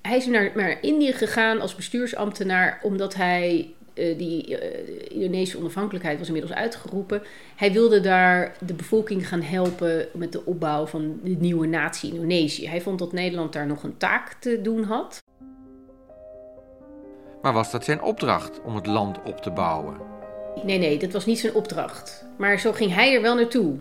Hij 0.03 0.17
is 0.17 0.27
naar, 0.27 0.53
naar 0.55 0.83
Indië 0.83 1.13
gegaan 1.13 1.61
als 1.61 1.75
bestuursambtenaar 1.75 2.81
omdat 2.83 3.15
hij 3.15 3.75
uh, 3.95 4.19
die 4.19 4.49
uh, 4.49 5.11
Indonesische 5.11 5.59
onafhankelijkheid 5.59 6.19
was 6.19 6.27
inmiddels 6.27 6.55
uitgeroepen. 6.55 7.23
Hij 7.57 7.73
wilde 7.73 8.01
daar 8.01 8.57
de 8.67 8.75
bevolking 8.75 9.29
gaan 9.29 9.43
helpen 9.43 10.07
met 10.13 10.33
de 10.33 10.45
opbouw 10.45 10.87
van 10.87 11.21
de 11.23 11.37
nieuwe 11.39 11.67
natie 11.67 12.13
Indonesië. 12.13 12.69
Hij 12.69 12.81
vond 12.81 12.99
dat 12.99 13.13
Nederland 13.13 13.53
daar 13.53 13.67
nog 13.67 13.83
een 13.83 13.97
taak 13.97 14.33
te 14.33 14.61
doen 14.63 14.83
had. 14.83 15.23
Maar 17.43 17.53
was 17.53 17.71
dat 17.71 17.85
zijn 17.85 18.03
opdracht 18.03 18.61
om 18.63 18.75
het 18.75 18.87
land 18.87 19.19
op 19.25 19.41
te 19.41 19.51
bouwen? 19.51 19.97
Nee, 20.63 20.79
nee, 20.79 20.99
dat 20.99 21.13
was 21.13 21.27
niet 21.27 21.39
zijn 21.39 21.55
opdracht. 21.55 22.27
Maar 22.39 22.59
zo 22.59 22.73
ging 22.73 22.95
hij 22.95 23.15
er 23.15 23.23
wel 23.23 23.35
naartoe. 23.35 23.79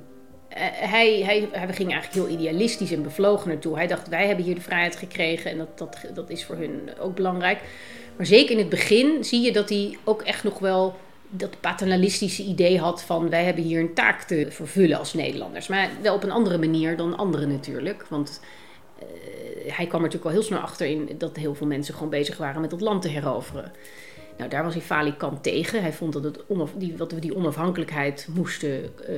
Eh, 0.54 0.62
hij, 0.90 1.22
hij, 1.22 1.50
hij 1.52 1.74
ging 1.74 1.92
eigenlijk 1.92 2.14
heel 2.14 2.38
idealistisch 2.38 2.92
en 2.92 3.04
bevlogen 3.04 3.48
naartoe. 3.48 3.76
Hij 3.76 3.88
dacht, 3.88 4.08
wij 4.08 4.28
hebben 4.28 4.46
hier 4.46 4.56
de 4.56 4.62
vrijheid 4.62 4.96
gekregen 4.96 5.52
en 5.52 5.58
dat, 5.58 5.78
dat, 5.78 5.98
dat 6.14 6.30
is 6.30 6.46
voor 6.46 6.56
hun 6.56 6.90
ook 7.00 7.16
belangrijk. 7.16 7.60
Maar 8.16 8.26
zeker 8.26 8.52
in 8.52 8.58
het 8.58 8.70
begin 8.70 9.24
zie 9.24 9.42
je 9.42 9.52
dat 9.52 9.70
hij 9.70 9.98
ook 10.04 10.22
echt 10.22 10.44
nog 10.44 10.60
wel 10.60 10.96
dat 11.30 11.60
paternalistische 11.60 12.44
idee 12.44 12.80
had 12.80 13.04
van 13.04 13.30
wij 13.30 13.44
hebben 13.44 13.64
hier 13.64 13.80
een 13.80 13.94
taak 13.94 14.22
te 14.22 14.48
vervullen 14.50 14.98
als 14.98 15.14
Nederlanders. 15.14 15.68
Maar 15.68 15.90
wel 16.02 16.16
op 16.16 16.24
een 16.24 16.32
andere 16.32 16.58
manier 16.58 16.98
dan 16.98 17.18
anderen 17.18 17.50
natuurlijk. 17.50 18.06
Want 18.10 18.42
uh, 19.00 19.74
hij 19.74 19.86
kwam 19.86 20.04
er 20.04 20.06
natuurlijk 20.06 20.26
al 20.26 20.32
heel 20.32 20.42
snel 20.42 20.60
achter 20.60 20.88
in 20.88 21.10
dat 21.18 21.36
heel 21.36 21.56
veel 21.56 21.68
mensen 21.68 21.94
gewoon 21.94 22.10
bezig 22.10 22.38
waren 22.38 22.62
met 22.62 22.70
dat 22.70 22.82
land 22.82 23.02
te 23.02 23.08
heroveren. 23.08 23.72
Nou, 24.38 24.50
daar 24.50 24.64
was 24.64 24.74
hij 24.74 24.84
falikant 24.84 25.44
tegen. 25.44 25.82
Hij 25.82 25.94
vond 25.94 26.14
dat, 26.14 26.24
het 26.24 26.44
die, 26.78 26.96
dat 26.96 27.12
we 27.12 27.20
die 27.20 27.36
onafhankelijkheid 27.36 28.28
moesten 28.34 28.94
uh, 29.10 29.16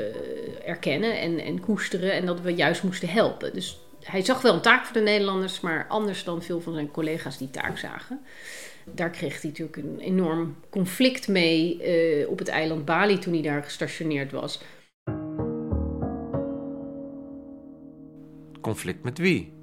erkennen 0.66 1.20
en, 1.20 1.40
en 1.40 1.60
koesteren 1.60 2.14
en 2.14 2.26
dat 2.26 2.42
we 2.42 2.50
juist 2.50 2.84
moesten 2.84 3.10
helpen. 3.10 3.54
Dus 3.54 3.80
hij 4.04 4.24
zag 4.24 4.42
wel 4.42 4.54
een 4.54 4.62
taak 4.62 4.86
voor 4.86 4.94
de 4.94 5.02
Nederlanders, 5.02 5.60
maar 5.60 5.86
anders 5.88 6.24
dan 6.24 6.44
veel 6.44 6.62
van 6.62 6.74
zijn 6.74 6.92
collega's 6.92 7.38
die 7.38 7.52
taak 7.52 7.78
zagen. 7.78 8.20
Daar 8.84 9.10
kreeg 9.10 9.42
hij 9.42 9.50
natuurlijk 9.50 9.78
een 9.78 10.00
enorm 10.00 10.56
conflict 10.70 11.28
mee 11.28 11.80
uh, 12.20 12.30
op 12.30 12.40
het 12.40 12.48
eiland 12.48 12.86
Bali 12.86 13.20
toen 13.20 13.34
hij 13.34 13.42
daar 13.42 13.64
gestationeerd 13.64 14.32
was. 14.32 14.62
Conflict 18.62 19.04
met 19.04 19.18
wie? 19.18 19.54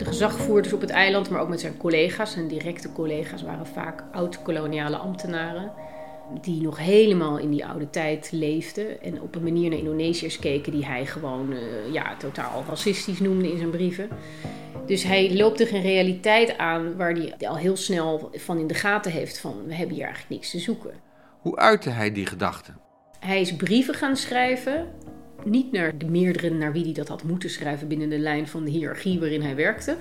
De 0.00 0.06
gezagvoerders 0.06 0.74
op 0.74 0.80
het 0.80 0.90
eiland, 0.90 1.30
maar 1.30 1.40
ook 1.40 1.48
met 1.48 1.60
zijn 1.60 1.76
collega's. 1.76 2.32
Zijn 2.32 2.48
directe 2.48 2.92
collega's 2.92 3.42
waren 3.42 3.66
vaak 3.66 4.04
oud-koloniale 4.12 4.96
ambtenaren. 4.96 5.72
Die 6.40 6.62
nog 6.62 6.78
helemaal 6.78 7.38
in 7.38 7.50
die 7.50 7.66
oude 7.66 7.90
tijd 7.90 8.28
leefden. 8.32 9.02
En 9.02 9.20
op 9.20 9.34
een 9.34 9.42
manier 9.42 9.70
naar 9.70 9.78
Indonesiërs 9.78 10.38
keken 10.38 10.72
die 10.72 10.86
hij 10.86 11.06
gewoon 11.06 11.52
uh, 11.52 11.58
ja, 11.92 12.16
totaal 12.16 12.64
racistisch 12.68 13.20
noemde 13.20 13.50
in 13.50 13.58
zijn 13.58 13.70
brieven. 13.70 14.08
Dus 14.86 15.02
hij 15.02 15.36
loopt 15.36 15.56
tegen 15.56 15.76
een 15.76 15.82
realiteit 15.82 16.58
aan 16.58 16.96
waar 16.96 17.12
hij 17.12 17.48
al 17.48 17.56
heel 17.56 17.76
snel 17.76 18.30
van 18.34 18.58
in 18.58 18.66
de 18.66 18.74
gaten 18.74 19.12
heeft 19.12 19.40
van 19.40 19.66
we 19.66 19.74
hebben 19.74 19.94
hier 19.94 20.04
eigenlijk 20.04 20.34
niks 20.34 20.50
te 20.50 20.58
zoeken. 20.58 20.92
Hoe 21.40 21.56
uitte 21.56 21.90
hij 21.90 22.12
die 22.12 22.26
gedachten? 22.26 22.78
Hij 23.18 23.40
is 23.40 23.56
brieven 23.56 23.94
gaan 23.94 24.16
schrijven 24.16 24.88
niet 25.44 25.72
naar 25.72 25.98
de 25.98 26.06
meerdere 26.06 26.50
naar 26.50 26.72
wie 26.72 26.84
hij 26.84 26.92
dat 26.92 27.08
had 27.08 27.22
moeten 27.22 27.50
schrijven 27.50 27.88
binnen 27.88 28.08
de 28.08 28.18
lijn 28.18 28.48
van 28.48 28.64
de 28.64 28.70
hiërarchie 28.70 29.20
waarin 29.20 29.42
hij 29.42 29.54
werkte. 29.54 29.96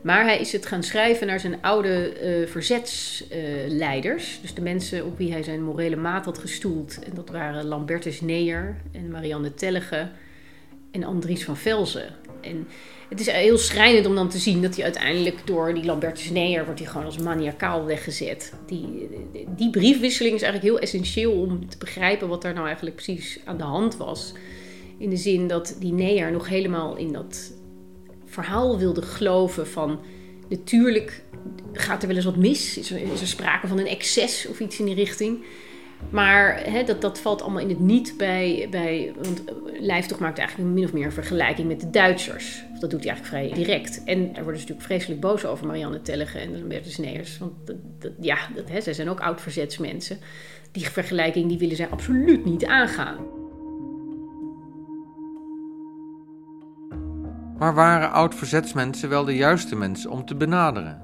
Maar 0.00 0.24
hij 0.24 0.38
is 0.38 0.52
het 0.52 0.66
gaan 0.66 0.82
schrijven 0.82 1.26
naar 1.26 1.40
zijn 1.40 1.62
oude 1.62 2.12
uh, 2.22 2.46
verzetsleiders. 2.48 4.38
dus 4.42 4.54
de 4.54 4.60
mensen 4.60 5.06
op 5.06 5.18
wie 5.18 5.32
hij 5.32 5.42
zijn 5.42 5.64
morele 5.64 5.96
maat 5.96 6.24
had 6.24 6.38
gestoeld. 6.38 6.98
En 7.04 7.14
dat 7.14 7.30
waren 7.30 7.64
Lambertus 7.64 8.20
Neer 8.20 8.76
en 8.92 9.10
Marianne 9.10 9.54
Tellege 9.54 10.08
en 10.90 11.04
Andries 11.04 11.44
van 11.44 11.56
Velzen. 11.56 12.14
En 12.40 12.68
het 13.08 13.20
is 13.20 13.30
heel 13.30 13.58
schrijnend 13.58 14.06
om 14.06 14.14
dan 14.14 14.28
te 14.28 14.38
zien 14.38 14.62
dat 14.62 14.74
hij 14.74 14.84
uiteindelijk 14.84 15.38
door 15.44 15.74
die 15.74 15.84
Lambertus 15.84 16.30
Neer 16.30 16.64
wordt 16.64 16.80
hij 16.80 16.88
gewoon 16.88 17.06
als 17.06 17.18
maniacaal 17.18 17.84
weggezet. 17.84 18.52
Die, 18.66 19.08
die 19.56 19.70
briefwisseling 19.70 20.34
is 20.34 20.42
eigenlijk 20.42 20.72
heel 20.72 20.82
essentieel 20.82 21.32
om 21.32 21.68
te 21.68 21.78
begrijpen 21.78 22.28
wat 22.28 22.42
daar 22.42 22.54
nou 22.54 22.66
eigenlijk 22.66 22.96
precies 22.96 23.40
aan 23.44 23.56
de 23.56 23.64
hand 23.64 23.96
was. 23.96 24.32
In 25.00 25.10
de 25.10 25.16
zin 25.16 25.46
dat 25.46 25.76
die 25.78 25.92
Neer 25.92 26.32
nog 26.32 26.48
helemaal 26.48 26.96
in 26.96 27.12
dat 27.12 27.52
verhaal 28.24 28.78
wilde 28.78 29.02
geloven 29.02 29.66
van... 29.66 30.00
natuurlijk 30.48 31.22
gaat 31.72 32.02
er 32.02 32.08
wel 32.08 32.16
eens 32.16 32.24
wat 32.24 32.36
mis, 32.36 32.78
is 32.78 32.90
er, 32.90 33.26
sprake 33.26 33.68
van 33.68 33.78
een 33.78 33.86
excess 33.86 34.46
of 34.46 34.60
iets 34.60 34.78
in 34.78 34.84
die 34.84 34.94
richting... 34.94 35.44
Maar 36.10 36.62
hè, 36.64 36.84
dat, 36.84 37.00
dat 37.00 37.20
valt 37.20 37.42
allemaal 37.42 37.60
in 37.60 37.68
het 37.68 37.78
niet 37.78 38.14
bij, 38.16 38.66
bij. 38.70 39.12
Want 39.22 39.42
Lijftocht 39.80 40.20
maakt 40.20 40.38
eigenlijk 40.38 40.70
min 40.70 40.84
of 40.84 40.92
meer 40.92 41.04
een 41.04 41.12
vergelijking 41.12 41.68
met 41.68 41.80
de 41.80 41.90
Duitsers. 41.90 42.64
Dat 42.80 42.90
doet 42.90 43.04
hij 43.04 43.12
eigenlijk 43.12 43.26
vrij 43.26 43.64
direct. 43.64 44.04
En 44.04 44.32
daar 44.32 44.42
worden 44.42 44.60
ze 44.60 44.68
natuurlijk 44.68 44.86
vreselijk 44.86 45.20
boos 45.20 45.44
over, 45.44 45.66
Marianne 45.66 46.02
Tellegen 46.02 46.40
en 46.40 46.58
Lambertus 46.58 46.98
Neers. 46.98 47.38
Want 47.38 47.52
ja, 48.20 48.38
dat, 48.54 48.68
hè, 48.68 48.80
zij 48.80 48.92
zijn 48.92 49.08
ook 49.08 49.20
oud-verzetsmensen. 49.20 50.18
Die 50.72 50.88
vergelijking 50.88 51.48
die 51.48 51.58
willen 51.58 51.76
zij 51.76 51.88
absoluut 51.88 52.44
niet 52.44 52.64
aangaan. 52.64 53.39
Maar 57.60 57.74
waren 57.74 58.12
oud-verzetsmensen 58.12 59.08
wel 59.08 59.24
de 59.24 59.36
juiste 59.36 59.76
mensen 59.76 60.10
om 60.10 60.24
te 60.24 60.34
benaderen? 60.34 61.02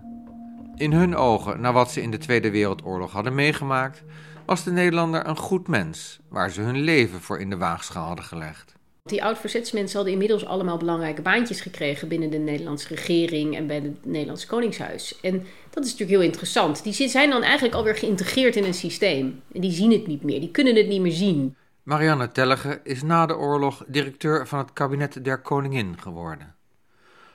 In 0.77 0.93
hun 0.93 1.17
ogen, 1.17 1.61
na 1.61 1.73
wat 1.73 1.91
ze 1.91 2.03
in 2.03 2.11
de 2.11 2.19
Tweede 2.19 2.51
Wereldoorlog 2.51 3.13
hadden 3.13 3.35
meegemaakt, 3.35 4.03
was 4.47 4.65
de 4.65 4.71
Nederlander 4.71 5.27
een 5.27 5.37
goed 5.37 5.69
mens, 5.69 6.19
waar 6.29 6.51
ze 6.51 6.61
hun 6.61 6.81
leven 6.81 7.21
voor 7.21 7.41
in 7.41 7.51
de 7.51 7.57
waagschaal 7.57 8.07
hadden 8.07 8.25
gelegd. 8.25 8.75
Die 9.03 9.25
oud-verzetsmensen 9.25 9.95
hadden 9.95 10.13
inmiddels 10.13 10.47
allemaal 10.47 10.77
belangrijke 10.77 11.23
baantjes 11.23 11.61
gekregen 11.61 12.09
binnen 12.09 12.31
de 12.31 12.39
Nederlandse 12.39 12.89
regering 12.89 13.57
en 13.57 13.67
bij 13.67 13.77
het 13.77 14.05
Nederlands 14.05 14.47
Koningshuis. 14.47 15.21
En 15.21 15.33
dat 15.71 15.85
is 15.85 15.91
natuurlijk 15.91 16.19
heel 16.19 16.29
interessant. 16.29 16.83
Die 16.83 17.09
zijn 17.09 17.31
dan 17.31 17.43
eigenlijk 17.43 17.75
alweer 17.75 17.97
geïntegreerd 17.97 18.57
in 18.57 18.65
een 18.65 18.75
systeem. 18.75 19.43
En 19.53 19.61
die 19.61 19.73
zien 19.73 19.93
het 19.93 20.07
niet 20.07 20.23
meer, 20.23 20.41
die 20.41 20.51
kunnen 20.51 20.77
het 20.77 20.89
niet 20.89 21.01
meer 21.01 21.13
zien. 21.13 21.57
Marianne 21.87 22.33
Tellege 22.33 22.81
is 22.83 23.03
na 23.03 23.27
de 23.27 23.37
oorlog 23.37 23.85
directeur 23.87 24.47
van 24.47 24.59
het 24.59 24.73
kabinet 24.73 25.25
der 25.25 25.41
Koningin 25.41 25.99
geworden. 25.99 26.55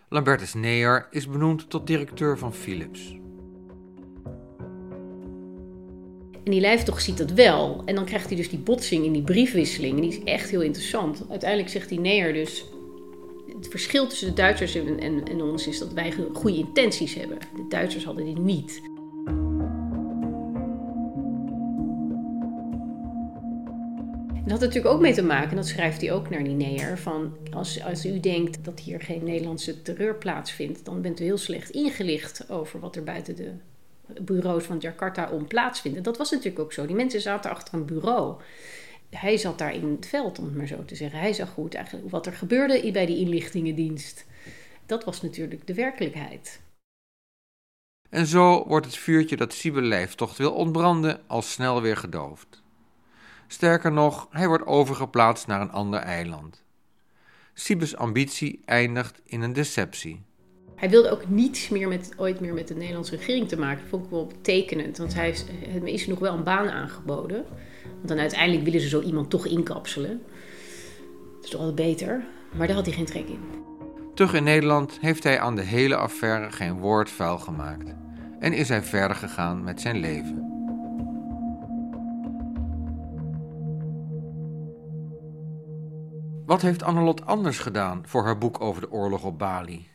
Lambertus 0.09 0.53
Neer 0.53 1.07
is 1.11 1.27
benoemd 1.27 1.69
tot 1.69 1.87
directeur 1.87 2.37
van 2.37 2.53
Philips. 2.53 3.17
En 6.43 6.51
die 6.51 6.59
lijftocht 6.59 7.03
ziet 7.03 7.17
dat 7.17 7.31
wel. 7.31 7.81
En 7.85 7.95
dan 7.95 8.05
krijgt 8.05 8.27
hij 8.27 8.35
dus 8.35 8.49
die 8.49 8.59
botsing 8.59 9.05
in 9.05 9.11
die 9.11 9.23
briefwisseling. 9.23 9.95
En 9.95 10.01
die 10.01 10.11
is 10.11 10.23
echt 10.23 10.49
heel 10.49 10.61
interessant. 10.61 11.25
Uiteindelijk 11.29 11.69
zegt 11.69 11.89
die 11.89 11.99
Neer 11.99 12.33
dus... 12.33 12.65
Het 13.57 13.67
verschil 13.67 14.07
tussen 14.07 14.27
de 14.27 14.33
Duitsers 14.33 14.75
en, 14.75 14.99
en, 14.99 15.23
en 15.27 15.41
ons 15.41 15.67
is 15.67 15.79
dat 15.79 15.93
wij 15.93 16.13
goede 16.33 16.57
intenties 16.57 17.13
hebben. 17.13 17.37
De 17.55 17.65
Duitsers 17.69 18.05
hadden 18.05 18.25
die 18.25 18.39
niet. 18.39 18.81
Dat 24.51 24.59
had 24.59 24.69
natuurlijk 24.69 24.95
ook 24.95 25.01
mee 25.01 25.13
te 25.13 25.23
maken, 25.23 25.49
en 25.49 25.55
dat 25.55 25.67
schrijft 25.67 26.01
hij 26.01 26.11
ook 26.11 26.29
naar 26.29 26.43
die 26.43 26.97
van 26.97 27.37
als, 27.53 27.83
als 27.83 28.05
u 28.05 28.19
denkt 28.19 28.65
dat 28.65 28.79
hier 28.79 29.01
geen 29.01 29.23
Nederlandse 29.23 29.81
terreur 29.81 30.15
plaatsvindt, 30.15 30.85
dan 30.85 31.01
bent 31.01 31.19
u 31.19 31.23
heel 31.23 31.37
slecht 31.37 31.69
ingelicht 31.69 32.49
over 32.49 32.79
wat 32.79 32.95
er 32.95 33.03
buiten 33.03 33.35
de 33.35 33.51
bureaus 34.21 34.63
van 34.63 34.77
Jakarta 34.77 35.29
om 35.29 35.47
plaatsvinden. 35.47 36.03
Dat 36.03 36.17
was 36.17 36.31
natuurlijk 36.31 36.59
ook 36.59 36.73
zo. 36.73 36.85
Die 36.85 36.95
mensen 36.95 37.21
zaten 37.21 37.51
achter 37.51 37.73
een 37.73 37.85
bureau. 37.85 38.41
Hij 39.09 39.37
zat 39.37 39.57
daar 39.57 39.73
in 39.73 39.91
het 39.91 40.07
veld, 40.07 40.39
om 40.39 40.45
het 40.45 40.55
maar 40.55 40.67
zo 40.67 40.85
te 40.85 40.95
zeggen. 40.95 41.19
Hij 41.19 41.33
zag 41.33 41.49
goed 41.49 41.73
eigenlijk 41.73 42.09
wat 42.09 42.25
er 42.25 42.33
gebeurde 42.33 42.91
bij 42.91 43.05
die 43.05 43.17
inlichtingendienst. 43.17 44.25
Dat 44.85 45.03
was 45.03 45.21
natuurlijk 45.21 45.67
de 45.67 45.73
werkelijkheid. 45.73 46.61
En 48.09 48.25
zo 48.25 48.67
wordt 48.67 48.85
het 48.85 48.97
vuurtje 48.97 49.37
dat 49.37 49.53
Sibyl 49.53 50.07
toch 50.15 50.37
wil 50.37 50.51
ontbranden 50.51 51.21
al 51.27 51.41
snel 51.41 51.81
weer 51.81 51.97
gedoofd. 51.97 52.60
Sterker 53.51 53.91
nog, 53.91 54.27
hij 54.29 54.47
wordt 54.47 54.65
overgeplaatst 54.65 55.47
naar 55.47 55.61
een 55.61 55.71
ander 55.71 55.99
eiland. 55.99 56.63
Sibes 57.53 57.95
ambitie 57.95 58.59
eindigt 58.65 59.21
in 59.25 59.41
een 59.41 59.53
deceptie. 59.53 60.21
Hij 60.75 60.89
wilde 60.89 61.09
ook 61.09 61.29
niets 61.29 61.69
meer 61.69 61.87
met, 61.87 62.13
ooit 62.17 62.39
meer 62.39 62.53
met 62.53 62.67
de 62.67 62.75
Nederlandse 62.75 63.15
regering 63.15 63.47
te 63.47 63.57
maken. 63.57 63.79
Dat 63.79 63.89
vond 63.89 64.05
ik 64.05 64.11
wel 64.11 64.31
tekenend, 64.41 64.97
want 64.97 65.13
hij 65.13 65.29
is, 65.29 65.45
is 65.83 66.07
nog 66.07 66.19
wel 66.19 66.33
een 66.33 66.43
baan 66.43 66.69
aangeboden. 66.69 67.45
Want 67.95 68.07
dan 68.07 68.19
uiteindelijk 68.19 68.63
willen 68.63 68.81
ze 68.81 68.87
zo 68.87 69.01
iemand 69.01 69.29
toch 69.29 69.45
inkapselen. 69.45 70.21
Dat 71.35 71.43
is 71.43 71.49
toch 71.49 71.61
wel 71.61 71.73
beter, 71.73 72.23
maar 72.51 72.67
daar 72.67 72.75
had 72.75 72.85
hij 72.85 72.95
geen 72.95 73.05
trek 73.05 73.27
in. 73.27 73.39
Terug 74.13 74.33
in 74.33 74.43
Nederland 74.43 74.97
heeft 75.01 75.23
hij 75.23 75.39
aan 75.39 75.55
de 75.55 75.61
hele 75.61 75.95
affaire 75.95 76.51
geen 76.51 76.79
woord 76.79 77.09
vuil 77.09 77.37
gemaakt. 77.37 77.93
En 78.39 78.53
is 78.53 78.69
hij 78.69 78.83
verder 78.83 79.17
gegaan 79.17 79.63
met 79.63 79.81
zijn 79.81 79.99
leven. 79.99 80.50
Wat 86.51 86.61
heeft 86.61 86.83
Annelot 86.83 87.25
anders 87.25 87.59
gedaan 87.59 88.03
voor 88.05 88.23
haar 88.23 88.37
boek 88.37 88.61
over 88.61 88.81
de 88.81 88.91
oorlog 88.91 89.23
op 89.23 89.39
Bali? 89.39 89.87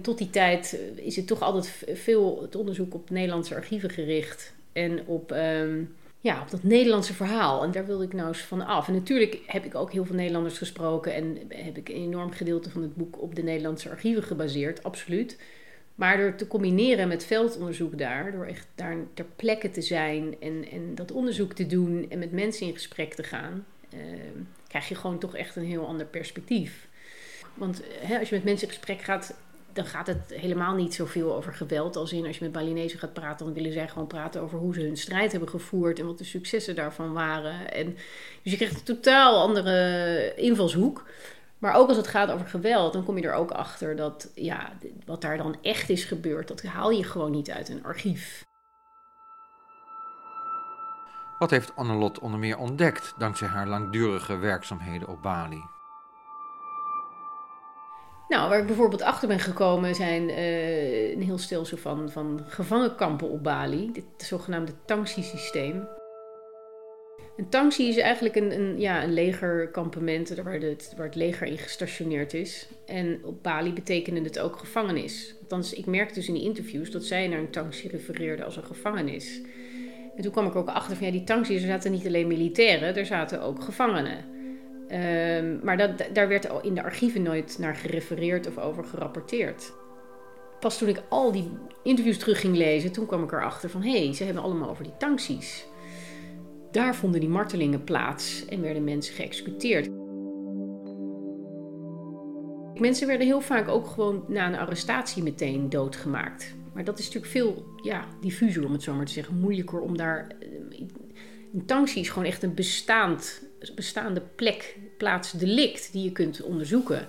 Tot 0.00 0.18
die 0.18 0.30
tijd 0.30 0.78
eh, 0.96 1.06
is 1.06 1.16
het 1.16 1.26
toch 1.26 1.40
altijd 1.40 1.84
veel 1.92 2.42
het 2.42 2.56
onderzoek 2.56 2.94
op 2.94 3.10
Nederlandse 3.10 3.54
archieven 3.54 3.90
gericht. 3.90 4.54
En 4.72 5.06
op, 5.06 5.30
um, 5.30 5.94
ja, 6.20 6.40
op 6.40 6.50
dat 6.50 6.62
Nederlandse 6.62 7.14
verhaal. 7.14 7.62
En 7.62 7.70
daar 7.70 7.86
wilde 7.86 8.04
ik 8.04 8.12
nou 8.12 8.28
eens 8.28 8.40
van 8.40 8.66
af. 8.66 8.88
En 8.88 8.94
natuurlijk 8.94 9.38
heb 9.46 9.64
ik 9.64 9.74
ook 9.74 9.92
heel 9.92 10.04
veel 10.04 10.14
Nederlanders 10.14 10.58
gesproken. 10.58 11.14
En 11.14 11.38
heb 11.48 11.76
ik 11.76 11.88
een 11.88 11.94
enorm 11.94 12.30
gedeelte 12.30 12.70
van 12.70 12.82
het 12.82 12.96
boek 12.96 13.22
op 13.22 13.34
de 13.34 13.42
Nederlandse 13.42 13.90
archieven 13.90 14.22
gebaseerd, 14.22 14.82
absoluut. 14.82 15.38
Maar 15.94 16.16
door 16.16 16.34
te 16.34 16.46
combineren 16.46 17.08
met 17.08 17.24
veldonderzoek 17.24 17.98
daar, 17.98 18.32
door 18.32 18.46
echt 18.46 18.66
daar 18.74 18.96
ter 19.14 19.26
plekke 19.36 19.70
te 19.70 19.82
zijn 19.82 20.36
en, 20.40 20.68
en 20.70 20.94
dat 20.94 21.12
onderzoek 21.12 21.52
te 21.52 21.66
doen 21.66 22.06
en 22.08 22.18
met 22.18 22.32
mensen 22.32 22.66
in 22.66 22.72
gesprek 22.72 23.14
te 23.14 23.22
gaan, 23.22 23.64
uh, 23.94 24.00
krijg 24.72 24.88
je 24.88 24.94
gewoon 24.94 25.18
toch 25.18 25.36
echt 25.36 25.56
een 25.56 25.64
heel 25.64 25.86
ander 25.86 26.06
perspectief. 26.06 26.88
Want 27.54 27.82
hè, 28.00 28.18
als 28.18 28.28
je 28.28 28.34
met 28.34 28.44
mensen 28.44 28.68
in 28.68 28.74
gesprek 28.74 29.00
gaat, 29.00 29.34
dan 29.72 29.86
gaat 29.86 30.06
het 30.06 30.34
helemaal 30.34 30.74
niet 30.74 30.94
zoveel 30.94 31.34
over 31.34 31.52
geweld. 31.52 31.96
Als 31.96 32.12
in 32.12 32.26
als 32.26 32.38
je 32.38 32.44
met 32.44 32.52
Balinezen 32.52 32.98
gaat 32.98 33.12
praten, 33.12 33.46
dan 33.46 33.54
willen 33.54 33.72
zij 33.72 33.88
gewoon 33.88 34.06
praten 34.06 34.40
over 34.40 34.58
hoe 34.58 34.74
ze 34.74 34.80
hun 34.80 34.96
strijd 34.96 35.30
hebben 35.30 35.48
gevoerd 35.48 35.98
en 35.98 36.06
wat 36.06 36.18
de 36.18 36.24
successen 36.24 36.74
daarvan 36.74 37.12
waren. 37.12 37.72
En, 37.72 37.94
dus 38.42 38.52
je 38.52 38.56
krijgt 38.56 38.74
een 38.74 38.96
totaal 38.96 39.40
andere 39.40 40.32
invalshoek. 40.36 41.06
Maar 41.58 41.74
ook 41.74 41.88
als 41.88 41.96
het 41.96 42.06
gaat 42.06 42.30
over 42.30 42.46
geweld, 42.46 42.92
dan 42.92 43.04
kom 43.04 43.18
je 43.18 43.26
er 43.26 43.34
ook 43.34 43.50
achter 43.50 43.96
dat 43.96 44.30
ja, 44.34 44.72
wat 45.04 45.20
daar 45.20 45.36
dan 45.36 45.56
echt 45.62 45.90
is 45.90 46.04
gebeurd, 46.04 46.48
dat 46.48 46.62
haal 46.62 46.90
je 46.90 47.04
gewoon 47.04 47.30
niet 47.30 47.50
uit 47.50 47.68
een 47.68 47.84
archief. 47.84 48.44
Wat 51.42 51.50
heeft 51.50 51.76
Annelot 51.76 52.18
onder 52.18 52.38
meer 52.38 52.58
ontdekt 52.58 53.14
dankzij 53.18 53.48
haar 53.48 53.66
langdurige 53.68 54.36
werkzaamheden 54.36 55.08
op 55.08 55.22
Bali? 55.22 55.62
Nou, 58.28 58.48
waar 58.48 58.58
ik 58.58 58.66
bijvoorbeeld 58.66 59.02
achter 59.02 59.28
ben 59.28 59.38
gekomen 59.38 59.94
zijn 59.94 60.28
uh, 60.28 61.12
een 61.12 61.22
heel 61.22 61.38
stelsel 61.38 61.76
van, 61.76 62.10
van 62.10 62.40
gevangenkampen 62.46 63.30
op 63.30 63.42
Bali. 63.42 63.90
Het 63.92 64.26
zogenaamde 64.26 64.72
Tangsi-systeem. 64.84 65.88
Een 67.36 67.48
Tangsi 67.48 67.88
is 67.88 67.96
eigenlijk 67.96 68.36
een, 68.36 68.60
een, 68.60 68.80
ja, 68.80 69.02
een 69.04 69.12
legerkampement 69.12 70.34
waar 70.34 70.60
het, 70.60 70.92
waar 70.96 71.06
het 71.06 71.14
leger 71.14 71.46
in 71.46 71.58
gestationeerd 71.58 72.34
is. 72.34 72.68
En 72.86 73.20
op 73.24 73.42
Bali 73.42 73.72
betekende 73.72 74.20
het 74.20 74.38
ook 74.38 74.56
gevangenis. 74.56 75.34
Althans, 75.40 75.72
ik 75.72 75.86
merkte 75.86 76.14
dus 76.14 76.28
in 76.28 76.34
die 76.34 76.44
interviews 76.44 76.90
dat 76.90 77.04
zij 77.04 77.28
naar 77.28 77.38
een 77.38 77.50
Tangsi 77.50 77.88
refereerde 77.88 78.44
als 78.44 78.56
een 78.56 78.64
gevangenis. 78.64 79.40
En 80.16 80.22
toen 80.22 80.32
kwam 80.32 80.46
ik 80.46 80.56
ook 80.56 80.68
achter 80.68 80.96
van 80.96 81.06
ja, 81.06 81.12
die 81.12 81.24
Tangsi, 81.24 81.54
er 81.54 81.60
zaten 81.60 81.90
niet 81.90 82.06
alleen 82.06 82.26
militairen, 82.26 82.96
er 82.96 83.06
zaten 83.06 83.42
ook 83.42 83.62
gevangenen. 83.62 84.24
Um, 84.92 85.60
maar 85.62 85.76
dat, 85.76 85.90
daar 86.12 86.28
werd 86.28 86.48
in 86.62 86.74
de 86.74 86.82
archieven 86.82 87.22
nooit 87.22 87.56
naar 87.58 87.74
gerefereerd 87.74 88.46
of 88.46 88.58
over 88.58 88.84
gerapporteerd. 88.84 89.72
Pas 90.60 90.78
toen 90.78 90.88
ik 90.88 91.02
al 91.08 91.32
die 91.32 91.50
interviews 91.82 92.18
terug 92.18 92.40
ging 92.40 92.56
lezen, 92.56 92.92
toen 92.92 93.06
kwam 93.06 93.22
ik 93.22 93.32
erachter 93.32 93.70
van 93.70 93.82
hé, 93.82 94.04
hey, 94.04 94.14
ze 94.14 94.24
hebben 94.24 94.42
allemaal 94.42 94.70
over 94.70 94.84
die 94.84 94.96
tanksies. 94.98 95.66
Daar 96.70 96.94
vonden 96.94 97.20
die 97.20 97.28
martelingen 97.28 97.84
plaats 97.84 98.46
en 98.46 98.60
werden 98.60 98.84
mensen 98.84 99.14
geëxecuteerd. 99.14 99.88
Mensen 102.80 103.06
werden 103.06 103.26
heel 103.26 103.40
vaak 103.40 103.68
ook 103.68 103.86
gewoon 103.86 104.24
na 104.28 104.46
een 104.46 104.58
arrestatie 104.58 105.22
meteen 105.22 105.68
doodgemaakt. 105.68 106.54
Maar 106.74 106.84
dat 106.84 106.98
is 106.98 107.04
natuurlijk 107.04 107.32
veel 107.32 107.74
ja, 107.82 108.06
diffuser, 108.20 108.64
om 108.64 108.72
het 108.72 108.82
zo 108.82 108.94
maar 108.94 109.06
te 109.06 109.12
zeggen. 109.12 109.38
Moeilijker 109.38 109.80
om 109.80 109.96
daar. 109.96 110.26
Eh, 110.40 110.48
een 111.68 111.86
is 111.94 112.08
gewoon 112.08 112.28
echt 112.28 112.42
een 112.42 112.54
bestaand 112.54 113.50
bestaande 113.74 114.20
plek, 114.20 114.76
plaats 114.98 115.32
delict 115.32 115.92
die 115.92 116.04
je 116.04 116.12
kunt 116.12 116.42
onderzoeken. 116.42 117.08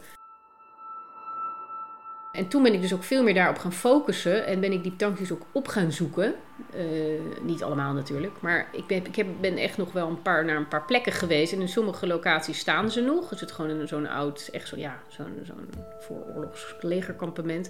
En 2.31 2.47
toen 2.47 2.63
ben 2.63 2.73
ik 2.73 2.81
dus 2.81 2.93
ook 2.93 3.03
veel 3.03 3.23
meer 3.23 3.33
daarop 3.33 3.57
gaan 3.57 3.73
focussen 3.73 4.45
en 4.45 4.59
ben 4.59 4.71
ik 4.71 4.83
die 4.83 4.95
tankjes 4.95 5.31
ook 5.31 5.45
op 5.51 5.67
gaan 5.67 5.91
zoeken. 5.91 6.35
Uh, 6.75 7.19
niet 7.41 7.63
allemaal 7.63 7.93
natuurlijk, 7.93 8.41
maar 8.41 8.69
ik, 8.71 8.87
ben, 8.87 9.05
ik 9.05 9.15
heb, 9.15 9.27
ben 9.41 9.57
echt 9.57 9.77
nog 9.77 9.91
wel 9.91 10.07
een 10.07 10.21
paar, 10.21 10.45
naar 10.45 10.55
een 10.55 10.67
paar 10.67 10.85
plekken 10.85 11.11
geweest. 11.11 11.53
En 11.53 11.61
in 11.61 11.67
sommige 11.67 12.07
locaties 12.07 12.59
staan 12.59 12.91
ze 12.91 13.01
nog. 13.01 13.31
Er 13.31 13.37
zit 13.37 13.51
gewoon 13.51 13.79
in 13.79 13.87
zo'n 13.87 14.07
oud, 14.07 14.49
echt 14.51 14.67
zo, 14.67 14.77
ja, 14.77 15.01
zo'n 15.07 15.39
zo'n 15.43 15.69
vooroorlogs 15.99 16.75
legerkampement. 16.81 17.69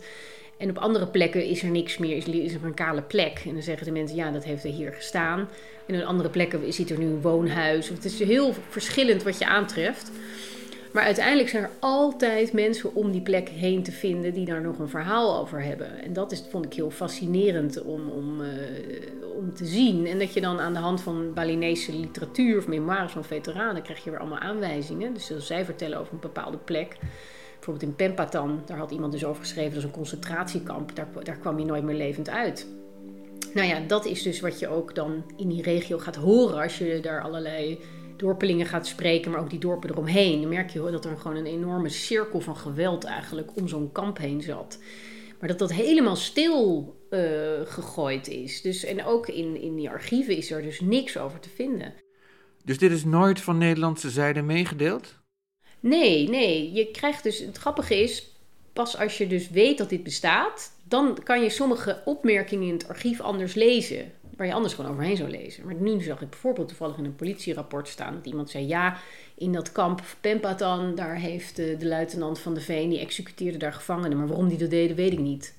En 0.58 0.70
op 0.70 0.78
andere 0.78 1.08
plekken 1.08 1.46
is 1.46 1.64
er 1.64 1.70
niks 1.70 1.98
meer, 1.98 2.18
is, 2.44 2.54
er 2.54 2.64
een 2.64 2.74
kale 2.74 3.02
plek. 3.02 3.42
En 3.46 3.54
dan 3.54 3.62
zeggen 3.62 3.86
de 3.86 3.92
mensen, 3.92 4.18
ja, 4.18 4.32
dat 4.32 4.44
heeft 4.44 4.64
er 4.64 4.72
hier 4.72 4.94
gestaan. 4.94 5.50
En 5.86 6.02
op 6.02 6.08
andere 6.08 6.30
plekken 6.30 6.74
ziet 6.74 6.90
er 6.90 6.98
nu 6.98 7.06
een 7.06 7.22
woonhuis. 7.22 7.90
Het 7.90 8.06
is 8.06 8.20
heel 8.20 8.54
verschillend 8.70 9.24
wat 9.24 9.38
je 9.38 9.46
aantreft. 9.46 10.12
Maar 10.94 11.04
uiteindelijk 11.04 11.50
zijn 11.50 11.64
er 11.64 11.70
altijd 11.80 12.54
mensen 12.54 12.96
om 12.96 13.12
die 13.12 13.22
plek 13.22 13.50
heen 13.50 13.84
te 13.84 13.92
vinden 13.92 14.34
die 14.34 14.46
daar 14.46 14.62
nog 14.62 14.80
een 14.80 14.90
verhaal 14.90 15.40
over 15.40 15.64
hebben. 15.64 16.04
En 16.04 16.14
dat 16.14 16.32
is, 16.32 16.44
vond 16.50 16.66
ik 16.66 16.74
heel 16.74 16.92
fascinerend 16.92 17.82
om, 17.82 18.10
om, 18.10 18.42
uh, 18.42 18.48
om 19.38 19.54
te 19.54 19.66
zien. 19.66 20.08
En 20.08 20.20
dat 20.20 20.34
je 20.34 20.42
dan 20.42 20.60
aan 20.60 20.74
de 20.74 20.80
hand 20.80 21.02
van 21.02 21.34
Balinese 21.34 21.96
literatuur 21.96 22.58
of 22.58 22.68
memoires 22.68 23.12
van 23.12 23.24
veteranen 23.24 23.82
krijg 23.82 24.04
je 24.04 24.10
weer 24.10 24.20
allemaal 24.20 24.40
aanwijzingen. 24.40 25.14
Dus 25.14 25.32
zij 25.38 25.66
vertellen 25.66 26.00
over 26.00 26.14
een 26.14 26.20
bepaalde 26.20 26.58
plek. 26.58 26.98
Bijvoorbeeld 27.66 27.92
in 27.92 28.08
Pempatan, 28.08 28.62
daar 28.66 28.78
had 28.78 28.92
iemand 28.92 29.12
dus 29.12 29.26
over 29.26 29.42
geschreven, 29.42 29.70
dat 29.70 29.80
is 29.80 29.84
een 29.84 29.96
concentratiekamp. 29.96 30.96
Daar, 30.96 31.08
daar 31.24 31.38
kwam 31.38 31.60
je 31.60 31.66
nooit 31.66 31.84
meer 31.84 31.96
levend 31.96 32.30
uit. 32.30 32.68
Nou 33.54 33.68
ja, 33.68 33.80
dat 33.80 34.06
is 34.06 34.24
dus 34.24 34.40
wat 34.40 34.60
je 34.60 34.68
ook 34.68 34.96
dan 34.96 35.24
in 35.38 35.50
die 35.50 35.62
regio 35.62 35.98
gaat 35.98 36.16
horen 36.16 36.62
als 36.62 36.78
je 36.78 37.00
daar 37.02 37.22
allerlei 37.22 37.80
dorpelingen 38.18 38.66
gaat 38.66 38.88
spreken, 38.88 39.32
maar 39.32 39.40
ook 39.40 39.50
die 39.50 39.60
dorpen 39.60 39.90
eromheen. 39.90 40.42
Dan 40.42 40.50
merk 40.50 40.70
je 40.70 40.92
dat 40.92 41.06
er 41.06 41.18
gewoon 41.18 41.38
een 41.38 41.46
enorme 41.46 41.90
cirkel 41.90 42.40
van 42.40 42.58
geweld 42.58 43.04
eigenlijk 43.04 43.56
om 43.56 43.68
zo'n 43.68 43.92
kamp 43.92 44.18
heen 44.18 44.42
zat. 44.42 44.80
Maar 45.40 45.50
dat 45.50 45.60
dat 45.60 45.74
helemaal 45.74 46.16
stil 46.16 46.96
uh, 47.10 47.20
gegooid 47.66 48.28
is. 48.28 48.62
Dus, 48.62 48.84
en 48.84 49.06
ook 49.06 49.28
in, 49.28 49.62
in 49.62 49.76
die 49.76 49.90
archieven 49.90 50.38
is 50.38 50.52
er 50.52 50.62
dus 50.62 50.80
niks 50.82 51.18
over 51.18 51.40
te 51.40 51.50
vinden. 51.50 51.94
Dus 52.64 52.78
dit 52.78 52.92
is 52.92 53.06
nooit 53.06 53.42
van 53.42 53.58
Nederlandse 53.58 54.10
zijde 54.10 54.42
meegedeeld? 54.42 55.23
Nee, 55.84 56.30
nee. 56.30 56.72
Je 56.74 56.92
krijgt 56.92 57.24
dus, 57.24 57.40
het 57.40 57.58
grappige 57.58 58.02
is, 58.02 58.28
pas 58.74 58.98
als 58.98 59.18
je 59.18 59.28
dus 59.28 59.50
weet 59.50 59.78
dat 59.78 59.90
dit 59.90 60.04
bestaat, 60.04 60.72
dan 60.84 61.18
kan 61.24 61.42
je 61.44 61.50
sommige 61.50 62.02
opmerkingen 62.06 62.68
in 62.68 62.74
het 62.74 62.88
archief 62.88 63.22
anders 63.22 63.54
lezen. 63.54 64.12
Waar 64.38 64.48
je 64.48 64.54
anders 64.54 64.74
gewoon 64.74 64.92
overheen 64.92 65.18
zou 65.18 65.30
lezen. 65.30 65.66
Maar 65.66 65.76
nu 65.76 66.02
zag 66.02 66.22
ik 66.22 66.30
bijvoorbeeld 66.30 66.68
toevallig 66.68 66.98
in 66.98 67.06
een 67.06 67.16
politierapport 67.16 67.88
staan 67.88 68.14
dat 68.14 68.26
iemand 68.26 68.50
zei: 68.50 68.68
ja, 68.68 68.98
in 69.36 69.52
dat 69.52 69.72
kamp 69.72 70.02
Pempatan, 70.22 70.96
daar 70.96 71.16
heeft 71.16 71.56
de, 71.56 71.78
de 71.78 71.88
luitenant 71.88 72.40
van 72.40 72.54
de 72.54 72.62
Veen, 72.62 72.90
die 72.90 73.00
executeerde 73.00 73.58
daar 73.58 73.74
gevangenen. 73.74 74.18
Maar 74.18 74.28
waarom 74.28 74.48
die 74.48 74.58
dat 74.58 74.70
deden, 74.70 74.96
weet 74.96 75.12
ik 75.12 75.20
niet. 75.20 75.56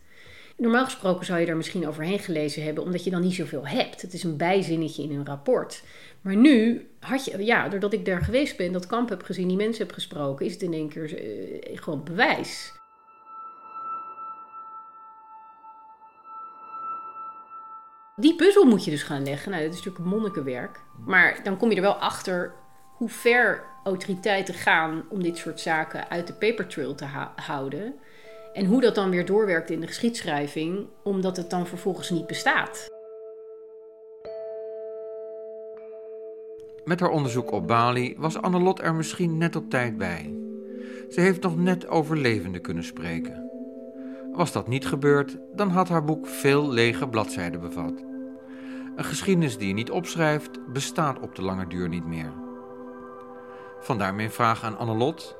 Normaal 0.56 0.84
gesproken 0.84 1.26
zou 1.26 1.40
je 1.40 1.46
daar 1.46 1.56
misschien 1.56 1.88
overheen 1.88 2.18
gelezen 2.18 2.62
hebben, 2.62 2.84
omdat 2.84 3.04
je 3.04 3.10
dan 3.10 3.20
niet 3.20 3.34
zoveel 3.34 3.66
hebt. 3.66 4.02
Het 4.02 4.12
is 4.12 4.22
een 4.22 4.36
bijzinnetje 4.36 5.02
in 5.02 5.10
een 5.10 5.26
rapport. 5.26 5.82
Maar 6.24 6.36
nu 6.36 6.88
had 7.00 7.24
je, 7.24 7.44
ja, 7.44 7.68
doordat 7.68 7.92
ik 7.92 8.04
daar 8.04 8.20
geweest 8.20 8.56
ben, 8.56 8.72
dat 8.72 8.86
kamp 8.86 9.08
heb 9.08 9.22
gezien, 9.22 9.48
die 9.48 9.56
mensen 9.56 9.84
heb 9.84 9.94
gesproken, 9.94 10.46
is 10.46 10.52
het 10.52 10.62
in 10.62 10.72
één 10.72 10.88
keer 10.88 11.24
uh, 11.24 11.78
gewoon 11.78 12.04
bewijs. 12.04 12.72
Die 18.16 18.36
puzzel 18.36 18.64
moet 18.64 18.84
je 18.84 18.90
dus 18.90 19.02
gaan 19.02 19.24
leggen. 19.24 19.50
Nou, 19.50 19.62
dat 19.62 19.72
is 19.72 19.84
natuurlijk 19.84 20.10
monnikenwerk. 20.10 20.80
Maar 21.06 21.40
dan 21.42 21.56
kom 21.56 21.70
je 21.70 21.76
er 21.76 21.82
wel 21.82 21.94
achter 21.94 22.54
hoe 22.96 23.08
ver 23.08 23.64
autoriteiten 23.84 24.54
gaan 24.54 25.04
om 25.08 25.22
dit 25.22 25.36
soort 25.36 25.60
zaken 25.60 26.10
uit 26.10 26.26
de 26.26 26.34
paper 26.34 26.66
trail 26.66 26.94
te 26.94 27.06
houden. 27.36 27.94
En 28.52 28.64
hoe 28.64 28.80
dat 28.80 28.94
dan 28.94 29.10
weer 29.10 29.26
doorwerkt 29.26 29.70
in 29.70 29.80
de 29.80 29.86
geschiedschrijving, 29.86 30.86
omdat 31.02 31.36
het 31.36 31.50
dan 31.50 31.66
vervolgens 31.66 32.10
niet 32.10 32.26
bestaat. 32.26 32.93
Met 36.84 37.00
haar 37.00 37.10
onderzoek 37.10 37.50
op 37.50 37.66
Bali 37.66 38.14
was 38.18 38.36
Annelot 38.40 38.80
er 38.80 38.94
misschien 38.94 39.38
net 39.38 39.56
op 39.56 39.70
tijd 39.70 39.98
bij. 39.98 40.34
Ze 41.10 41.20
heeft 41.20 41.42
nog 41.42 41.56
net 41.56 41.88
overlevenden 41.88 42.60
kunnen 42.60 42.84
spreken. 42.84 43.50
Was 44.32 44.52
dat 44.52 44.68
niet 44.68 44.86
gebeurd, 44.86 45.38
dan 45.54 45.68
had 45.68 45.88
haar 45.88 46.04
boek 46.04 46.26
veel 46.26 46.68
lege 46.68 47.08
bladzijden 47.08 47.60
bevat. 47.60 48.04
Een 48.96 49.04
geschiedenis 49.04 49.58
die 49.58 49.68
je 49.68 49.74
niet 49.74 49.90
opschrijft, 49.90 50.72
bestaat 50.72 51.20
op 51.20 51.34
de 51.34 51.42
lange 51.42 51.66
duur 51.66 51.88
niet 51.88 52.06
meer. 52.06 52.32
Vandaar 53.80 54.14
mijn 54.14 54.30
vraag 54.30 54.64
aan 54.64 54.78
Annelot: 54.78 55.36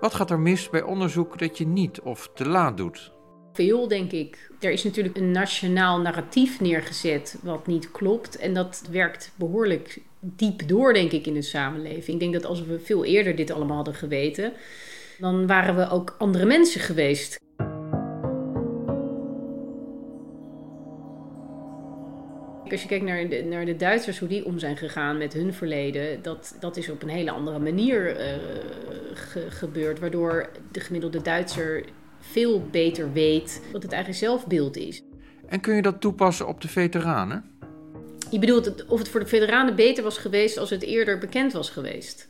wat 0.00 0.14
gaat 0.14 0.30
er 0.30 0.40
mis 0.40 0.70
bij 0.70 0.82
onderzoek 0.82 1.38
dat 1.38 1.58
je 1.58 1.66
niet 1.66 2.00
of 2.00 2.30
te 2.34 2.48
laat 2.48 2.76
doet? 2.76 3.15
Veel, 3.56 3.88
denk 3.88 4.12
ik. 4.12 4.50
Er 4.60 4.70
is 4.70 4.84
natuurlijk 4.84 5.16
een 5.16 5.30
nationaal 5.30 6.00
narratief 6.00 6.60
neergezet 6.60 7.38
wat 7.42 7.66
niet 7.66 7.90
klopt. 7.90 8.36
En 8.36 8.54
dat 8.54 8.82
werkt 8.90 9.32
behoorlijk 9.36 9.98
diep 10.20 10.68
door, 10.68 10.92
denk 10.92 11.12
ik, 11.12 11.26
in 11.26 11.34
de 11.34 11.42
samenleving. 11.42 12.08
Ik 12.08 12.18
denk 12.18 12.32
dat 12.32 12.44
als 12.44 12.64
we 12.64 12.78
veel 12.78 13.04
eerder 13.04 13.36
dit 13.36 13.50
allemaal 13.50 13.76
hadden 13.76 13.94
geweten, 13.94 14.52
dan 15.18 15.46
waren 15.46 15.76
we 15.76 15.90
ook 15.90 16.14
andere 16.18 16.44
mensen 16.44 16.80
geweest. 16.80 17.38
Als 22.70 22.82
je 22.82 22.88
kijkt 22.88 23.04
naar 23.04 23.28
de, 23.28 23.44
naar 23.44 23.64
de 23.64 23.76
Duitsers, 23.76 24.18
hoe 24.18 24.28
die 24.28 24.44
om 24.44 24.58
zijn 24.58 24.76
gegaan 24.76 25.18
met 25.18 25.32
hun 25.32 25.54
verleden, 25.54 26.22
dat, 26.22 26.56
dat 26.60 26.76
is 26.76 26.88
op 26.88 27.02
een 27.02 27.08
hele 27.08 27.30
andere 27.30 27.58
manier 27.58 28.20
uh, 28.20 28.34
gebeurd. 29.48 29.98
Waardoor 29.98 30.50
de 30.72 30.80
gemiddelde 30.80 31.22
Duitser 31.22 31.84
veel 32.30 32.66
beter 32.70 33.12
weet 33.12 33.62
wat 33.72 33.82
het 33.82 33.92
eigen 33.92 34.14
zelfbeeld 34.14 34.76
is. 34.76 35.02
En 35.48 35.60
kun 35.60 35.74
je 35.74 35.82
dat 35.82 36.00
toepassen 36.00 36.48
op 36.48 36.60
de 36.60 36.68
veteranen? 36.68 37.44
Je 38.30 38.38
bedoelt 38.38 38.86
of 38.86 38.98
het 38.98 39.08
voor 39.08 39.20
de 39.20 39.26
veteranen 39.26 39.76
beter 39.76 40.04
was 40.04 40.18
geweest 40.18 40.58
als 40.58 40.70
het 40.70 40.82
eerder 40.82 41.18
bekend 41.18 41.52
was 41.52 41.70
geweest? 41.70 42.28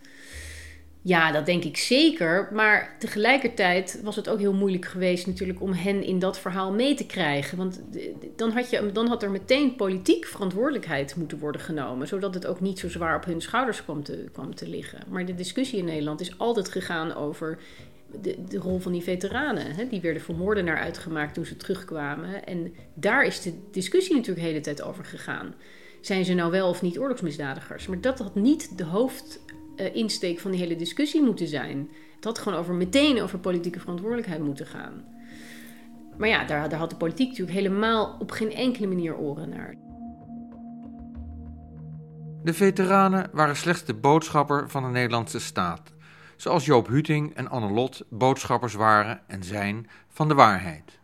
Ja, 1.06 1.32
dat 1.32 1.46
denk 1.46 1.64
ik 1.64 1.76
zeker. 1.76 2.48
Maar 2.52 2.96
tegelijkertijd 2.98 4.00
was 4.02 4.16
het 4.16 4.28
ook 4.28 4.38
heel 4.38 4.52
moeilijk 4.52 4.84
geweest 4.84 5.26
natuurlijk 5.26 5.60
om 5.60 5.72
hen 5.72 6.02
in 6.02 6.18
dat 6.18 6.38
verhaal 6.38 6.72
mee 6.72 6.94
te 6.94 7.06
krijgen. 7.06 7.58
Want 7.58 7.80
dan 8.36 8.50
had, 8.50 8.70
je, 8.70 8.92
dan 8.92 9.06
had 9.06 9.22
er 9.22 9.30
meteen 9.30 9.76
politiek 9.76 10.24
verantwoordelijkheid 10.24 11.16
moeten 11.16 11.38
worden 11.38 11.60
genomen. 11.60 12.08
Zodat 12.08 12.34
het 12.34 12.46
ook 12.46 12.60
niet 12.60 12.78
zo 12.78 12.88
zwaar 12.88 13.16
op 13.16 13.24
hun 13.24 13.40
schouders 13.40 13.84
kwam 13.84 14.02
te, 14.02 14.24
kwam 14.32 14.54
te 14.54 14.68
liggen. 14.68 14.98
Maar 15.08 15.26
de 15.26 15.34
discussie 15.34 15.78
in 15.78 15.84
Nederland 15.84 16.20
is 16.20 16.38
altijd 16.38 16.68
gegaan 16.68 17.14
over 17.14 17.58
de, 18.22 18.44
de 18.48 18.58
rol 18.58 18.78
van 18.78 18.92
die 18.92 19.02
veteranen. 19.02 19.74
Hè? 19.74 19.88
Die 19.88 20.00
werden 20.00 20.22
voor 20.22 20.62
naar 20.62 20.78
uitgemaakt 20.78 21.34
toen 21.34 21.44
ze 21.44 21.56
terugkwamen. 21.56 22.46
En 22.46 22.74
daar 22.94 23.24
is 23.24 23.42
de 23.42 23.52
discussie 23.70 24.14
natuurlijk 24.14 24.42
de 24.42 24.48
hele 24.48 24.60
tijd 24.60 24.82
over 24.82 25.04
gegaan. 25.04 25.54
Zijn 26.00 26.24
ze 26.24 26.34
nou 26.34 26.50
wel 26.50 26.68
of 26.68 26.82
niet 26.82 26.98
oorlogsmisdadigers? 26.98 27.86
Maar 27.86 28.00
dat 28.00 28.18
had 28.18 28.34
niet 28.34 28.78
de 28.78 28.84
hoofd 28.84 29.40
uh, 29.76 29.94
insteek 29.94 30.38
van 30.38 30.50
die 30.50 30.60
hele 30.60 30.76
discussie 30.76 31.22
moeten 31.22 31.46
zijn. 31.46 31.90
Het 32.14 32.24
had 32.24 32.38
gewoon 32.38 32.58
over 32.58 32.74
meteen 32.74 33.22
over 33.22 33.38
politieke 33.38 33.80
verantwoordelijkheid 33.80 34.42
moeten 34.42 34.66
gaan. 34.66 35.04
Maar 36.18 36.28
ja, 36.28 36.44
daar, 36.44 36.68
daar 36.68 36.78
had 36.78 36.90
de 36.90 36.96
politiek 36.96 37.28
natuurlijk 37.28 37.58
helemaal 37.58 38.16
op 38.18 38.30
geen 38.30 38.52
enkele 38.52 38.86
manier 38.86 39.16
oren 39.16 39.48
naar. 39.48 39.74
De 42.42 42.54
veteranen 42.54 43.30
waren 43.32 43.56
slechts 43.56 43.84
de 43.84 43.94
boodschapper 43.94 44.70
van 44.70 44.82
de 44.82 44.88
Nederlandse 44.88 45.40
staat. 45.40 45.92
Zoals 46.36 46.64
Joop 46.64 46.86
Huting 46.86 47.34
en 47.34 47.48
Anne 47.48 47.70
Lot 47.70 48.04
boodschappers 48.08 48.74
waren 48.74 49.28
en 49.28 49.44
zijn 49.44 49.90
van 50.08 50.28
de 50.28 50.34
waarheid. 50.34 50.98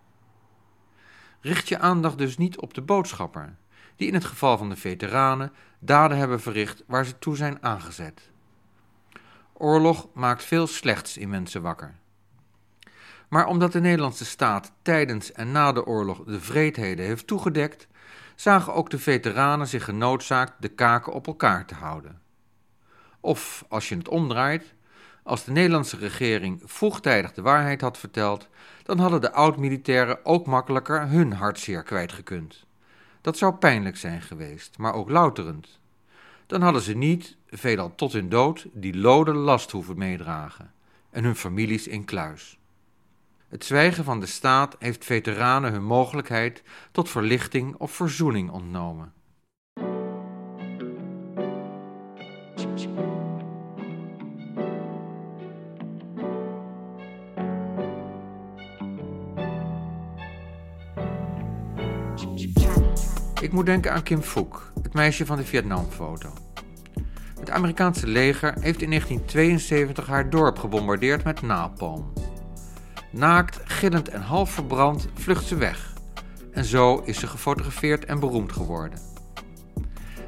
Richt 1.40 1.68
je 1.68 1.78
aandacht 1.78 2.18
dus 2.18 2.36
niet 2.36 2.58
op 2.58 2.74
de 2.74 2.82
boodschapper, 2.82 3.56
die 3.96 4.08
in 4.08 4.14
het 4.14 4.24
geval 4.24 4.58
van 4.58 4.68
de 4.68 4.76
veteranen 4.76 5.52
daden 5.78 6.16
hebben 6.16 6.40
verricht 6.40 6.82
waar 6.86 7.04
ze 7.04 7.18
toe 7.18 7.36
zijn 7.36 7.62
aangezet. 7.62 8.30
Oorlog 9.52 10.08
maakt 10.14 10.44
veel 10.44 10.66
slechts 10.66 11.16
in 11.16 11.28
mensen 11.28 11.62
wakker. 11.62 11.94
Maar 13.28 13.46
omdat 13.46 13.72
de 13.72 13.80
Nederlandse 13.80 14.24
staat 14.24 14.72
tijdens 14.82 15.32
en 15.32 15.52
na 15.52 15.72
de 15.72 15.86
oorlog 15.86 16.24
de 16.24 16.40
vreedheden 16.40 17.04
heeft 17.04 17.26
toegedekt, 17.26 17.88
zagen 18.34 18.74
ook 18.74 18.90
de 18.90 18.98
veteranen 18.98 19.68
zich 19.68 19.84
genoodzaakt 19.84 20.62
de 20.62 20.68
kaken 20.68 21.12
op 21.12 21.26
elkaar 21.26 21.66
te 21.66 21.74
houden. 21.74 22.20
Of, 23.20 23.64
als 23.68 23.88
je 23.88 23.96
het 23.96 24.08
omdraait, 24.08 24.74
als 25.22 25.44
de 25.44 25.52
Nederlandse 25.52 25.96
regering 25.96 26.62
vroegtijdig 26.64 27.32
de 27.32 27.42
waarheid 27.42 27.80
had 27.80 27.98
verteld, 27.98 28.48
dan 28.82 28.98
hadden 28.98 29.20
de 29.20 29.32
oud-militairen 29.32 30.24
ook 30.24 30.46
makkelijker 30.46 31.08
hun 31.08 31.32
hartzeer 31.32 31.82
kwijtgekund. 31.82 32.64
Dat 33.20 33.38
zou 33.38 33.54
pijnlijk 33.54 33.96
zijn 33.96 34.22
geweest, 34.22 34.78
maar 34.78 34.94
ook 34.94 35.10
louterend 35.10 35.80
dan 36.52 36.62
hadden 36.62 36.82
ze 36.82 36.94
niet, 36.94 37.36
veelal 37.50 37.94
tot 37.94 38.12
hun 38.12 38.28
dood, 38.28 38.66
die 38.72 38.96
lode 38.96 39.34
last 39.34 39.70
hoeven 39.70 39.98
meedragen 39.98 40.72
en 41.10 41.24
hun 41.24 41.36
families 41.36 41.86
in 41.86 42.04
kluis. 42.04 42.58
Het 43.48 43.64
zwijgen 43.64 44.04
van 44.04 44.20
de 44.20 44.26
staat 44.26 44.76
heeft 44.78 45.04
veteranen 45.04 45.72
hun 45.72 45.84
mogelijkheid 45.84 46.62
tot 46.90 47.10
verlichting 47.10 47.74
of 47.76 47.92
verzoening 47.92 48.50
ontnomen. 48.50 49.12
Ik 63.42 63.52
moet 63.52 63.66
denken 63.66 63.92
aan 63.92 64.02
Kim 64.02 64.22
Phuc, 64.22 64.46
het 64.82 64.92
meisje 64.92 65.26
van 65.26 65.36
de 65.36 65.44
Vietnamfoto. 65.44 66.28
Het 67.38 67.50
Amerikaanse 67.50 68.06
leger 68.06 68.54
heeft 68.60 68.82
in 68.82 68.88
1972 68.88 70.06
haar 70.06 70.30
dorp 70.30 70.58
gebombardeerd 70.58 71.24
met 71.24 71.42
napalm. 71.42 72.12
Naakt, 73.10 73.60
gillend 73.64 74.08
en 74.08 74.20
half 74.20 74.50
verbrand 74.50 75.08
vlucht 75.14 75.46
ze 75.46 75.56
weg. 75.56 75.92
En 76.52 76.64
zo 76.64 77.02
is 77.04 77.18
ze 77.20 77.26
gefotografeerd 77.26 78.04
en 78.04 78.20
beroemd 78.20 78.52
geworden. 78.52 78.98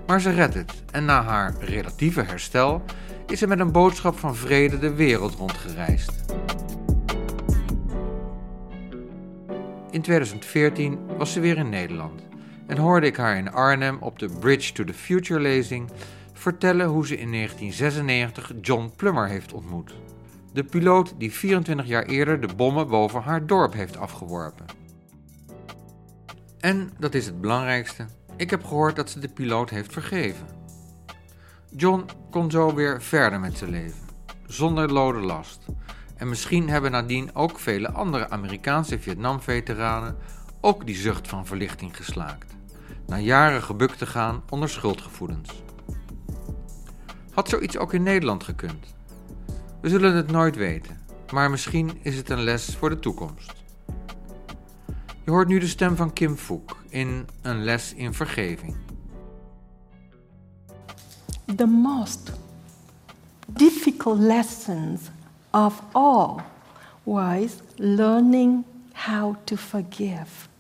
Maar 0.06 0.20
ze 0.20 0.30
redt 0.30 0.54
het 0.54 0.82
en 0.90 1.04
na 1.04 1.22
haar 1.22 1.54
relatieve 1.60 2.22
herstel 2.22 2.82
is 3.26 3.38
ze 3.38 3.46
met 3.46 3.60
een 3.60 3.72
boodschap 3.72 4.18
van 4.18 4.36
vrede 4.36 4.78
de 4.78 4.94
wereld 4.94 5.34
rondgereisd. 5.34 6.24
In 9.90 10.02
2014 10.02 10.98
was 11.18 11.32
ze 11.32 11.40
weer 11.40 11.56
in 11.56 11.68
Nederland 11.68 12.32
en 12.66 12.78
hoorde 12.78 13.06
ik 13.06 13.16
haar 13.16 13.36
in 13.36 13.52
Arnhem 13.52 13.96
op 14.00 14.18
de 14.18 14.28
Bridge 14.28 14.72
to 14.72 14.84
the 14.84 14.94
Future 14.94 15.40
lezing 15.40 15.90
vertellen 16.32 16.86
hoe 16.86 17.06
ze 17.06 17.18
in 17.18 17.32
1996 17.32 18.52
John 18.60 18.92
Plummer 18.96 19.28
heeft 19.28 19.52
ontmoet. 19.52 19.94
De 20.52 20.64
piloot 20.64 21.14
die 21.18 21.32
24 21.32 21.86
jaar 21.86 22.04
eerder 22.04 22.40
de 22.40 22.54
bommen 22.54 22.88
boven 22.88 23.22
haar 23.22 23.46
dorp 23.46 23.72
heeft 23.72 23.96
afgeworpen. 23.96 24.66
En, 26.60 26.90
dat 26.98 27.14
is 27.14 27.26
het 27.26 27.40
belangrijkste, 27.40 28.06
ik 28.36 28.50
heb 28.50 28.64
gehoord 28.64 28.96
dat 28.96 29.10
ze 29.10 29.18
de 29.18 29.28
piloot 29.28 29.70
heeft 29.70 29.92
vergeven. 29.92 30.46
John 31.70 32.04
kon 32.30 32.50
zo 32.50 32.74
weer 32.74 33.02
verder 33.02 33.40
met 33.40 33.58
zijn 33.58 33.70
leven, 33.70 34.00
zonder 34.46 34.92
lode 34.92 35.20
last. 35.20 35.66
En 36.16 36.28
misschien 36.28 36.68
hebben 36.68 36.90
nadien 36.90 37.34
ook 37.34 37.58
vele 37.58 37.92
andere 37.92 38.30
Amerikaanse 38.30 38.98
Vietnam-veteranen 38.98 40.16
ook 40.64 40.86
die 40.86 40.96
zucht 40.96 41.28
van 41.28 41.46
verlichting 41.46 41.96
geslaakt, 41.96 42.54
na 43.06 43.18
jaren 43.18 43.62
gebukt 43.62 43.98
te 43.98 44.06
gaan 44.06 44.42
onder 44.48 44.68
schuldgevoelens. 44.68 45.50
Had 47.32 47.48
zoiets 47.48 47.76
ook 47.76 47.92
in 47.92 48.02
Nederland 48.02 48.44
gekund? 48.44 48.94
We 49.80 49.88
zullen 49.88 50.14
het 50.14 50.30
nooit 50.30 50.56
weten, 50.56 51.00
maar 51.32 51.50
misschien 51.50 51.98
is 52.02 52.16
het 52.16 52.30
een 52.30 52.42
les 52.42 52.76
voor 52.76 52.90
de 52.90 52.98
toekomst. 52.98 53.52
Je 55.24 55.30
hoort 55.30 55.48
nu 55.48 55.58
de 55.58 55.66
stem 55.66 55.96
van 55.96 56.12
Kim 56.12 56.36
Fook 56.36 56.76
in 56.88 57.26
Een 57.42 57.64
les 57.64 57.94
in 57.94 58.14
vergeving. 58.14 58.76
The 61.56 61.66
most 61.66 62.32
difficult 63.46 64.18
lessons 64.18 65.00
of 65.50 65.82
all 65.92 66.36
was 67.02 67.50
learning 67.76 68.64
how 68.92 69.34
to 69.44 69.56
forgive. 69.56 70.52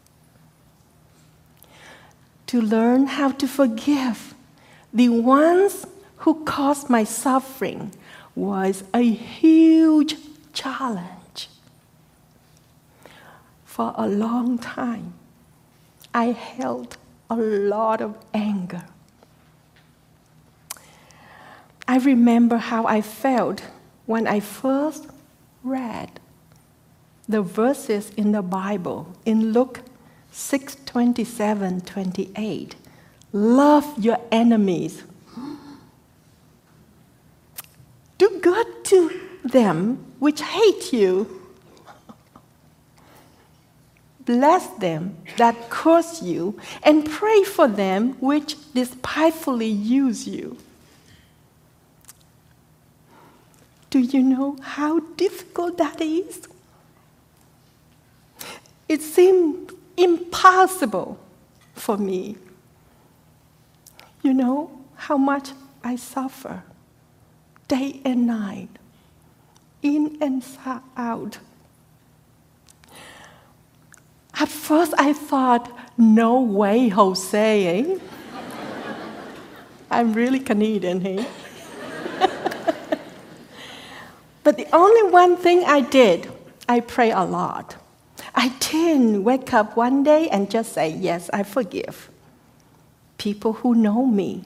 To 2.54 2.62
learn 2.62 3.06
how 3.06 3.32
to 3.32 3.48
forgive 3.48 4.32
the 4.92 5.08
ones 5.08 5.88
who 6.18 6.44
caused 6.44 6.88
my 6.88 7.02
suffering 7.02 7.92
was 8.36 8.84
a 8.94 9.02
huge 9.02 10.14
challenge. 10.52 11.48
For 13.64 13.92
a 13.96 14.06
long 14.06 14.58
time, 14.58 15.14
I 16.14 16.26
held 16.26 16.96
a 17.28 17.34
lot 17.34 18.00
of 18.00 18.16
anger. 18.32 18.84
I 21.88 21.98
remember 21.98 22.58
how 22.58 22.86
I 22.86 23.00
felt 23.00 23.64
when 24.06 24.28
I 24.28 24.38
first 24.38 25.08
read 25.64 26.20
the 27.28 27.42
verses 27.42 28.10
in 28.10 28.30
the 28.30 28.42
Bible 28.42 29.12
in 29.24 29.52
Luke 29.52 29.80
6 30.34 30.76
27 30.84 31.80
28. 31.82 32.74
Love 33.32 34.04
your 34.04 34.18
enemies, 34.32 35.04
do 38.18 38.40
good 38.42 38.84
to 38.84 39.20
them 39.44 40.04
which 40.18 40.42
hate 40.42 40.92
you. 40.92 41.40
Bless 44.24 44.66
them 44.78 45.16
that 45.36 45.70
curse 45.70 46.20
you, 46.20 46.58
and 46.82 47.08
pray 47.08 47.44
for 47.44 47.68
them 47.68 48.14
which 48.20 48.56
despitefully 48.72 49.68
use 49.68 50.26
you. 50.26 50.56
Do 53.90 54.00
you 54.00 54.22
know 54.24 54.56
how 54.60 54.98
difficult 55.16 55.78
that 55.78 56.00
is? 56.00 56.48
It 58.88 59.00
seemed 59.00 59.70
impossible 59.96 61.18
for 61.74 61.96
me. 61.96 62.36
You 64.22 64.34
know 64.34 64.70
how 64.96 65.16
much 65.16 65.50
I 65.82 65.96
suffer 65.96 66.62
day 67.68 68.00
and 68.04 68.26
night, 68.26 68.68
in 69.82 70.16
and 70.20 70.44
out. 70.96 71.38
At 74.38 74.48
first, 74.48 74.94
I 74.98 75.12
thought, 75.12 75.70
no 75.96 76.40
way, 76.40 76.88
Jose. 76.88 77.66
Eh? 77.66 77.98
I'm 79.90 80.12
really 80.12 80.40
Canadian 80.40 81.00
here. 81.00 81.26
but 84.42 84.56
the 84.56 84.66
only 84.72 85.10
one 85.10 85.36
thing 85.36 85.64
I 85.64 85.82
did, 85.82 86.30
I 86.68 86.80
pray 86.80 87.10
a 87.10 87.22
lot. 87.22 87.76
I 88.34 88.48
didn't 88.58 89.24
wake 89.24 89.54
up 89.54 89.76
one 89.76 90.02
day 90.02 90.28
and 90.28 90.50
just 90.50 90.72
say, 90.72 90.88
Yes, 90.88 91.30
I 91.32 91.42
forgive. 91.42 92.10
People 93.18 93.54
who 93.54 93.74
know 93.74 94.04
me, 94.04 94.44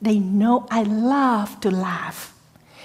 they 0.00 0.18
know 0.18 0.66
I 0.70 0.82
love 0.82 1.60
to 1.60 1.70
laugh. 1.70 2.34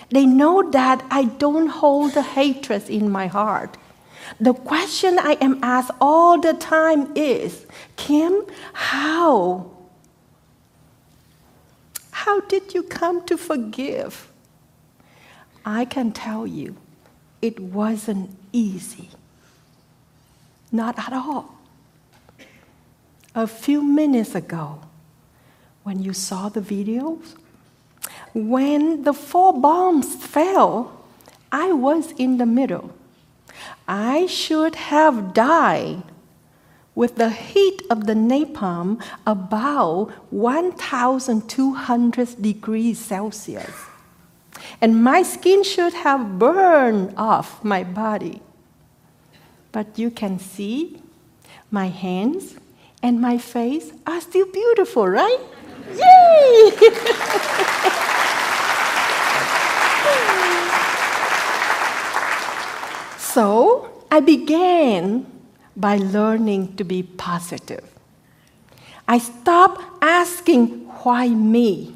They 0.10 0.26
know 0.26 0.70
that 0.72 1.04
I 1.10 1.24
don't 1.26 1.68
hold 1.68 2.14
the 2.14 2.22
hatred 2.22 2.90
in 2.90 3.10
my 3.10 3.28
heart. 3.28 3.78
The 4.40 4.54
question 4.54 5.18
I 5.18 5.38
am 5.42 5.60
asked 5.64 5.92
all 6.02 6.40
the 6.40 6.54
time 6.54 7.12
is 7.16 7.66
Kim, 7.96 8.44
how? 8.74 9.72
How 12.12 12.42
did 12.42 12.74
you 12.74 12.84
come 12.84 13.26
to 13.26 13.38
forgive? 13.38 14.32
I 15.66 15.86
can 15.86 16.12
tell 16.12 16.46
you, 16.46 16.76
it 17.42 17.60
wasn't 17.60 18.38
easy. 18.52 19.10
Not 20.72 20.98
at 20.98 21.14
all. 21.14 21.58
A 23.36 23.48
few 23.48 23.82
minutes 23.82 24.36
ago, 24.36 24.82
when 25.84 26.02
you 26.02 26.14
saw 26.14 26.50
the 26.50 26.62
videos, 26.62 27.36
when 28.34 29.04
the 29.04 29.14
four 29.14 29.60
bombs 29.60 30.16
fell, 30.16 31.04
I 31.52 31.74
was 31.74 32.12
in 32.14 32.38
the 32.38 32.46
middle. 32.46 32.96
I 33.88 34.28
should 34.28 34.76
have 34.76 35.34
died 35.34 36.04
with 36.96 37.16
the 37.16 37.30
heat 37.30 37.82
of 37.90 38.06
the 38.06 38.14
napalm 38.14 39.02
about 39.26 40.12
1200 40.30 42.42
degrees 42.42 43.00
Celsius. 43.00 43.86
And 44.80 45.04
my 45.04 45.24
skin 45.24 45.64
should 45.64 45.94
have 45.94 46.38
burned 46.38 47.16
off 47.18 47.64
my 47.64 47.84
body. 47.84 48.42
But 49.72 49.98
you 49.98 50.12
can 50.12 50.40
see 50.40 51.02
my 51.70 51.88
hands 51.88 52.56
and 53.02 53.22
my 53.22 53.38
face 53.38 53.92
are 54.06 54.22
still 54.22 54.46
beautiful, 54.52 55.08
right? 55.08 55.40
Yay! 55.96 56.72
So 63.34 63.90
I 64.12 64.20
began 64.20 65.26
by 65.78 65.96
learning 65.96 66.76
to 66.76 66.84
be 66.84 67.02
positive. 67.02 67.90
I 69.08 69.20
stopped 69.20 69.82
asking, 70.02 70.68
why 71.04 71.30
me? 71.30 71.96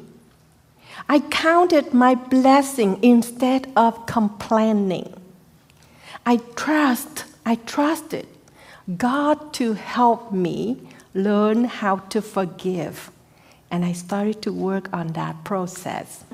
I 1.10 1.20
counted 1.20 1.92
my 1.92 2.14
blessing 2.14 2.98
instead 3.02 3.70
of 3.76 4.06
complaining. 4.06 5.12
I 6.24 6.38
trust, 6.56 7.24
I 7.48 7.54
trusted 7.54 8.26
God 8.96 9.52
to 9.52 9.74
help 9.74 10.32
me 10.32 10.78
learn 11.14 11.62
how 11.62 11.98
to 12.10 12.20
forgive. 12.20 13.12
And 13.70 13.84
I 13.84 13.92
started 13.92 14.42
to 14.42 14.52
work 14.52 14.88
on 14.92 15.12
that 15.12 15.44
process. 15.44 16.24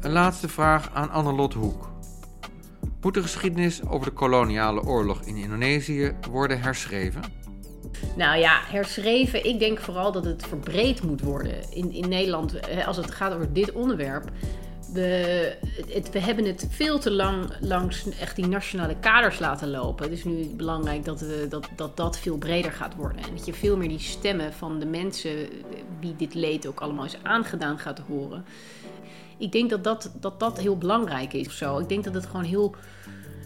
Een 0.00 0.12
laatste 0.12 0.48
vraag 0.48 0.90
aan 0.92 1.10
Annelot 1.10 1.54
Hoek. 1.54 1.87
Moet 3.00 3.14
de 3.14 3.22
geschiedenis 3.22 3.82
over 3.88 4.06
de 4.06 4.12
koloniale 4.12 4.82
oorlog 4.82 5.20
in 5.22 5.36
Indonesië 5.36 6.16
worden 6.30 6.60
herschreven? 6.60 7.22
Nou 8.16 8.38
ja, 8.38 8.60
herschreven. 8.64 9.46
Ik 9.46 9.58
denk 9.58 9.78
vooral 9.78 10.12
dat 10.12 10.24
het 10.24 10.46
verbreed 10.46 11.02
moet 11.02 11.20
worden. 11.20 11.72
In, 11.72 11.92
in 11.92 12.08
Nederland, 12.08 12.54
eh, 12.54 12.86
als 12.86 12.96
het 12.96 13.10
gaat 13.10 13.34
over 13.34 13.52
dit 13.52 13.72
onderwerp. 13.72 14.30
We, 14.92 15.56
het, 15.88 16.10
we 16.10 16.20
hebben 16.20 16.44
het 16.44 16.66
veel 16.70 16.98
te 16.98 17.10
lang 17.10 17.52
langs 17.60 18.08
echt 18.20 18.36
die 18.36 18.46
nationale 18.46 18.96
kaders 18.96 19.38
laten 19.38 19.70
lopen. 19.70 20.04
Het 20.04 20.12
is 20.18 20.24
nu 20.24 20.46
belangrijk 20.56 21.04
dat, 21.04 21.20
we, 21.20 21.46
dat, 21.48 21.68
dat 21.76 21.96
dat 21.96 22.18
veel 22.18 22.36
breder 22.36 22.72
gaat 22.72 22.94
worden. 22.94 23.22
En 23.22 23.36
dat 23.36 23.46
je 23.46 23.52
veel 23.52 23.76
meer 23.76 23.88
die 23.88 23.98
stemmen 23.98 24.52
van 24.52 24.78
de 24.78 24.86
mensen 24.86 25.48
wie 26.00 26.16
dit 26.16 26.34
leed 26.34 26.66
ook 26.66 26.80
allemaal 26.80 27.04
is 27.04 27.16
aangedaan 27.22 27.78
gaat 27.78 27.98
horen. 27.98 28.44
Ik 29.38 29.52
denk 29.52 29.70
dat 29.70 29.84
dat, 29.84 30.10
dat, 30.20 30.40
dat 30.40 30.58
heel 30.58 30.78
belangrijk 30.78 31.32
is. 31.32 31.46
Of 31.46 31.52
zo. 31.52 31.78
Ik 31.78 31.88
denk 31.88 32.04
dat 32.04 32.14
het 32.14 32.26
gewoon 32.26 32.44
heel 32.44 32.74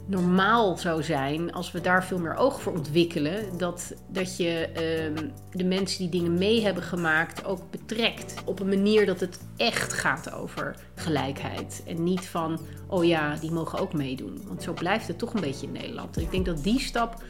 normaal 0.06 0.76
zou 0.76 1.02
zijn 1.02 1.52
als 1.52 1.72
we 1.72 1.80
daar 1.80 2.04
veel 2.04 2.18
meer 2.18 2.36
oog 2.36 2.62
voor 2.62 2.72
ontwikkelen. 2.72 3.58
Dat, 3.58 3.94
dat 4.08 4.36
je 4.36 4.68
ehm, 4.68 5.28
de 5.50 5.64
mensen 5.64 5.98
die 5.98 6.20
dingen 6.20 6.34
mee 6.38 6.62
hebben 6.62 6.82
gemaakt 6.82 7.44
ook 7.44 7.70
betrekt. 7.70 8.34
Op 8.44 8.60
een 8.60 8.68
manier 8.68 9.06
dat 9.06 9.20
het 9.20 9.40
echt 9.56 9.92
gaat 9.92 10.32
over 10.32 10.76
gelijkheid. 10.94 11.82
En 11.86 12.02
niet 12.02 12.26
van, 12.26 12.60
oh 12.86 13.04
ja, 13.04 13.36
die 13.40 13.50
mogen 13.50 13.78
ook 13.78 13.92
meedoen. 13.92 14.42
Want 14.46 14.62
zo 14.62 14.72
blijft 14.72 15.08
het 15.08 15.18
toch 15.18 15.34
een 15.34 15.40
beetje 15.40 15.66
in 15.66 15.72
Nederland. 15.72 16.20
Ik 16.20 16.30
denk 16.30 16.46
dat 16.46 16.62
die 16.62 16.80
stap, 16.80 17.22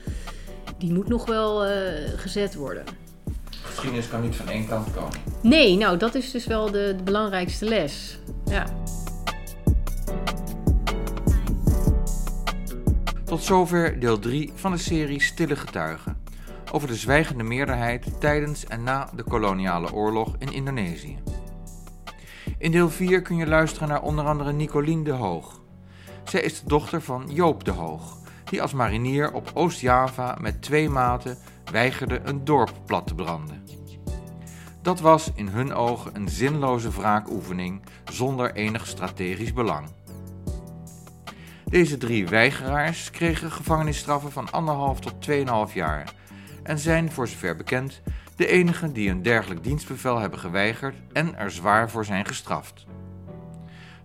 die 0.79 0.93
moet 0.93 1.09
nog 1.09 1.27
wel 1.27 1.65
eh, 1.65 1.73
gezet 2.17 2.55
worden. 2.55 2.85
Geschiedenis 3.63 4.09
kan 4.09 4.23
niet 4.23 4.37
van 4.37 4.49
één 4.49 4.67
kant 4.69 4.95
komen. 4.95 5.19
Nee, 5.43 5.77
nou 5.77 5.97
dat 5.97 6.15
is 6.15 6.31
dus 6.31 6.47
wel 6.47 6.71
de, 6.71 6.95
de 6.97 7.03
belangrijkste 7.03 7.65
les. 7.65 8.19
Ja. 8.53 8.67
Tot 13.25 13.43
zover 13.43 14.01
deel 14.01 14.19
3 14.19 14.53
van 14.55 14.71
de 14.73 14.79
serie 14.79 15.23
Stille 15.23 15.57
Getuigen. 15.57 16.23
Over 16.73 16.89
de 16.89 16.95
zwijgende 16.95 17.43
meerderheid 17.43 18.21
tijdens 18.21 18.67
en 18.67 18.83
na 18.83 19.09
de 19.17 19.23
koloniale 19.23 19.93
oorlog 19.93 20.35
in 20.39 20.53
Indonesië. 20.53 21.19
In 22.59 22.71
deel 22.71 22.91
4 22.91 23.23
kun 23.23 23.37
je 23.37 23.47
luisteren 23.47 23.89
naar 23.89 24.03
onder 24.03 24.25
andere 24.25 24.53
Nicolien 24.53 25.05
de 25.05 25.13
Hoog. 25.13 25.61
Zij 26.25 26.41
is 26.41 26.61
de 26.61 26.69
dochter 26.69 27.03
van 27.03 27.25
Joop 27.29 27.65
de 27.65 27.71
Hoog, 27.71 28.17
die 28.45 28.63
als 28.63 28.73
marinier 28.73 29.33
op 29.33 29.51
Oost-Java 29.55 30.37
met 30.41 30.63
twee 30.63 30.89
maten 30.89 31.39
weigerde 31.71 32.21
een 32.25 32.45
dorp 32.45 32.73
plat 32.87 33.07
te 33.07 33.15
branden. 33.15 33.82
Dat 34.83 35.01
was 35.01 35.30
in 35.35 35.49
hun 35.49 35.74
ogen 35.74 36.16
een 36.16 36.28
zinloze 36.28 36.91
wraakoefening 36.91 37.83
zonder 38.05 38.55
enig 38.55 38.87
strategisch 38.87 39.53
belang. 39.53 39.89
Deze 41.64 41.99
drie 41.99 42.28
weigeraars 42.28 43.11
kregen 43.11 43.53
gevangenisstraffen 43.53 44.33
van 44.33 44.51
anderhalf 44.51 45.01
tot 45.01 45.14
2,5 45.68 45.74
jaar 45.74 46.14
en 46.62 46.78
zijn, 46.78 47.12
voor 47.12 47.28
zover 47.28 47.57
bekend, 47.57 48.01
de 48.37 48.47
enigen 48.47 48.93
die 48.93 49.11
een 49.11 49.22
dergelijk 49.22 49.64
dienstbevel 49.64 50.18
hebben 50.18 50.39
geweigerd 50.39 50.97
en 51.12 51.37
er 51.37 51.51
zwaar 51.51 51.91
voor 51.91 52.05
zijn 52.05 52.26
gestraft. 52.26 52.87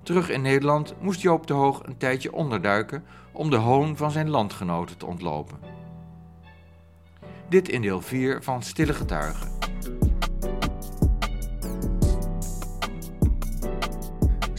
Terug 0.03 0.29
in 0.29 0.41
Nederland 0.41 0.95
moest 1.01 1.21
Joop 1.21 1.47
de 1.47 1.53
Hoog 1.53 1.83
een 1.83 1.97
tijdje 1.97 2.33
onderduiken 2.33 3.03
om 3.31 3.49
de 3.49 3.55
hoon 3.55 3.97
van 3.97 4.11
zijn 4.11 4.29
landgenoten 4.29 4.97
te 4.97 5.05
ontlopen. 5.05 5.57
Dit 7.49 7.69
in 7.69 7.81
deel 7.81 8.01
4 8.01 8.43
van 8.43 8.63
Stille 8.63 8.93
Getuigen. 8.93 9.47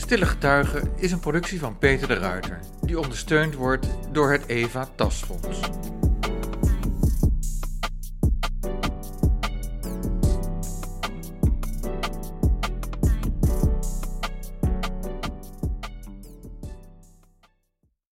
Stille 0.08 0.26
Getuigen 0.26 0.90
is 0.96 1.12
een 1.12 1.20
productie 1.20 1.58
van 1.58 1.78
Peter 1.78 2.08
de 2.08 2.14
Ruiter, 2.14 2.60
die 2.82 2.98
ondersteund 2.98 3.54
wordt 3.54 3.86
door 4.12 4.32
het 4.32 4.46
Eva 4.46 4.88
Tasfonds. 4.94 5.60